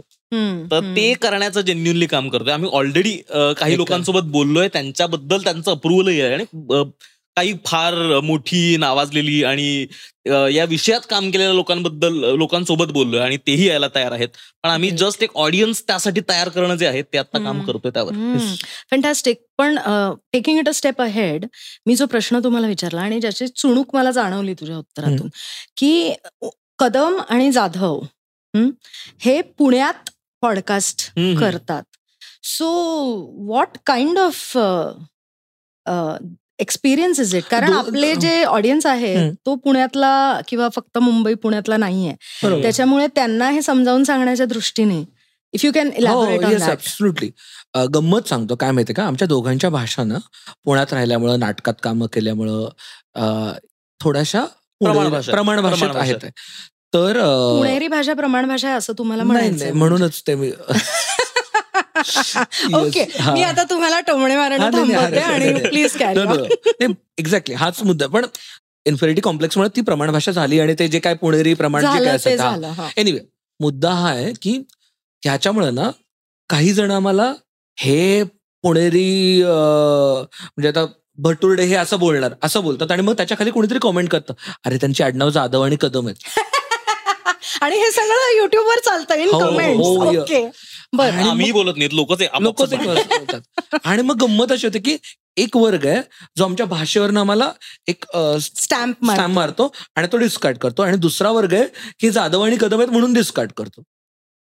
तर. 0.71 0.79
ते 0.95 1.13
करण्याचं 1.13 1.61
जेन्युनली 1.61 2.05
काम 2.05 2.29
करतोय 2.29 2.53
आम्ही 2.53 2.69
ऑलरेडी 2.73 3.15
काही 3.57 3.77
लोकांसोबत 3.77 4.31
बोललोय 4.31 4.67
त्यांच्याबद्दल 4.67 5.43
त्यांचं 5.43 5.71
अप्रुव्हलही 5.71 6.21
आहे 6.21 6.33
आणि 6.33 6.45
काही 7.39 7.53
फार 7.65 8.19
मोठी 8.19 8.77
नावाजलेली 8.77 9.43
आणि 9.43 9.85
या 10.55 10.63
विषयात 10.65 11.01
काम 11.09 11.29
केलेल्या 11.31 11.53
लोकांबद्दल 11.53 12.13
लोकांसोबत 12.37 12.91
बोललोय 12.91 13.19
आणि 13.19 13.37
तेही 13.37 13.67
यायला 13.67 13.87
तयार 13.95 14.11
आहेत. 14.11 14.29
पण 14.63 14.69
आम्ही. 14.69 14.89
जस्ट 14.89 15.23
एक 15.23 15.29
ऑडियन्स 15.35 15.81
त्यासाठी 15.87 16.21
तयार 16.29 16.49
करणं 16.49 16.75
जे 16.75 16.87
आहे 16.87 17.01
ते 17.01 17.17
आता 17.17 17.37
काम. 17.43 17.61
करतोय 17.61 17.91
त्यावर. 17.91 18.13
फॅन्टॅस्टिक 18.91 19.37
पण 19.57 19.79
taking 20.33 20.57
it 20.59 20.69
a 20.69 20.73
step 20.73 21.01
ahead 21.01 21.45
मी 21.85 21.95
जो 21.95 22.05
प्रश्न 22.05 22.39
तुम्हाला 22.39 22.67
विचारला 22.67 23.01
आणि 23.01 23.19
ज्याची 23.19 23.47
चुणूक 23.47 23.95
मला 23.95 24.11
जाणवली 24.11 24.53
तुझ्या 24.53 24.77
उत्तरातून 24.77 25.29
की 25.77 26.13
कदम 26.79 27.19
आणि 27.29 27.51
जाधव 27.51 28.01
हं, 28.55 29.41
पुण्यात 29.57 30.09
पॉडकास्ट. 30.41 31.11
करतात. 31.39 31.83
So 32.43 32.67
what 33.45 33.77
kind 33.85 34.17
of 34.17 34.57
experience 36.59 37.19
is 37.19 37.35
it 37.35 37.43
कारण 37.43 37.73
आपले 37.73 38.15
जे 38.15 38.43
ऑडियन्स 38.43 38.85
आहे. 38.85 39.29
तो 39.45 39.55
पुण्यातला 39.55 40.39
किंवा 40.47 40.69
फक्त 40.69 40.97
मुंबई 40.97 41.33
पुण्यातला 41.33 41.77
नाहीये. 41.77 42.13
त्याच्यामुळे 42.61 43.07
त्यांना 43.07 43.49
हे 43.49 43.61
समजावून 43.61 44.03
सांगण्याच्या 44.03 44.45
दृष्टीने 44.45 45.03
इफ 45.53 45.65
यू 45.65 45.71
कॅन 45.75 45.89
इलॅबोरेट 45.97 46.39
गंमत 47.93 48.27
सांगतो 48.27 48.55
काय 48.55 48.71
माहितीये 48.71 48.93
का? 48.95 49.03
आमच्या 49.03 49.27
दोघांच्या 49.27 49.69
भाषा 49.69 50.03
ना 50.03 50.17
पुण्यात 50.65 50.93
राहिल्यामुळं 50.93 51.39
नाटकात 51.39 51.73
कामं 51.83 52.07
केल्यामुळं 52.07 52.69
अ, 53.15 53.51
थोड्याशा 53.99 54.43
प्रमाण 54.81 54.95
पुणे- 54.95 55.11
भाषा. 55.11 55.31
प्रमाण 55.31 55.61
भाषेत. 55.61 55.95
आहेत. 55.95 56.31
तर 56.93 57.17
पुणेरी 57.57 57.87
भाषा 57.87 58.13
प्रमाण 58.13 58.47
भाषा 58.47 58.67
आहे 58.67 58.77
असं 58.77 58.93
तुम्हाला 58.97 59.23
म्हणायचं 59.23 59.75
म्हणूनच 59.75 60.21
ते 60.27 60.35
मी 60.35 60.51
ओके. 62.75 63.05
मी 63.33 63.43
आता 63.43 63.63
तुम्हाला 63.63 63.99
टोमणे 63.99 64.35
मारणं 64.35 64.71
थांबवते 64.73 65.19
आणि. 65.19 65.53
प्लीज 65.67 65.97
कॅरी 65.97 66.19
एक्झॅक्टली 67.17 67.55
हाच 67.55 67.81
मुद्दा. 67.83 68.07
पण 68.07 68.25
इन्फिनिटी 68.85 69.21
कॉम्प्लेक्समुळे 69.21 69.69
ती 69.75 69.81
प्रमाण 69.81 70.11
भाषा 70.11 70.31
झाली 70.31 70.59
आणि 70.59 70.73
ते 70.79 70.87
जे 70.87 70.99
काय 70.99 71.13
पुणेरी 71.13 71.53
प्रमाण 71.53 71.81
जे 71.81 71.87
काय. 72.05 72.17
एनिवे 72.97 73.19
मुद्दा 73.59 73.91
हा 73.91 74.09
आहे 74.09 74.31
की 74.41 74.57
ह्याच्यामुळे 75.23 75.71
ना 75.71 75.89
काही 76.49 76.73
जण 76.73 76.91
आम्हाला 76.91 77.33
हे 77.77 78.23
पुणेरी 78.63 79.41
म्हणजे 79.43 80.67
आता 80.67 80.85
भटुर्डे 81.17 81.63
हे 81.63 81.75
असं 81.75 81.99
बोलणार 81.99 82.33
असं 82.43 82.61
बोलतात 82.63 82.91
आणि 82.91 83.01
मग 83.01 83.13
त्याच्याखाली 83.13 83.51
कोणीतरी 83.51 83.79
कॉमेंट 83.79 84.09
करतं. 84.09 84.33
अरे 84.65 84.77
त्यांची 84.77 85.03
आडनाव 85.03 85.29
जाधव 85.29 85.61
आणि 85.61 85.77
कदम 85.81 86.07
आहेत. 86.07 86.37
आणि 87.61 87.75
हे 87.75 87.91
सगळं 87.91 88.35
युट्यूबवर 88.37 88.79
चालतं 88.79 89.15
इन 89.15 89.29
बर 90.93 91.13
आम्ही 91.21 91.51
बोलत 91.51 91.77
नाहीत 91.77 91.93
लोकच 91.93 92.21
लोक 92.41 92.61
ते 92.71 92.75
बोलतात. 92.77 93.41
आणि 93.85 94.01
मग 94.01 94.21
गंमत 94.21 94.51
अशी 94.51 94.67
होते 94.67 94.79
की 94.79 94.95
एक 95.37 95.57
वर्ग 95.57 95.85
आहे 95.87 96.01
जो 96.37 96.43
आमच्या 96.45 96.65
भाषेवरनं 96.65 97.19
आम्हाला 97.19 97.51
एक 97.87 98.05
स्टॅम्प 98.41 99.05
स्टॅम्प 99.05 99.35
मारतो. 99.35 99.71
आणि 99.95 100.07
तो 100.11 100.17
डिस्कार्ड 100.17 100.57
करतो. 100.57 100.83
आणि 100.83 100.97
दुसरा 100.97 101.31
वर्ग 101.31 101.53
आहे 101.53 101.65
की 101.99 102.09
जाधव 102.09 102.41
आणि 102.45 102.57
कदम 102.61 102.79
आहेत 102.79 102.91
म्हणून 102.91 103.13
डिस्कार्ड 103.13 103.51
करतो. 103.57 103.83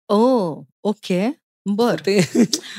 ओ 0.10 0.62
ओके. 0.84 1.28
बर. 1.66 1.96
ते 2.06 2.20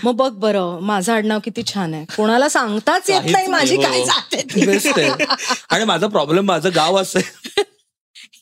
मग 0.05 0.15
बघ 0.17 0.31
बरं 0.41 0.79
माझं 0.83 1.13
आडनाव 1.13 1.41
किती 1.45 1.63
छान 1.67 1.95
आहे. 1.95 2.05
कोणाला 2.17 2.49
सांगताच 2.49 3.11
येत 3.11 3.31
नाही 3.33 3.47
माझी 3.47 3.77
काय 3.77 4.01
हो. 4.01 5.25
आणि 5.71 5.85
माझा 5.85 6.07
प्रॉब्लेम 6.07 6.45
माझं 6.45 6.71
गाव 6.75 7.01
असं 7.01 7.21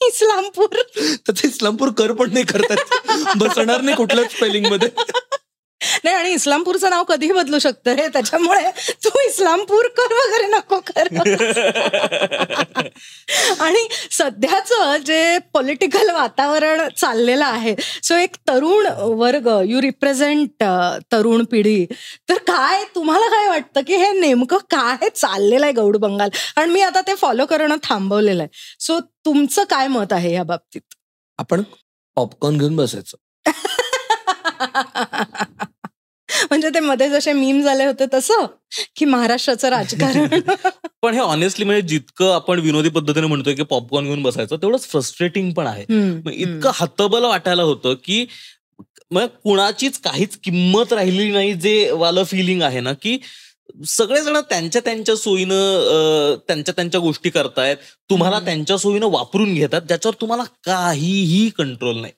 इस्लामपूर. 0.09 0.83
तर 1.29 1.33
ते 1.33 1.49
इस्लामपूर 1.49 1.89
कर 1.99 2.13
पण 2.13 2.33
नाही 2.33 2.45
करतात 2.45 3.37
बसणार 3.37 3.81
नाही 3.81 3.97
कुठल्याच 3.97 4.33
स्पेलिंगमध्ये. 4.33 4.89
नाही 6.07 6.17
आणि 6.17 6.31
इस्लामपूरचं 6.31 6.91
नाव 6.91 7.05
कधीही 7.05 7.33
बदलू 7.33 7.59
शकतं 7.59 7.91
रे 7.91 8.09
त्याच्यामुळे 8.09 8.71
तू 9.05 9.09
इस्लामपूर 9.29 9.85
कर 9.97 10.13
वगैरे 10.13 10.47
नको 10.47 10.81
कर. 10.87 11.09
आणि 13.61 13.89
सध्याचं 14.11 14.97
जे 14.97 15.39
पॉलिटिकल 15.55 16.11
वातावरण 16.11 16.81
चाललेलं 16.97 17.45
आहे 17.45 17.75
सो 18.03 18.15
एक 18.15 18.37
तरुण 18.49 18.87
वर्ग 19.21 19.63
यू 19.67 19.83
रिप्रेझेंट 19.83 20.65
तरुण 21.13 21.45
पिढी. 21.45 21.87
तर 22.29 22.35
काय 22.35 22.85
तुम्हाला 22.95 23.27
काय 23.27 23.49
वाटतं 23.49 23.81
की 23.87 23.97
हे 23.97 24.21
नेमकं 24.21 24.59
काय 24.71 25.09
चाललेलं 25.09 25.67
आहे 25.67 25.73
गौड 25.73 25.97
बंगाल? 25.97 26.29
कारण 26.57 26.71
मी 26.71 26.81
आता 26.81 27.01
ते 27.01 27.15
फॉलो 27.15 27.47
करणं 27.47 27.77
थांबवलेलं 27.83 28.43
आहे. 28.43 28.77
सो 28.81 29.01
तुमचं 29.25 29.65
काय 29.65 29.89
मत 29.89 30.13
आहे 30.13 30.35
या 30.35 30.43
बाबतीत? 30.43 30.81
आपण 31.39 31.63
पॉपकॉर्न 32.17 32.59
घेऊन 32.59 32.77
बसायचं. 32.77 33.17
म्हणजे 36.51 36.69
ते 36.69 36.81
मध्ये 36.81 37.09
जसे 37.09 37.33
मीम 37.33 37.63
झाले 37.63 37.85
होते 37.85 38.05
तसं 38.15 38.47
की 38.97 39.05
महाराष्ट्राचं 39.05 39.69
राजकारण. 39.69 40.27
पण 41.03 41.15
हे 41.15 41.21
ऑनेस्टली 41.21 41.65
म्हणजे 41.65 41.89
जितकं 41.89 42.35
आपण 42.35 42.61
विनोदी 42.61 42.89
पद्धतीने 42.89 43.27
म्हणतोय 43.27 43.55
की 43.55 43.63
पॉपकॉर्न 43.63 44.07
घेऊन 44.07 44.23
बसायचं 44.23 44.57
तेवढंच 44.57 44.89
फ्रस्ट्रेटिंग 44.89 45.53
पण 45.53 45.67
आहे. 45.67 45.85
इतकं 46.33 46.71
हतबल 46.75 47.25
वाटायला 47.25 47.63
होतं 47.63 47.95
की 48.05 48.27
मग 49.11 49.27
कुणाचीच 49.45 49.99
काहीच 49.99 50.39
किंमत 50.45 50.93
राहिली 50.93 51.31
नाही 51.33 51.55
जे 51.55 51.91
वालं 51.91 52.25
फिलिंग 52.25 52.63
आहे 52.63 52.81
ना 52.81 52.93
की 52.93 53.19
सगळेजण 53.87 54.37
त्यांच्या 54.37 54.81
त्यांच्या 54.85 55.17
सोयीनं 55.17 56.35
त्यांच्या 56.49 56.73
त्यांच्या 56.77 57.01
गोष्टी 57.01 57.31
करतायत. 57.31 57.77
तुम्हाला. 58.11 58.41
त्यांच्या 58.41 58.79
सोयीनं 58.79 59.07
वापरून 59.07 59.55
घेतात 59.55 59.81
ज्याच्यावर 59.81 60.21
तुम्हाला 60.21 60.43
काहीही 60.65 61.49
कंट्रोल 61.49 62.01
नाही. 62.01 62.13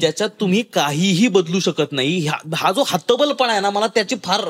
ज्याच्यात 0.00 0.30
तुम्ही 0.40 0.62
काहीही 0.62 1.28
बदलू 1.28 1.60
शकत 1.60 1.92
नाही. 1.92 2.26
हा 2.56 2.72
जो 2.72 2.84
हतबलपणा 2.88 3.52
आहे 3.52 3.60
ना 3.60 3.70
मला 3.70 3.86
त्याची 3.86 4.16
फार 4.24 4.44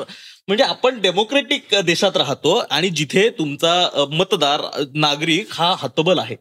म्हणजे 0.47 0.63
आपण 0.63 0.99
डेमोक्रेटिक 1.01 1.75
देशात 1.85 2.17
राहतो 2.17 2.55
आणि 2.69 2.89
जिथे 2.89 3.29
तुमचा 3.29 4.05
मतदार 4.11 4.61
नागरिक 4.95 5.47
हा 5.51 5.75
हतबल 5.79 6.19
आहे. 6.19 6.35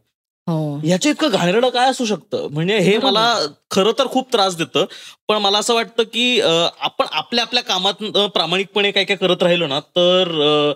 हो. 0.47 0.77
ह्याच्या 0.85 1.11
इतकं 1.11 1.29
घाणेरडं 1.29 1.69
काय 1.69 1.91
असू 1.91 2.05
शकतं? 2.05 2.47
म्हणजे 2.51 2.79
हे. 2.79 2.97
मला 2.99 3.47
खरं 3.71 3.93
तर 3.99 4.07
खूप 4.07 4.33
त्रास 4.33 4.57
देतं. 4.57 4.85
पण 5.29 5.37
मला 5.37 5.59
असं 5.59 5.75
वाटतं 5.75 6.03
की 6.03 6.41
आपण 6.41 7.07
आपल्या 7.11 7.45
आपल्या 7.45 7.63
कामात 7.63 8.03
प्रामाणिकपणे 8.35 8.91
काय 8.91 9.05
काय 9.05 9.17
करत 9.17 9.43
राहिलो 9.43 9.67
ना 9.67 9.81
तर 9.81 10.73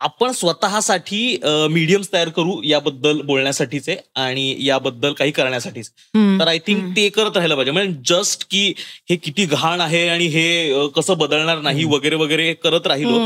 आपण 0.00 0.32
स्वतःसाठी 0.32 1.38
मीडियम्स 1.70 2.12
तयार 2.12 2.28
करू 2.28 2.60
याबद्दल 2.64 3.20
बोलण्यासाठीचे 3.24 3.96
आणि 4.16 4.54
याबद्दल 4.60 5.12
काही 5.12 5.30
करण्यासाठीच. 5.30 5.90
तर 6.40 6.48
आय 6.48 6.58
थिंक. 6.58 6.84
ते 6.96 7.08
करत 7.08 7.36
राहिलं 7.36 7.54
पाहिजे 7.54 7.70
म्हणजे 7.72 8.00
जस्ट 8.06 8.44
की 8.50 8.72
हे 9.10 9.16
किती 9.16 9.44
घाण 9.46 9.80
आहे 9.80 10.06
आणि 10.08 10.26
हे 10.26 10.88
कसं 10.96 11.18
बदलणार 11.18 11.60
नाही 11.60 11.84
वगैरे 11.84 12.16
वगैरे 12.16 12.52
करत 12.54 12.86
राहिलो. 12.86 13.18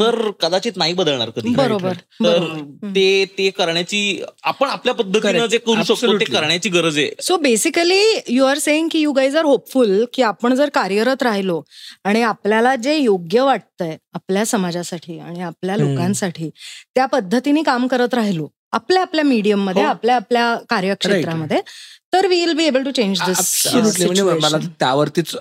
तर 0.00 0.30
कदाचित 0.40 0.76
नाही 0.76 0.94
बदलणार 0.94 1.30
कधी 1.30 1.54
बरोबर 1.54 1.92
तर. 2.24 2.46
ते 2.84 3.24
ते 3.38 3.50
करण्याची 3.50 4.20
आपण 4.42 4.68
आपल्या 4.68 4.94
पद्धतीनं. 4.94 5.46
जे 5.46 5.58
करू 5.58 5.82
शकतो 5.84 6.18
ते. 6.18 6.24
करण्याची 6.24 6.68
गरज 6.68 6.98
आहे 6.98 7.10
so 7.20 7.36
basically 7.36 8.02
you 8.28 8.44
are 8.44 8.58
saying 8.58 8.88
की 8.92 9.00
यू 9.00 9.12
गाईज 9.12 9.36
आर 9.36 9.44
होपफुल 9.44 10.04
की 10.14 10.22
आपण 10.22 10.54
जर 10.54 10.68
कार्यरत 10.74 11.22
राहिलो 11.22 11.60
आणि 12.04 12.22
आपल्याला 12.22 12.74
जे 12.76 12.96
योग्य 12.96 13.40
वाटतंय 13.82 13.96
आपल्या 14.14 14.44
समाजासाठी 14.46 15.18
आणि 15.18 15.40
आपल्या. 15.42 15.76
लोकांसाठी 15.76 16.50
त्या 16.94 17.06
पद्धतीने 17.06 17.62
काम 17.62 17.86
करत 17.86 18.14
राहिलो 18.14 18.48
आपल्या 18.72 19.02
आपल्या 19.02 19.24
मीडियममध्ये 19.24 19.82
हो. 19.82 19.88
आपल्या 19.88 20.16
आपल्या 20.16 20.54
कार्यक्षेत्रामध्ये 20.68 21.60
तर 22.12 22.26
we 22.26 22.44
will 22.44 22.52
be 22.56 22.64
able 22.64 22.82
to 22.84 22.90
change. 22.90 23.20
म्हणजे 23.20 24.22
मला 24.22 24.58
त्यावरतीच 24.80 25.34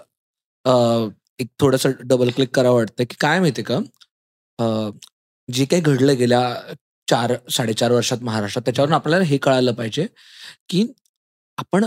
एक 1.39 1.47
थोडस 1.59 1.85
डबल 1.99 2.29
क्लिक 2.29 2.49
करावं 2.55 2.75
वाटतं 2.75 3.03
की 3.03 3.15
काय 3.19 3.39
माहितीये 3.39 3.63
का 3.65 3.79
जे 5.49 5.65
काही 5.65 5.81
घडलं 5.81 6.17
गेल्या 6.17 6.41
चार 7.07 7.33
साडेचार 7.51 7.91
वर्षात 7.91 8.17
महाराष्ट्रात 8.23 8.63
त्याच्यावरून 8.65 8.93
आपल्याला 8.95 9.25
हे 9.25 9.37
कळायला 9.37 9.71
पाहिजे 9.71 10.05
की 10.69 10.85
आपण 11.57 11.85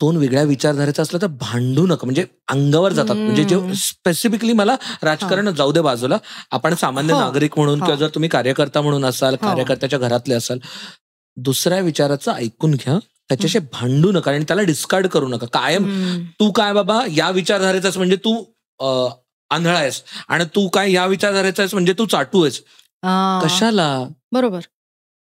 दोन 0.00 0.16
वेगळ्या 0.16 0.42
विचारधारेचं 0.42 1.02
असलं 1.02 1.20
तर 1.22 1.26
भांडू 1.40 1.86
नका. 1.86 2.04
म्हणजे 2.04 2.24
अंगावर 2.48 2.92
जातात. 2.92 3.16
म्हणजे 3.16 3.44
जे 3.44 3.58
स्पेसिफिकली 3.76 4.52
मला 4.52 4.76
राजकारण 5.02 5.50
जाऊ 5.54 5.72
दे 5.72 5.80
बाजूला. 5.80 6.16
आपण 6.50 6.74
सामान्य 6.74 7.14
हो. 7.14 7.20
नागरिक 7.20 7.58
म्हणून. 7.58 7.78
किंवा 7.80 7.94
जर 7.96 8.08
तुम्ही 8.14 8.28
कार्यकर्ता 8.30 8.80
म्हणून 8.80 9.04
असाल 9.04 9.34
हो. 9.34 9.46
कार्यकर्त्याच्या 9.46 9.98
घरातले 9.98 10.34
असाल 10.34 10.58
दुसऱ्या 11.36 11.78
विचाराचं 11.80 12.32
ऐकून 12.32 12.74
घ्या. 12.74 12.98
त्याच्याशी 13.28 13.58
भांडू 13.72 14.10
नका 14.12 14.30
आणि 14.30 14.44
त्याला 14.44 14.62
डिस्कार्ड 14.62 15.06
करू 15.06 15.28
नका. 15.28 15.46
कायम 15.52 15.84
तू 16.40 16.50
काय 16.50 16.72
बाबा 16.72 17.00
या 17.16 17.28
विचारधारेचाच 17.30 17.96
म्हणजे 17.96 18.16
तू 18.24 18.34
आंधळा 19.50 19.78
आहेस 19.78 20.02
आणि 20.28 20.44
तू 20.54 20.66
काय 20.68 20.92
या 20.92 21.06
विचारधारेचा 21.06 21.62
आहेस 21.62 21.74
म्हणजे 21.74 21.92
तू 21.98 22.06
चाटू 22.06 22.42
आहेस. 22.42 22.60
कशाला? 23.44 23.88
बरोबर. 24.32 24.60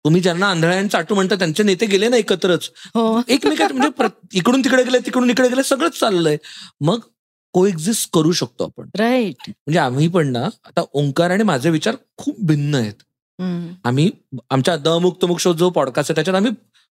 तुम्ही 0.06 0.20
ज्यांना 0.22 0.46
आंधळा 0.50 0.76
आणि 0.76 0.88
चाटू 0.88 1.14
म्हणता 1.14 1.34
त्यांचे 1.34 1.62
नेते 1.62 1.86
गेले 1.86 2.08
ना 2.08 2.16
एकत्रच. 2.16 2.70
हो. 2.94 3.20
एकमेकात 3.28 3.72
म्हणजे 3.72 4.06
इकडून 4.38 4.60
तिकडे 4.64 4.82
गेले 4.84 4.98
तिकडून 5.06 5.30
इकडे 5.30 5.48
गेले 5.48 5.62
सगळंच 5.62 5.98
चाललंय. 6.00 6.36
मग 6.80 7.00
को 7.54 7.64
एक्झिस्ट 7.66 8.10
करू 8.12 8.32
शकतो 8.32 8.64
आपण. 8.64 8.88
राईट 8.98 9.48
म्हणजे 9.48 9.78
आम्ही 9.78 10.08
पण 10.08 10.28
ना 10.32 10.44
आता 10.44 10.82
ओंकार 10.92 11.30
आणि 11.30 11.42
माझे 11.44 11.70
विचार 11.70 11.96
खूप 12.16 12.36
भिन्न 12.46 12.74
आहेत. 12.74 13.02
आम्ही 13.84 14.10
आमच्या 14.50 14.76
द 14.76 14.88
मुक्त 15.02 15.24
मुक 15.24 15.40
शो 15.40 15.52
जो 15.52 15.70
पॉडकास्ट 15.70 16.10
आहे 16.10 16.14
त्याच्यात 16.14 16.36
आम्ही 16.36 16.52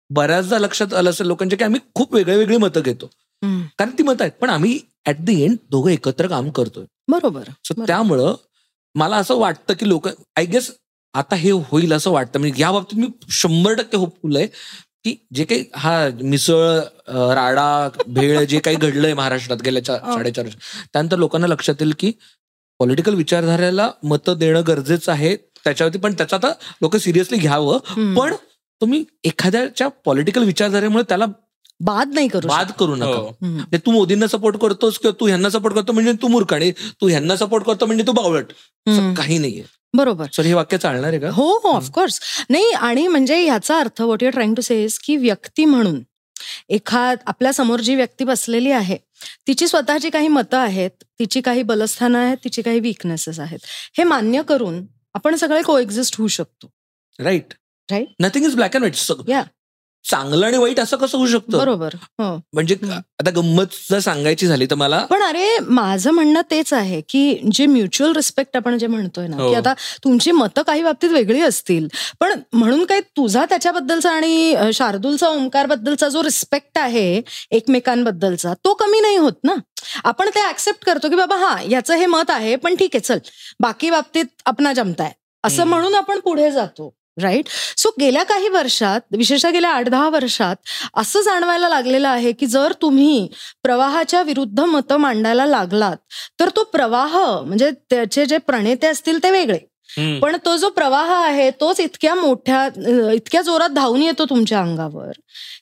बऱ्याचदा 0.09 0.59
लक्षात 0.59 0.93
आलं 0.93 1.09
असेल 1.09 1.27
लोकांच्या 1.27 1.57
की 1.57 1.63
आम्ही 1.63 1.79
खूप 1.95 2.13
वेगळे 2.13 2.37
वेगळी 2.37 2.57
मतं 2.57 2.81
घेतो. 2.81 3.09
कारण 3.43 3.89
ती 3.97 4.03
मतं 4.03 4.23
आहेत 4.23 4.39
पण 4.41 4.49
आम्ही 4.49 4.79
ऍट 5.07 5.19
द 5.19 5.29
एंड 5.29 5.57
दोघं 5.71 5.89
एकत्र 5.89 6.27
काम 6.27 6.49
करतोय. 6.49 6.85
बरोबर. 7.07 7.43
सो 7.43 7.73
बरोबर. 7.73 7.87
त्यामुळं 7.87 8.35
मला 8.95 9.17
असं 9.17 9.37
वाटतं 9.39 9.73
की 9.73 9.87
लोक 9.89 10.07
आय 10.07 10.45
गेस 10.45 10.71
आता 11.15 11.35
हे 11.35 11.51
होईल 11.51 11.93
असं 11.93 12.11
वाटतं 12.11 12.39
म्हणजे 12.39 12.61
या 12.61 12.71
बाबतीत 12.71 12.99
मी 12.99 13.07
शंभर 13.31 13.73
टक्के 13.73 13.97
होपफुल 13.97 14.35
आहे 14.35 14.47
की 15.03 15.15
जे 15.33 15.43
काही 15.45 15.63
हा 15.75 16.07
मिसळ 16.21 16.79
राडा 17.33 17.89
भेळ 18.07 18.43
जे 18.43 18.59
काही 18.59 18.75
घडलंय 18.77 19.13
महाराष्ट्रात 19.13 19.61
गेल्या 19.61 19.93
हो. 19.95 20.13
साडेचार 20.13 20.45
वर्ष 20.45 20.55
त्यानंतर 20.93 21.17
लोकांना 21.17 21.47
लक्षात 21.47 21.81
येईल 21.81 21.93
की 21.99 22.11
पॉलिटिकल 22.79 23.13
विचारधारेला 23.15 23.89
मतं 24.03 24.37
देणं 24.37 24.61
गरजेचं 24.67 25.11
आहे 25.11 25.35
त्याच्यावरती 25.35 25.99
पण 25.99 26.13
त्याचं 26.13 26.35
आता 26.35 26.51
लोक 26.81 26.95
सिरियसली 26.95 27.37
घ्यावं. 27.37 27.77
पण 28.15 28.33
तुम्ही 28.81 29.03
एखाद्याच्या 29.23 29.87
पॉलिटिकल 30.05 30.43
विचारधारेमुळे 30.43 31.03
त्याला 31.09 31.25
बाद 31.79 32.13
नाही 32.13 32.27
करू 32.27 32.47
बाद 32.47 32.71
करू 32.79 32.95
नका 32.95 33.05
हो. 33.07 33.29
म्हणजे 33.41 33.77
तू 33.77 33.91
मोदींना 33.91 34.27
सपोर्ट 34.27 34.57
करतोस 34.57 34.97
किंवा 34.99 35.15
तू 35.19 35.27
ह्यांना 35.27 35.49
सपोर्ट 35.49 35.75
करतो 35.75 35.93
म्हणजे 35.93 36.13
तू 36.21 36.27
मूर्ख 36.27 36.53
आणि 36.53 36.71
तू 37.01 37.07
ह्यांना 37.07 37.35
सपोर्ट 37.35 37.65
करतो 37.65 37.85
म्हणजे 37.85 38.07
तू 38.07 38.11
बावळट. 38.13 38.45
काही 39.17 39.37
नाहीये 39.37 39.63
बरोबर. 39.95 40.25
सर 40.33 40.43
हे 40.43 40.53
वाक्य 40.53 40.77
चालणार 40.77 41.09
आहे 41.09 41.19
का? 41.19 41.29
हो 41.29 41.57
हो 41.57 41.69
ऑफकोर्स 41.69 42.19
नाही 42.49 42.71
आणि 42.71 43.07
म्हणजे 43.07 43.43
ह्याचा 43.43 43.79
अर्थ 43.79 44.01
what 44.01 44.23
you're 44.23 44.33
trying 44.33 44.55
to 44.55 44.61
says 44.61 44.99
की 44.99 45.15
व्यक्ती 45.15 45.65
म्हणून 45.65 46.03
एखाद 46.69 47.17
आपल्यासमोर 47.25 47.79
जी 47.79 47.95
व्यक्ती 47.95 48.23
बसलेली 48.23 48.71
आहे 48.71 48.97
तिची 49.47 49.67
स्वतःची 49.67 50.09
काही 50.09 50.27
मतं 50.27 50.57
आहेत 50.57 50.91
तिची 51.19 51.41
काही 51.41 51.63
बलस्थानं 51.63 52.19
आहेत 52.19 52.37
तिची 52.43 52.61
काही 52.61 52.79
विकनेसेस 52.79 53.39
आहेत. 53.39 53.59
हे 53.97 54.03
मान्य 54.03 54.41
करून 54.43 54.85
आपण 55.13 55.35
सगळे 55.35 55.61
कोएक्झिस्ट 55.61 56.15
होऊ 56.17 56.27
शकतो. 56.27 56.69
Right 57.19 57.53
Right. 57.91 58.05
Nothing 58.19 58.45
is 58.45 58.55
black 58.55 58.75
and 58.75 58.85
white. 58.85 59.45
चांगलं 60.05 60.45
आणि 60.45 60.57
वाईट 60.57 60.79
असं 60.79 60.97
कसं 60.97 61.17
होऊ 61.17 61.27
शकतं 61.27 61.57
बरोबर 61.57 61.93
हो 62.19 62.35
म्हणजे. 62.53 62.75
आता 63.19 63.29
गंमत 63.31 63.75
जर 63.89 63.99
सांगायची 63.99 64.47
झाली 64.47 64.65
तर 64.65 64.75
मला 64.75 65.03
पण 65.05 65.21
अरे 65.23 65.57
माझं 65.61 66.11
म्हणणं 66.11 66.41
तेच 66.51 66.71
आहे 66.73 67.01
की 67.09 67.21
जे 67.53 67.65
म्युच्युअल 67.65 68.15
रिस्पेक्ट 68.15 68.57
आपण 68.57 68.77
जे 68.77 68.87
म्हणतोय 68.87 69.27
ना 69.27 69.37
हो. 69.37 69.49
की 69.49 69.55
आता 69.55 69.73
तुमची 70.03 70.31
मतं 70.31 70.61
काही 70.61 70.83
बाबतीत 70.83 71.09
वेगळी 71.09 71.41
असतील 71.41 71.87
पण 72.19 72.39
म्हणून 72.53 72.83
काय 72.85 72.99
तुझा 73.17 73.45
त्याच्याबद्दलचा 73.45 74.11
आणि 74.11 74.55
शार्दूलचा 74.73 75.27
ओंकार 75.29 75.65
बद्दलचा 75.65 76.09
जो 76.09 76.23
रिस्पेक्ट 76.23 76.77
आहे 76.77 77.21
एकमेकांबद्दलचा 77.51 78.53
तो 78.65 78.73
कमी 78.75 78.99
नाही 78.99 79.17
होत 79.17 79.33
ना 79.43 79.53
आपण 80.03 80.29
ते 80.29 80.47
ऍक्सेप्ट 80.49 80.85
करतो 80.85 81.09
की 81.09 81.15
बाबा 81.15 81.35
हा 81.37 81.55
याचं 81.69 81.95
हे 81.95 82.05
मत 82.05 82.29
आहे 82.29 82.55
पण 82.55 82.75
ठीक 82.75 82.95
आहे 82.95 82.99
चल 83.01 83.17
बाकी 83.59 83.89
बाबतीत 83.89 84.25
आपणा 84.45 84.73
जमताय 84.73 85.11
असं. 85.43 85.63
म्हणून 85.63 85.95
आपण 85.95 86.19
पुढे 86.19 86.49
जातो 86.51 86.93
राईट 87.21 87.47
सो 87.77 87.89
गेल्या 87.99 88.23
काही 88.23 88.49
वर्षात 88.49 89.01
विशेषतः 89.17 89.49
गेल्या 89.49 89.69
आठ 89.69 89.89
दहा 89.89 90.09
वर्षात 90.09 90.55
असं 90.97 91.21
जाणवायला 91.21 91.69
लागलेलं 91.69 92.07
आहे 92.07 92.31
की 92.31 92.45
जर 92.45 92.73
तुम्ही 92.81 93.27
प्रवाहाच्या 93.63 94.21
विरुद्ध 94.21 94.59
मतं 94.59 94.97
मांडायला 94.97 95.45
लागलात 95.45 95.97
तर 96.39 96.49
तो 96.49 96.63
प्रवाह 96.63 97.17
म्हणजे 97.41 97.71
त्याचे 97.89 98.25
जे 98.25 98.37
प्रणेते 98.37 98.87
असतील 98.87 99.23
ते 99.23 99.31
वेगळे. 99.31 99.59
पण 100.19 100.35
तो 100.45 100.55
जो 100.57 100.69
प्रवाह 100.69 101.11
आहे 101.13 101.49
तोच 101.51 101.79
इतक्या 101.79 102.15
मोठ्या 102.15 102.67
इतक्या 103.13 103.41
जोरात 103.41 103.69
धावून 103.69 104.01
येतो 104.01 104.25
तुमच्या 104.25 104.61
अंगावर. 104.61 105.11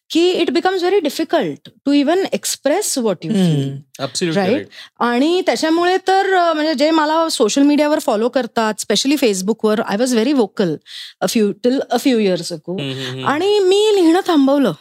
की 0.09 0.29
it 0.31 0.49
becomes 0.49 0.81
very 0.81 0.99
difficult 0.99 1.69
to 1.85 1.91
even 1.91 2.23
express 2.33 2.97
what 2.97 3.25
you 3.25 3.31
feel 3.31 4.31
right. 4.31 4.63
आणि 4.99 5.41
त्याच्यामुळे 5.45 5.97
तर 6.07 6.27
म्हणजे 6.53 6.73
जे 6.73 6.89
मला 6.91 7.27
सोशल 7.29 7.61
मीडियावर 7.61 7.99
फॉलो 7.99 8.29
करतात 8.29 8.81
स्पेशली 8.81 9.15
फेसबुकवर 9.15 9.81
I 9.81 9.97
was 9.97 10.13
very 10.13 10.33
vocal 10.33 10.75
a 11.21 11.25
few 11.25 11.51
till 11.63 11.79
a 11.89 11.97
few 11.97 12.17
years 12.19 12.51
ago. 12.53 12.77
आणि 13.25 13.59
मी 13.59 13.81
लिहिणं 13.95 14.19
थांबवलं 14.27 14.73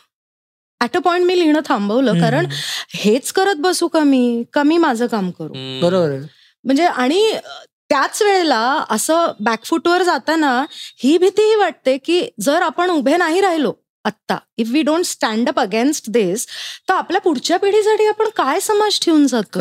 ऍट 0.81 0.97
अ 0.97 1.01
पॉइंट 1.01 1.25
मी 1.27 1.39
लिहिणं 1.39 1.61
थांबवलं 1.69 2.11
हम्म. 2.11 2.23
कारण 2.23 2.47
हेच 2.95 3.33
करत 3.33 3.57
बसू 3.57 3.89
का 3.89 4.03
मी 4.05 4.45
का 4.53 4.63
मी 4.63 4.77
माझं 4.79 5.07
काम 5.07 5.31
करू 5.31 5.53
हम्म. 5.55 5.81
बरोबर. 5.81 6.19
म्हणजे 6.65 6.85
आणि 6.87 7.33
त्याच 7.91 8.23
वेळेला 8.23 8.85
असं 8.91 9.33
बॅकफुटवर 9.41 10.03
जाताना 10.03 10.65
ही 11.03 11.17
भीतीही 11.19 11.55
वाटते 11.55 11.97
की 11.99 12.21
जर 12.41 12.63
आपण 12.63 12.91
उभे 12.91 13.17
नाही 13.17 13.41
राहिलो 13.41 13.73
आत्ता. 14.09 14.37
If 14.59 14.69
we 14.73 14.83
don't 14.83 15.05
stand 15.05 15.49
up 15.49 15.61
against 15.61 16.11
this 16.11 16.47
तर 16.89 16.95
आपल्या 16.95 17.21
पुढच्या 17.21 17.57
पिढीसाठी 17.59 18.07
आपण 18.07 18.29
काय 18.37 18.61
समाज 18.61 18.99
ठेवून 19.05 19.27
जातो 19.27 19.59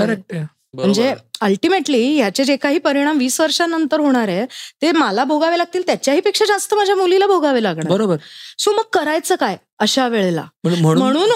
म्हणजे. 0.74 1.14
अल्टिमेटली 1.42 2.00
याचे 2.16 2.44
जे 2.44 2.56
काही 2.56 2.78
परिणाम 2.78 3.18
वीस 3.18 3.40
वर्षानंतर 3.42 4.00
होणार 4.00 4.28
आहे 4.28 4.46
ते 4.82 4.92
मला 4.92 5.24
भोगावे 5.24 5.58
लागतील 5.58 5.82
त्याच्याही 5.86 6.20
पेक्षा 6.20 6.46
जास्त 6.46 6.74
माझ्या 6.74 6.96
मुलीला 6.96 7.28
भोगावे 7.28 7.64
लागणार. 7.64 7.90
बरोबर. 7.90 8.16
सो 8.60 8.72
मग 8.72 8.84
करायचं 8.94 9.36
काय 9.36 9.58
अशा 9.80 10.08
वेळेला? 10.08 10.44
म्हणून 10.64 11.32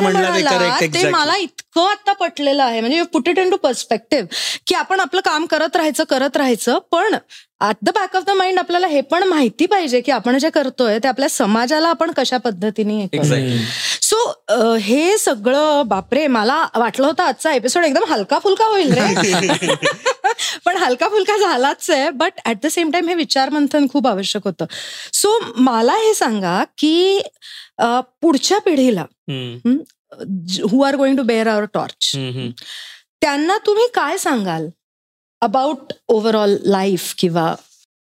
म्हणून 0.00 0.22
म्हणला 0.52 0.76
ते. 0.80 0.86
मला 1.10 1.36
इतकं 1.36 1.86
आता 1.90 2.12
पटलेलं 2.12 2.62
आहे. 2.62 2.80
म्हणजे 2.80 3.02
put 3.02 3.28
it 3.28 3.38
in 3.38 3.50
to 3.50 3.56
perspective 3.56 4.26
की 4.66 4.74
आपण 4.74 5.00
आपलं 5.00 5.20
काम 5.20 5.46
करत 5.46 5.76
राहायचं 5.76 6.04
करत 6.04 6.36
राहायचं 6.36 6.78
पण 6.92 7.14
at 7.60 7.76
the 7.82 7.90
back 7.94 8.16
of 8.16 8.22
the 8.24 8.30
mind 8.30 8.58
आपल्याला 8.58 8.86
हे 8.86 9.00
पण 9.00 9.22
माहिती 9.22 9.66
पाहिजे 9.66 10.00
की 10.00 10.12
आपण 10.12 10.38
जे 10.38 10.50
करतोय 10.50 10.98
ते 10.98 11.08
आपल्या 11.08 11.28
समाजाला 11.28 11.88
आपण 11.88 12.10
कशा 12.16 12.36
पद्धतीने. 12.36 13.06
सो 14.02 14.76
हे 14.80 15.16
सगळं 15.18 15.82
बापरे 15.88 16.26
मला 16.26 16.66
वाटलं 16.76 17.06
होतं 17.06 17.22
आजचा 17.22 17.52
एपिसोड 17.52 17.84
एकदम 17.84 18.12
हलका 18.12 18.38
फुलका 18.38 18.64
होईल 18.64 18.92
रे. 18.92 19.00
पण 20.64 20.76
हलका 20.76 21.08
फुलका 21.08 21.36
झालाच 21.38 21.90
आहे 21.90 22.10
but 22.10 22.40
at 22.46 22.56
the 22.62 22.66
same 22.66 22.90
time 22.90 23.08
हे 23.08 23.14
विचारमंथन 23.14 23.86
खूप 23.92 24.06
आवश्यक 24.06 24.44
होतं. 24.44 24.66
सो 25.12 25.38
मला 25.56 25.94
हे 25.96 26.14
सांगा 26.14 26.62
की 26.78 27.20
पुढच्या 28.22 28.58
पिढीला 28.60 29.04
who 30.64 30.82
are 30.82 30.96
going 30.96 31.16
to 31.16 31.22
bear 31.22 31.46
our 31.46 31.64
torch. 31.74 32.10
त्यांना 33.20 33.58
तुम्ही 33.66 33.86
काय 33.94 34.18
सांगाल 34.18 34.68
अबाउट 35.42 35.92
ओव्हरऑल 36.08 36.56
लाईफ 36.64 37.14
किंवा 37.18 37.44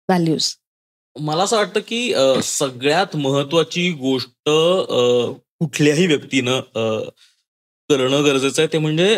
व्हॅल्यूज 0.09 0.53
मला 1.15 1.43
असं 1.43 1.57
वाटतं 1.57 1.79
की 1.87 2.13
सगळ्यात 2.43 3.15
महत्वाची 3.15 3.89
गोष्ट 3.91 4.49
कुठल्याही 5.59 6.05
व्यक्तीनं 6.07 6.59
करणं 7.89 8.23
गरजेचं 8.25 8.61
आहे. 8.61 8.67
ते 8.73 8.77
म्हणजे 8.77 9.15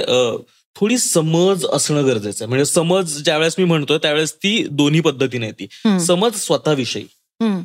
थोडी 0.76 0.98
समज 0.98 1.66
असणं 1.74 2.06
गरजेचं 2.06 2.44
आहे. 2.44 2.48
म्हणजे 2.50 2.66
समज 2.66 3.18
ज्यावेळेस 3.24 3.56
मी 3.58 3.66
म्हणतोय 3.66 3.98
त्यावेळेस 3.98 4.34
ती 4.36 4.58
दोन्ही 4.72 5.02
पद्धतीने 5.02 5.48
हम्म, 5.50 5.98
समज 6.06 6.36
स्वतःविषयी. 6.46 7.06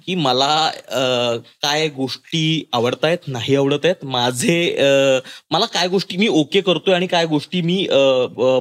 की 0.06 0.14
मला 0.14 0.70
काय 1.62 1.88
गोष्टी 1.96 2.62
आवडतायत 2.72 3.26
नाही 3.26 3.56
आवडत 3.56 3.84
आहेत 3.84 4.04
माझे 4.04 4.54
मला 5.50 5.66
काय 5.72 5.88
गोष्टी 5.88 6.16
मी 6.16 6.28
ओके 6.28 6.60
करतोय 6.60 6.94
आणि 6.94 7.06
काय 7.06 7.26
गोष्टी 7.26 7.60
मी 7.62 7.76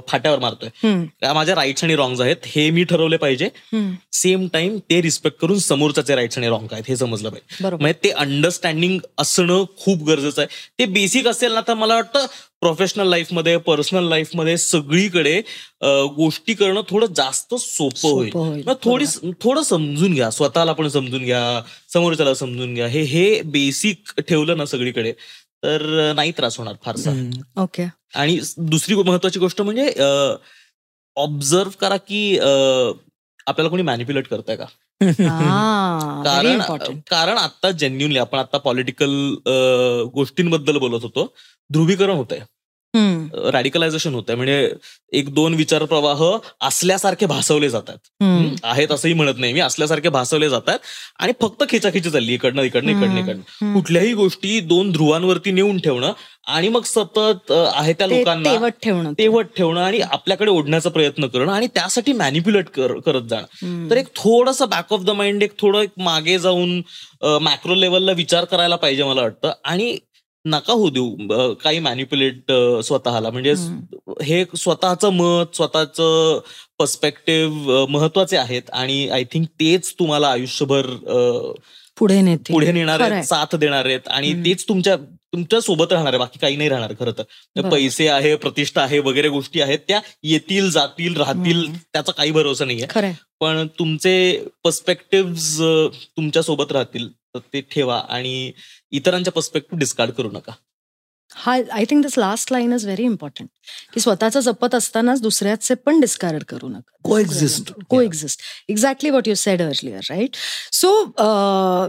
फाट्यावर 0.10 0.40
मारतोय. 0.40 0.70
माझ्या 1.34 1.56
राईट्स 1.56 1.84
आणि 1.84 1.96
रॉंग्स 1.96 2.22
आहेत 2.22 2.46
हे 2.46 2.70
मी 2.72 2.84
ठरवले 2.84 3.18
पाहिजे. 3.18 3.50
सेम 4.14 4.48
टाइम 4.54 4.78
ते 4.90 5.02
रिस्पेक्ट 5.02 5.40
करून 5.42 5.60
समोरच्याचे 5.60 6.16
राईट्स 6.16 6.38
आणि 6.38 6.48
रॉंग 6.50 6.68
आहेत 6.72 6.84
हे 6.88 6.96
समजलं 6.98 7.30
पाहिजे. 7.30 7.70
म्हणजे 7.70 7.94
ते 8.04 8.10
अंडरस्टँडिंग 8.12 9.00
असणं 9.18 9.64
खूप 9.80 10.04
गरजेचं 10.08 10.42
आहे. 10.42 10.48
ते 10.80 10.86
बेसिक 10.94 11.28
असेल 11.28 11.54
ना 11.54 11.62
तर 11.68 11.74
मला 11.74 11.96
वाटतं 11.96 12.26
प्रोफेशनल 12.62 13.08
लाईफमध्ये 13.10 13.56
पर्सनल 13.58 14.08
लाईफमध्ये 14.10 14.58
सगळीकडे 14.58 15.40
गोष्टी 16.16 16.54
करणं 16.54 16.82
थोडं 16.90 17.14
जास्त 17.16 17.56
सोपं 17.56 18.10
होईल. 18.10 18.68
थोडी 18.84 19.06
थोडं 19.42 19.64
समजून 19.64 20.14
घ्या. 20.14 20.30
स्वतःला 20.32 20.74
पण 20.74 20.88
समजून 20.88 21.24
घ्या 21.24 21.62
समोरच्याला 21.94 22.34
समजून 22.36 22.74
घ्या. 22.74 22.88
हे 22.88 23.02
हे 23.04 23.42
बेसिक 23.42 24.20
ठेवलं 24.20 24.58
ना 24.58 24.66
सगळीकडे 24.66 25.12
तर 25.64 26.12
नाही 26.16 26.32
त्रास 26.38 26.58
होणार 26.58 26.76
फारसा. 26.86 27.12
ओके 27.62 27.88
आणि 28.16 28.40
दुसरी 28.58 28.96
महत्वाची 28.96 29.40
गोष्ट 29.40 29.62
म्हणजे 29.62 29.94
ऑब्झर्व 31.18 31.70
करा 31.82 31.98
की 31.98 32.38
आपल्याला 32.38 33.70
कोणी 33.70 33.84
मॅनिप्युलेट 33.84 34.28
करताय 34.28 34.56
का? 34.56 34.66
कारण 35.02 36.60
कारण 37.10 37.38
आता 37.38 37.72
जेन्युनली 37.72 38.20
आपण 38.20 38.40
आता 38.40 38.58
पॉलिटिकल 38.58 39.10
गोष्टींबद्दल 40.14 40.78
बोलत 40.78 41.04
होतो 41.04 41.34
ध्रुवीकरण 41.70 42.16
होत 42.16 42.32
आहे 42.32 42.42
रॅडिकलायझेशन 43.54 44.14
होत 44.14 44.24
आहे 44.30 44.36
म्हणजे 44.36 44.70
एक 45.14 45.34
दोन 45.34 45.54
विचार 45.54 45.84
प्रवाह 45.86 46.24
असल्यासारखे 46.68 47.26
भासवले 47.26 47.70
जातात. 47.70 47.98
आहेत 48.64 48.92
असंही 48.92 49.14
म्हणत 49.14 49.34
नाही 49.38 49.54
मी. 49.54 49.60
असल्यासारखे 49.60 50.10
भासवले 50.10 50.50
जातात. 50.50 50.80
आणि 51.20 51.34
फक्त 51.42 51.64
खेचाखेची 51.70 52.10
चालली. 52.10 52.34
इकडनं 52.34 52.62
इकडनं 52.62 52.92
इकडनं 52.92 53.20
इकडनं. 53.20 53.74
कुठल्याही 53.74 54.14
गोष्टी 54.14 54.60
दोन 54.60 54.92
ध्रुवांवरती 54.92 55.52
नेऊन 55.52 55.78
ठेवणं 55.78 56.12
आणि 56.48 56.68
मग 56.68 56.84
सतत 56.86 57.52
आहे 57.52 57.94
त्या 57.94 58.08
लोकांना 58.08 58.52
तेवट 58.52 58.74
ठेवणं. 58.84 59.14
तेवट 59.18 59.46
ठेवणं 59.58 59.82
आणि 59.82 60.00
आपल्याकडे 60.02 60.52
ओढण्याचा 60.52 60.90
प्रयत्न 60.90 61.28
करणं 61.28 61.52
आणि 61.54 61.68
त्यासाठी 61.68 62.14
मॅनिप्युलेट 62.14 62.70
करत 63.06 63.28
जाणं. 63.30 63.90
तर 63.90 63.98
एक 63.98 64.08
थोडंसं 64.16 64.70
बॅक 64.70 64.94
ऑफ 64.94 65.04
द 65.04 65.10
माइंड 65.10 65.44
एक 65.44 65.60
थोडं 65.60 65.82
एक 65.82 65.90
मागे 65.98 66.38
जाऊन 66.40 66.82
मॅक्रो 67.42 67.76
लेवलला 67.76 68.12
विचार 68.12 68.46
करायला 68.46 68.76
पाहिजे 68.76 69.04
मला 69.04 69.22
वाटतं. 69.22 69.52
आणि 69.64 69.98
नका 70.50 70.74
होऊ 70.74 70.90
देऊ 70.90 71.54
काही 71.64 71.80
मॅनिप्युलेट 71.80 72.52
स्वतःला 72.86 73.30
म्हणजे. 73.30 73.54
हे 74.24 74.44
स्वतःचं 74.58 75.14
मत 75.14 75.56
स्वतःचं 75.56 76.40
पर्स्पेक्टिव्ह 76.80 77.86
महत्त्वाचे 77.90 78.38
आहेत 78.38 78.70
आणि 78.74 79.08
आय 79.10 79.24
थिंक 79.24 79.48
तेच 79.60 79.94
तुम्हाला 80.00 80.28
आयुष्यभर 80.30 80.86
पुढे 81.98 82.20
नेते 82.22 82.54
पुढे 82.54 82.72
नेणार. 82.72 83.02
आहेत 83.02 83.24
साथ 83.26 83.56
देणार 83.56 83.86
आहेत 83.86 84.08
आणि. 84.08 84.34
तेच 84.46 84.68
तुमच्या 84.70 84.96
तुमच्यासोबत 85.34 85.92
राहणार 85.92 86.14
आहे 86.14 86.20
बाकी 86.20 86.40
काही 86.40 86.56
नाही 86.56 86.70
राहणार 86.70 86.94
खरं 87.00 87.12
तर. 87.18 87.70
पैसे 87.70 88.08
आहे 88.08 88.36
प्रतिष्ठा 88.36 88.82
आहे 88.82 89.00
वगैरे 89.00 89.30
गोष्टी 89.30 89.62
आहेत 89.62 89.80
त्या 89.88 90.00
येतील 90.24 90.70
जातील 90.72 91.16
राहतील. 91.18 91.64
त्याचा 91.94 92.12
काही 92.12 92.32
भरोसा 92.32 92.66
नाहीये 92.66 93.12
पण 93.40 93.68
तुमचे 93.80 94.16
पर्स्पेक्टिव्ह 94.64 95.88
तुमच्यासोबत 96.18 96.72
राहतील 96.72 97.10
तर 97.10 97.40
ते 97.54 97.62
ठेवा 97.72 97.98
आणि 98.10 98.52
इतरांच्या 98.92 99.34
पर्स्पेक्टिव्ह 99.34 99.80
डिस्कार्ड 99.80 100.12
करू 100.12 100.30
नका. 100.32 100.52
हा 101.32 101.54
I 101.72 101.86
think 101.90 102.02
this 102.02 102.18
last 102.18 102.52
line 102.52 102.74
is 102.74 102.84
very 102.86 103.04
important 103.04 103.48
की 103.94 104.00
स्वतःचं 104.00 104.40
जपत 104.40 104.76
असतानाच 104.76 105.22
दुसऱ्याचे 105.22 105.74
पण 105.86 106.00
डिस्कार्ड 106.00 106.44
करू 106.44 106.68
नका. 106.70 106.98
Coexist. 107.08 107.72
Coexist 108.02 108.42
exactly 108.70 109.10
what 109.10 109.28
you 109.28 109.36
said 109.36 109.62
earlier 109.62 110.00
right 110.10 110.36
so 110.74 110.92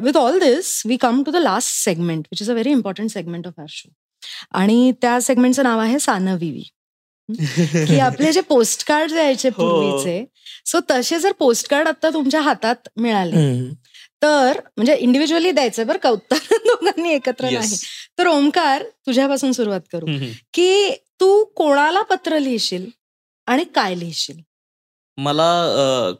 with 0.05 0.17
all 0.17 0.39
this 0.39 0.83
we 0.87 0.97
come 0.97 1.23
to 1.23 1.33
the 1.33 1.43
last 1.43 1.75
segment 1.85 2.27
which 2.33 2.43
is 2.43 2.51
a 2.51 2.53
very 2.53 2.71
important 2.71 3.11
segment 3.11 3.47
of 3.47 3.61
our 3.61 3.67
show 3.69 3.89
आणि 4.61 4.93
त्या 5.03 5.21
सेगमेंटचं 5.21 5.63
नाव 5.63 5.81
आहे 5.81 5.99
सानविवी. 5.99 6.69
की 7.29 7.99
आपले 8.09 8.33
जे 8.33 8.41
पोस्ट 8.41 8.87
कार्ड 8.87 9.13
यायचे 9.13 9.49
हो. 9.49 9.55
पूर्वीचे 9.57 10.25
सो 10.67 10.79
तसे 10.91 11.19
जर 11.21 11.33
पोस्ट 11.39 11.69
कार्ड 11.71 11.89
आता 11.89 12.11
तुमच्या 12.13 12.41
हातात 12.41 12.89
मिळाले. 12.97 13.47
तर 14.23 14.61
म्हणजे 14.77 14.95
इंडिव्हिज्युअली 14.97 15.51
द्यायचं 15.51 15.87
बरं 15.87 15.99
का? 15.99 16.11
उत्तर 16.11 16.37
दोघांनी 16.67 17.13
एकत्र 17.13 17.51
नाही. 17.51 17.77
तर 18.19 18.27
ओमकार 18.27 18.83
तुझ्यापासून 19.07 19.53
सुरुवात 19.53 19.81
करू. 19.93 20.07
की 20.55 20.91
तू 21.21 21.45
कोणाला 21.45 22.03
पत्र 22.03 22.39
लिहिशील 22.39 22.87
आणि 23.47 23.65
काय 23.65 23.95
लिहिशील? 23.95 24.41
मला 25.17 25.51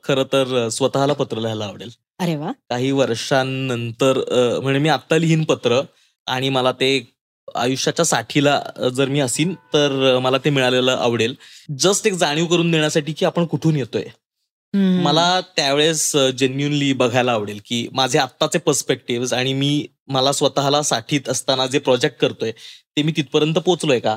खर 0.05 0.23
तर 0.23 0.69
स्वतःला 0.69 1.13
पत्र 1.13 1.39
लिहायला 1.39 1.65
आवडेल. 1.65 1.91
अरे 2.19 2.37
वा. 2.37 2.53
काही 2.71 2.91
वर्षांनंतर 2.91 4.19
म्हणजे 4.63 4.79
मी 4.81 4.89
आत्ता 4.89 5.19
लिहीन 5.19 5.45
पत्र 5.45 5.81
आणि 6.27 6.49
मला 6.49 6.73
ते 6.73 7.15
आयुष्याच्या 7.55 8.05
साठीला 8.05 8.61
जर 8.95 9.09
मी 9.09 9.21
असीन 9.21 9.55
तर 9.55 10.19
मला 10.19 10.39
ते 10.39 10.51
मिळालेलं 10.51 10.93
आवडेल. 10.93 11.35
जस्ट 11.79 12.07
एक 12.07 12.13
जाणीव 12.13 12.47
करून 12.47 12.71
देण्यासाठी 12.71 13.13
की 13.13 13.25
आपण 13.25 13.47
कुठून 13.47 13.77
येतोय. 13.77 14.05
मला 14.75 15.41
त्यावेळेस 15.57 16.11
जेन्युनली 16.39 16.93
बघायला 16.93 17.33
आवडेल 17.33 17.61
की 17.67 17.87
माझे 17.93 18.19
आत्ताचे 18.19 18.59
पर्स्पेक्टिव्ह 18.59 19.35
आणि 19.37 19.53
मी 19.53 19.87
मला 20.09 20.33
स्वतःला 20.33 20.83
साठीत 20.83 21.29
असताना 21.29 21.67
जे 21.67 21.79
प्रोजेक्ट 21.79 22.21
करतोय 22.21 22.53
ते 22.53 23.03
मी 23.03 23.13
तिथपर्यंत 23.17 23.55
पोहोचलोय 23.55 23.99
का 24.01 24.17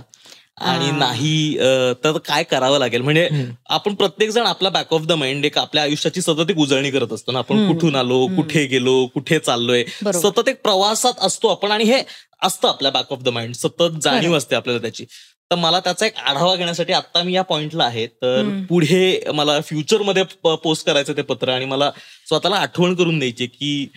आणि. 0.57 0.89
नाही 0.91 1.57
तर 2.03 2.17
काय 2.27 2.43
करावं 2.43 2.79
लागेल 2.79 3.01
म्हणजे. 3.01 3.27
आपण 3.69 3.93
प्रत्येक 3.95 4.29
जण 4.29 4.45
आपला 4.45 4.69
बॅक 4.69 4.93
ऑफ 4.93 5.05
द 5.07 5.11
माइंड 5.11 5.45
एक 5.45 5.57
आपल्या 5.57 5.83
आयुष्याची 5.83 6.21
सतत 6.21 6.49
एक 6.49 6.57
उजळणी 6.57 6.91
करत 6.91 7.13
असतो 7.13 7.31
ना 7.31 7.39
आपण. 7.39 7.67
कुठून 7.67 7.95
आलो. 7.95 8.25
कुठे 8.35 8.65
गेलो 8.65 9.05
कुठे 9.13 9.39
चाललोय 9.39 9.83
सतत 10.13 10.49
एक 10.49 10.61
प्रवासात 10.63 11.25
असतो 11.25 11.47
आपण 11.47 11.71
आणि 11.71 11.83
हे 11.83 12.01
असतं 12.43 12.67
आपल्या 12.67 12.91
बॅक 12.91 13.11
ऑफ 13.11 13.19
द 13.23 13.29
माइंड 13.29 13.53
सतत 13.55 13.99
जाणीव. 14.03 14.37
असते 14.37 14.55
आपल्याला 14.55 14.81
त्याची 14.81 15.05
तर 15.51 15.55
मला 15.55 15.79
त्याचा 15.79 16.05
एक 16.05 16.15
आढावा 16.15 16.55
घेण्यासाठी 16.55 16.93
आता 16.93 17.23
मी 17.23 17.33
या 17.33 17.41
पॉइंटला 17.41 17.83
आहे. 17.83 18.07
तर. 18.07 18.65
पुढे 18.69 19.23
मला 19.33 19.61
फ्युचरमध्ये 19.61 20.23
पोस्ट 20.43 20.85
करायचं 20.85 21.13
ते 21.17 21.21
पत्र 21.21 21.49
आणि 21.49 21.65
मला 21.65 21.91
स्वतःला 22.27 22.55
आठवण 22.55 22.95
करून 22.95 23.19
द्यायची 23.19 23.45
की 23.45 23.87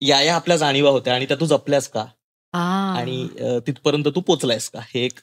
या 0.00 0.22
या 0.22 0.34
आपल्या 0.34 0.56
जाणीवा 0.56 0.90
होत्या 0.90 1.14
आणि 1.14 1.24
त्या 1.24 1.36
तू 1.40 1.46
जपल्यास 1.46 1.88
का? 1.88 2.04
आ. 2.52 2.60
आणि 2.98 3.26
तिथपर्यंत 3.66 4.04
तू 4.04 4.20
पोचलायस 4.20 4.68
का? 4.70 4.80
हे 4.94 5.04
एक 5.04 5.18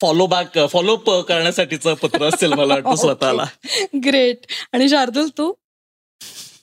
फॉलो 0.00 0.26
बॅक 0.26 0.58
फॉलो 0.72 0.96
करण्यासाठीचं 0.96 1.94
पत्र 1.94 2.24
असेल 2.24 2.52
मला 2.52 2.74
वाटतं. 2.74 2.94
स्वतःला. 2.96 3.44
ग्रेट 4.04 4.46
आणि 4.72 4.88
शार्दुल 4.88 5.28
तू? 5.38 5.52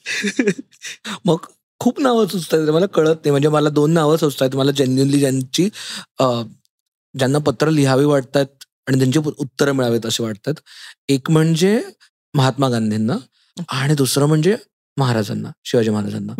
मग 1.26 1.38
खूप 1.80 2.00
नावं 2.00 2.28
सुचत 2.28 2.54
आहेत 2.54 2.70
मला 2.70 2.86
कळत 2.86 3.16
नाही. 3.16 3.32
म्हणजे 3.32 3.48
मला 3.48 3.70
दोन 3.70 3.92
नावं 3.92 4.18
सुचत 4.18 4.42
आहेत 4.42 4.56
मला 4.56 4.72
जेन्युनली 4.72 5.20
ज्यांची 5.20 5.70
ज्यांना 7.18 7.38
पत्र 7.38 7.70
लिहावी 7.70 8.06
वाटतात 8.06 8.46
आणि 8.88 8.98
त्यांची 9.00 9.20
उत्तरं 9.20 9.72
मिळावीत 9.72 10.06
असे 10.06 10.24
वाटतात. 10.24 10.54
एक 11.10 11.32
म्हणजे 11.32 11.82
महात्मा 12.34 12.70
गांधींना 12.70 13.18
आणि 13.70 13.96
दुसरं 13.96 14.26
म्हणजे 14.26 14.58
महाराजांना 14.98 15.50
शिवाजी 15.66 15.90
महाराजांना. 15.90 16.34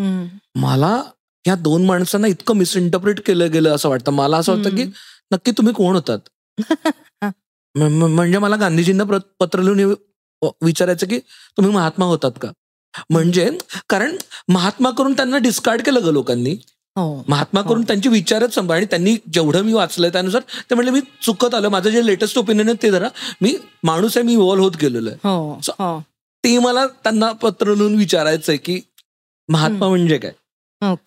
मला 0.56 1.04
या 1.48 1.56
दोन 1.56 1.86
माणसांना 1.86 2.28
इतकं 2.28 2.56
मिसइंटरप्रिट 2.56 3.20
केलं 3.26 3.52
गेलं 3.52 3.76
असं 3.76 3.90
वाटतं. 3.90 4.12
मला 4.12 4.38
असं 4.38 4.56
वाटतं 4.56 4.76
की. 4.76 4.84
नक्की 5.32 5.52
तुम्ही 5.52 5.74
कोण 5.74 5.96
होतात? 5.96 6.20
म्हणजे 7.76 8.38
मला 8.38 8.56
गांधीजींना 8.56 9.04
पत्र 9.40 9.62
लिहून 9.62 9.94
विचारायचं 10.62 11.08
की 11.08 11.20
तुम्ही 11.58 11.74
महात्मा 11.74 12.06
होतात 12.06 12.32
का? 12.42 12.52
म्हणजे 13.10 13.50
कारण 13.90 14.16
महात्मा 14.48 14.92
करून 14.92 15.14
त्यांना 15.14 15.38
डिस्कार्ड 15.38 15.82
केलं 15.82 16.00
ग 16.04 16.08
लोकांनी. 16.08 16.56
महात्मा 17.28 17.62
करून 17.62 17.82
त्यांचे 17.88 18.10
विचारच 18.10 18.54
संभा 18.56 18.76
आणि 18.76 18.86
त्यांनी 18.86 19.16
जेवढं 19.34 19.62
मी 19.64 19.74
वाचलंय 19.74 20.10
त्यानुसार 20.12 20.42
ते 20.70 20.76
म्हणले 20.76 20.92
मी 20.92 21.00
चुकत 21.26 21.54
आलं. 21.56 21.70
माझं 21.70 21.90
जे 21.90 22.06
लेटेस्ट 22.06 22.38
ओपिनियन 22.38 22.68
आहे 22.70 22.82
ते 22.84 22.92
जरा 22.92 23.10
मी 23.42 23.56
माणूस 23.84 24.18
आहे 24.18 24.26
मी 24.26 24.34
इव्हॉल्व 24.34 24.64
होत 24.64 24.78
गेलेलो 24.82 25.10
आहे. 25.10 25.18
हो 25.24 25.60
हो. 25.80 26.00
ते 26.44 26.58
मला 26.60 26.86
त्यांना 26.88 27.32
पत्र 27.42 27.74
लिहून 27.76 27.96
विचारायचंय 27.98 28.58
की 28.58 28.80
महात्मा. 29.50 29.88
म्हणजे 29.88 30.18
काय? 30.18 30.32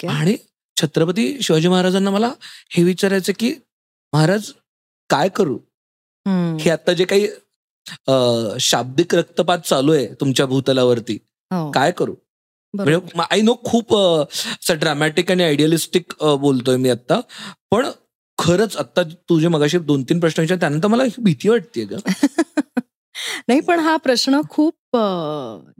आणि 0.08 0.36
छत्रपती 0.76 1.36
शिवाजी 1.42 1.68
महाराजांना 1.68 2.10
मला 2.10 2.32
हे 2.76 2.82
विचारायचं 2.84 3.32
की 3.38 3.52
महाराज 4.12 4.52
काय 5.10 5.28
करू. 5.36 5.58
हे 6.60 6.70
आता 6.70 6.92
जे 6.92 7.04
काही 7.04 7.26
शाब्दिक 8.60 9.14
रक्तपात 9.14 9.58
चालू 9.58 9.92
आहे 9.92 10.06
तुमच्या 10.20 10.46
भूतलावरती 10.46 11.18
हो. 11.50 11.70
काय 11.70 11.92
करू. 11.92 12.14
म्हणजे 12.74 13.22
आय 13.30 13.40
नो 13.40 13.54
खूप 13.64 13.94
असं 13.96 14.78
ड्रॅमॅटिक 14.78 15.30
आणि 15.30 15.42
आयडियलिस्टिक 15.44 16.12
बोलतोय 16.40 16.76
मी 16.76 16.90
आता 16.90 17.20
पण 17.70 17.86
खरंच 18.38 18.76
आता 18.76 19.02
तुझे 19.28 19.48
मगाशी 19.48 19.78
दोन 19.78 20.02
तीन 20.02 20.20
प्रश्न 20.20 20.40
विचार 20.40 20.58
त्यानंतर 20.58 20.88
मला 20.88 21.04
भीती 21.18 21.48
वाटते 21.48 21.84
ग. 21.84 21.96
नाही 23.48 23.60
पण 23.60 23.80
हा 23.80 23.96
प्रश्न 23.96 24.40
खूप 24.50 24.96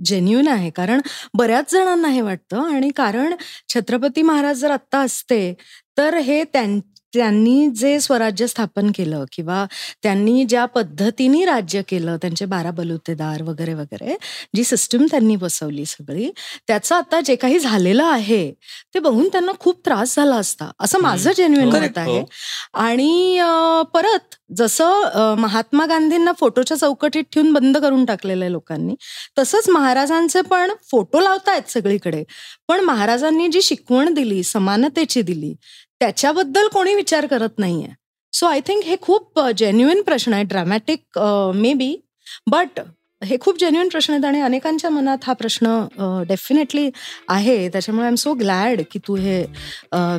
जेन्युन 0.05 0.49
आहे. 0.49 0.71
कारण 0.71 1.01
बऱ्याच 1.35 1.71
जणांना 1.73 2.09
हे 2.09 2.21
वाटतं 2.21 2.75
आणि 2.75 2.91
कारण 2.97 3.35
छत्रपती 3.69 4.23
महाराज 4.23 4.61
जर 4.61 4.71
आत्ता 4.71 4.99
असते 4.99 5.53
तर 5.99 6.17
हे 6.19 6.43
त्यां 6.45 6.79
त्यांनी 7.13 7.69
जे 7.71 7.99
स्वराज्य 8.01 8.47
स्थापन 8.47 8.91
केलं 8.95 9.25
किंवा 9.33 9.65
त्यांनी 10.03 10.45
ज्या 10.45 10.65
पद्धतीने 10.65 11.45
राज्य 11.45 11.83
केलं 11.83 12.17
त्यांचे 12.17 12.45
बारा 12.45 12.71
बलुतेदार 12.71 13.43
वगैरे 13.43 13.75
वगैरे 13.75 14.17
जी 14.55 14.65
सिस्टम 14.65 15.07
त्यांनी 15.11 15.37
बसवली 15.37 15.85
सगळी 15.87 16.31
त्याचं 16.69 16.95
आता 16.95 17.21
जे 17.21 17.37
काही 17.37 17.59
झालेलं 17.59 18.05
आहे 18.05 18.51
ते 18.95 18.99
बघून 18.99 19.29
त्यांना 19.29 19.53
खूप 19.61 19.81
त्रास 19.85 20.15
झाला 20.17 20.37
असता 20.37 20.71
असं 20.81 21.01
माझं 21.01 21.33
जेन्युइन. 21.33 21.69
मत 21.69 21.99
आहे 21.99 22.19
हो. 22.19 22.25
आणि 22.75 23.39
अं, 23.39 23.83
परत 23.95 24.35
जसं 24.57 25.35
महात्मा 25.39 25.87
गांधींना 25.87 26.33
फोटोच्या 26.33 26.77
चौकटीत 26.77 27.25
ठेवून 27.33 27.53
बंद 27.53 27.77
करून 27.79 28.05
टाकलेलं 28.05 28.45
आहे 28.45 28.53
लोकांनी 28.53 28.95
तसंच 29.39 29.69
महाराजांचे 29.69 30.41
पण 30.41 30.71
फोटो 30.91 31.21
लावतायत 31.21 31.71
सगळीकडे 31.71 32.23
पण 32.69 32.81
महाराजांनी 32.81 33.49
जी 33.49 33.63
शिकवण 33.63 34.13
दिली 34.15 34.43
समानतेची 34.43 35.23
दिली 35.23 35.55
त्याच्याबद्दल 36.01 36.69
कोणी 36.73 36.95
विचार 36.95 37.27
करत 37.27 37.59
नाहीये. 37.59 37.89
सो 38.33 38.47
आय 38.47 38.61
थिंक 38.67 38.85
हे 38.85 38.97
खूप 39.03 39.41
जेन्युइन 39.59 40.03
प्रश्न 40.03 40.33
आहे. 40.33 40.45
ड्रॅमॅटिक 40.45 41.19
मे 41.55 41.73
बी 41.75 41.95
बट 42.51 42.81
हे 43.23 43.37
खूप 43.41 43.59
जेन्युइन 43.61 43.89
प्रश्न 43.89 44.13
आहेत 44.13 44.25
आणि 44.25 44.41
अनेकांच्या 44.41 44.91
मनात 44.91 45.25
हा 45.27 45.33
प्रश्न 45.33 45.79
डेफिनेटली 46.29 46.89
आहे. 47.29 47.69
त्याच्यामुळे 47.69 48.05
आय 48.05 48.11
एम 48.11 48.15
सो 48.15 48.33
ग्लॅड 48.35 48.81
की 48.91 48.99
तू 49.09 49.17
हे 49.17 49.45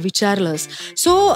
विचारलंस. 0.03 0.67
सो 0.97 1.33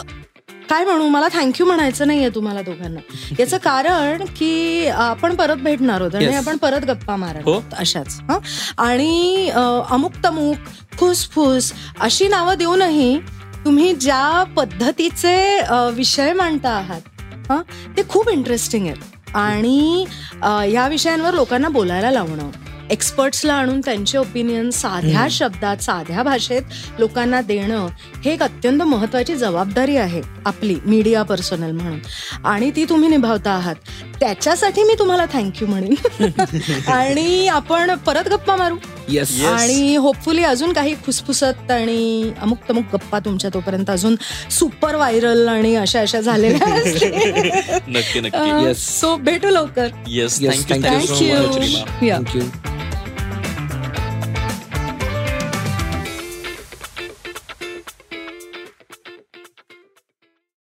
काय 0.69 0.85
म्हणू? 0.85 1.07
मला 1.09 1.27
थँक्यू 1.33 1.65
म्हणायचं 1.65 2.07
नाहीये 2.07 2.29
तुम्हाला 2.35 2.61
दोघांना. 2.61 2.99
याचं 3.39 3.57
कारण 3.57 4.23
की 4.37 4.87
आपण 4.87 5.35
परत 5.35 5.57
भेटणार 5.57 6.01
आहोत 6.01 6.15
आणि. 6.15 6.33
आपण 6.35 6.57
परत 6.57 6.85
गप्पा 6.85 7.15
मारणार 7.15 7.43
हो. 7.43 7.59
अशाच. 7.73 8.19
हं? 8.29 8.39
आणि 8.77 9.49
अमुक 9.89 10.13
तमुक 10.25 10.67
फुसफुस 10.97 11.71
अशी 11.99 12.27
नावं 12.27 12.57
देऊनही 12.57 13.17
तुम्ही 13.65 13.93
ज्या 13.93 14.43
पद्धतीचे 14.57 15.61
विषय 15.93 16.33
मांडता 16.33 16.69
आहात 16.69 17.01
हं, 17.51 17.61
ते 17.97 18.01
खूप 18.09 18.29
इंटरेस्टिंग 18.29 18.87
आहेत. 18.87 19.35
आणि 19.35 20.05
या 20.73 20.87
विषयांवर 20.87 21.33
लोकांना 21.33 21.69
बोलायला 21.69 22.11
लावणं 22.11 22.49
एक्सपर्ट्सला 22.89 23.53
आणून 23.53 23.81
त्यांचे 23.85 24.17
ओपिनियन 24.17 24.69
साध्या. 24.69 25.27
शब्दात 25.31 25.77
साध्या 25.77 26.23
भाषेत 26.23 26.61
लोकांना 26.99 27.41
देणं 27.41 27.87
हे 28.25 28.31
एक 28.33 28.43
अत्यंत 28.43 28.81
महत्वाची 28.81 29.35
जबाबदारी 29.35 29.97
आहे 29.97 30.21
आपली 30.45 30.75
मीडिया 30.85 31.23
पर्सनल 31.23 31.71
म्हणून. 31.71 31.99
आणि 32.45 32.71
ती 32.75 32.85
तुम्ही 32.85 33.09
निभावता 33.09 33.51
आहात. 33.51 33.75
त्याच्यासाठी 34.19 34.83
मी 34.83 34.93
तुम्हाला 34.99 35.25
थँक्यू 35.33 35.67
म्हणेन. 35.67 36.25
आणि 36.91 37.47
आपण 37.47 37.95
परत 37.95 38.27
गप्पा 38.27 38.55
मारू. 38.55 38.75
येस. 39.09 39.43
आणि 39.45 39.95
होपफुली 39.95 40.43
अजून 40.43 40.73
काही 40.73 40.93
खुसफुसत 41.05 41.71
आणि 41.71 42.31
अमुक 42.41 42.57
तमुक 42.69 42.83
गप्पा 42.93 43.19
तुमच्या 43.19 43.49
तोपर्यंत 43.53 43.89
अजून 43.89 44.15
सुपर 44.51 44.95
व्हायरल 44.95 45.47
आणि 45.47 45.75
अशा 45.75 46.01
अशा 46.01 46.21
झालेल्या 46.21 46.67
नक्की 47.87 48.19
नक्की. 48.19 48.67
Yes. 48.67 48.77
सो 48.91 49.15
भेटू 49.15 49.49
लवकर. 49.49 49.87
Yes 50.07 50.39
Yes, 50.41 50.63
thank you 50.69 50.81
thank you 52.11 52.41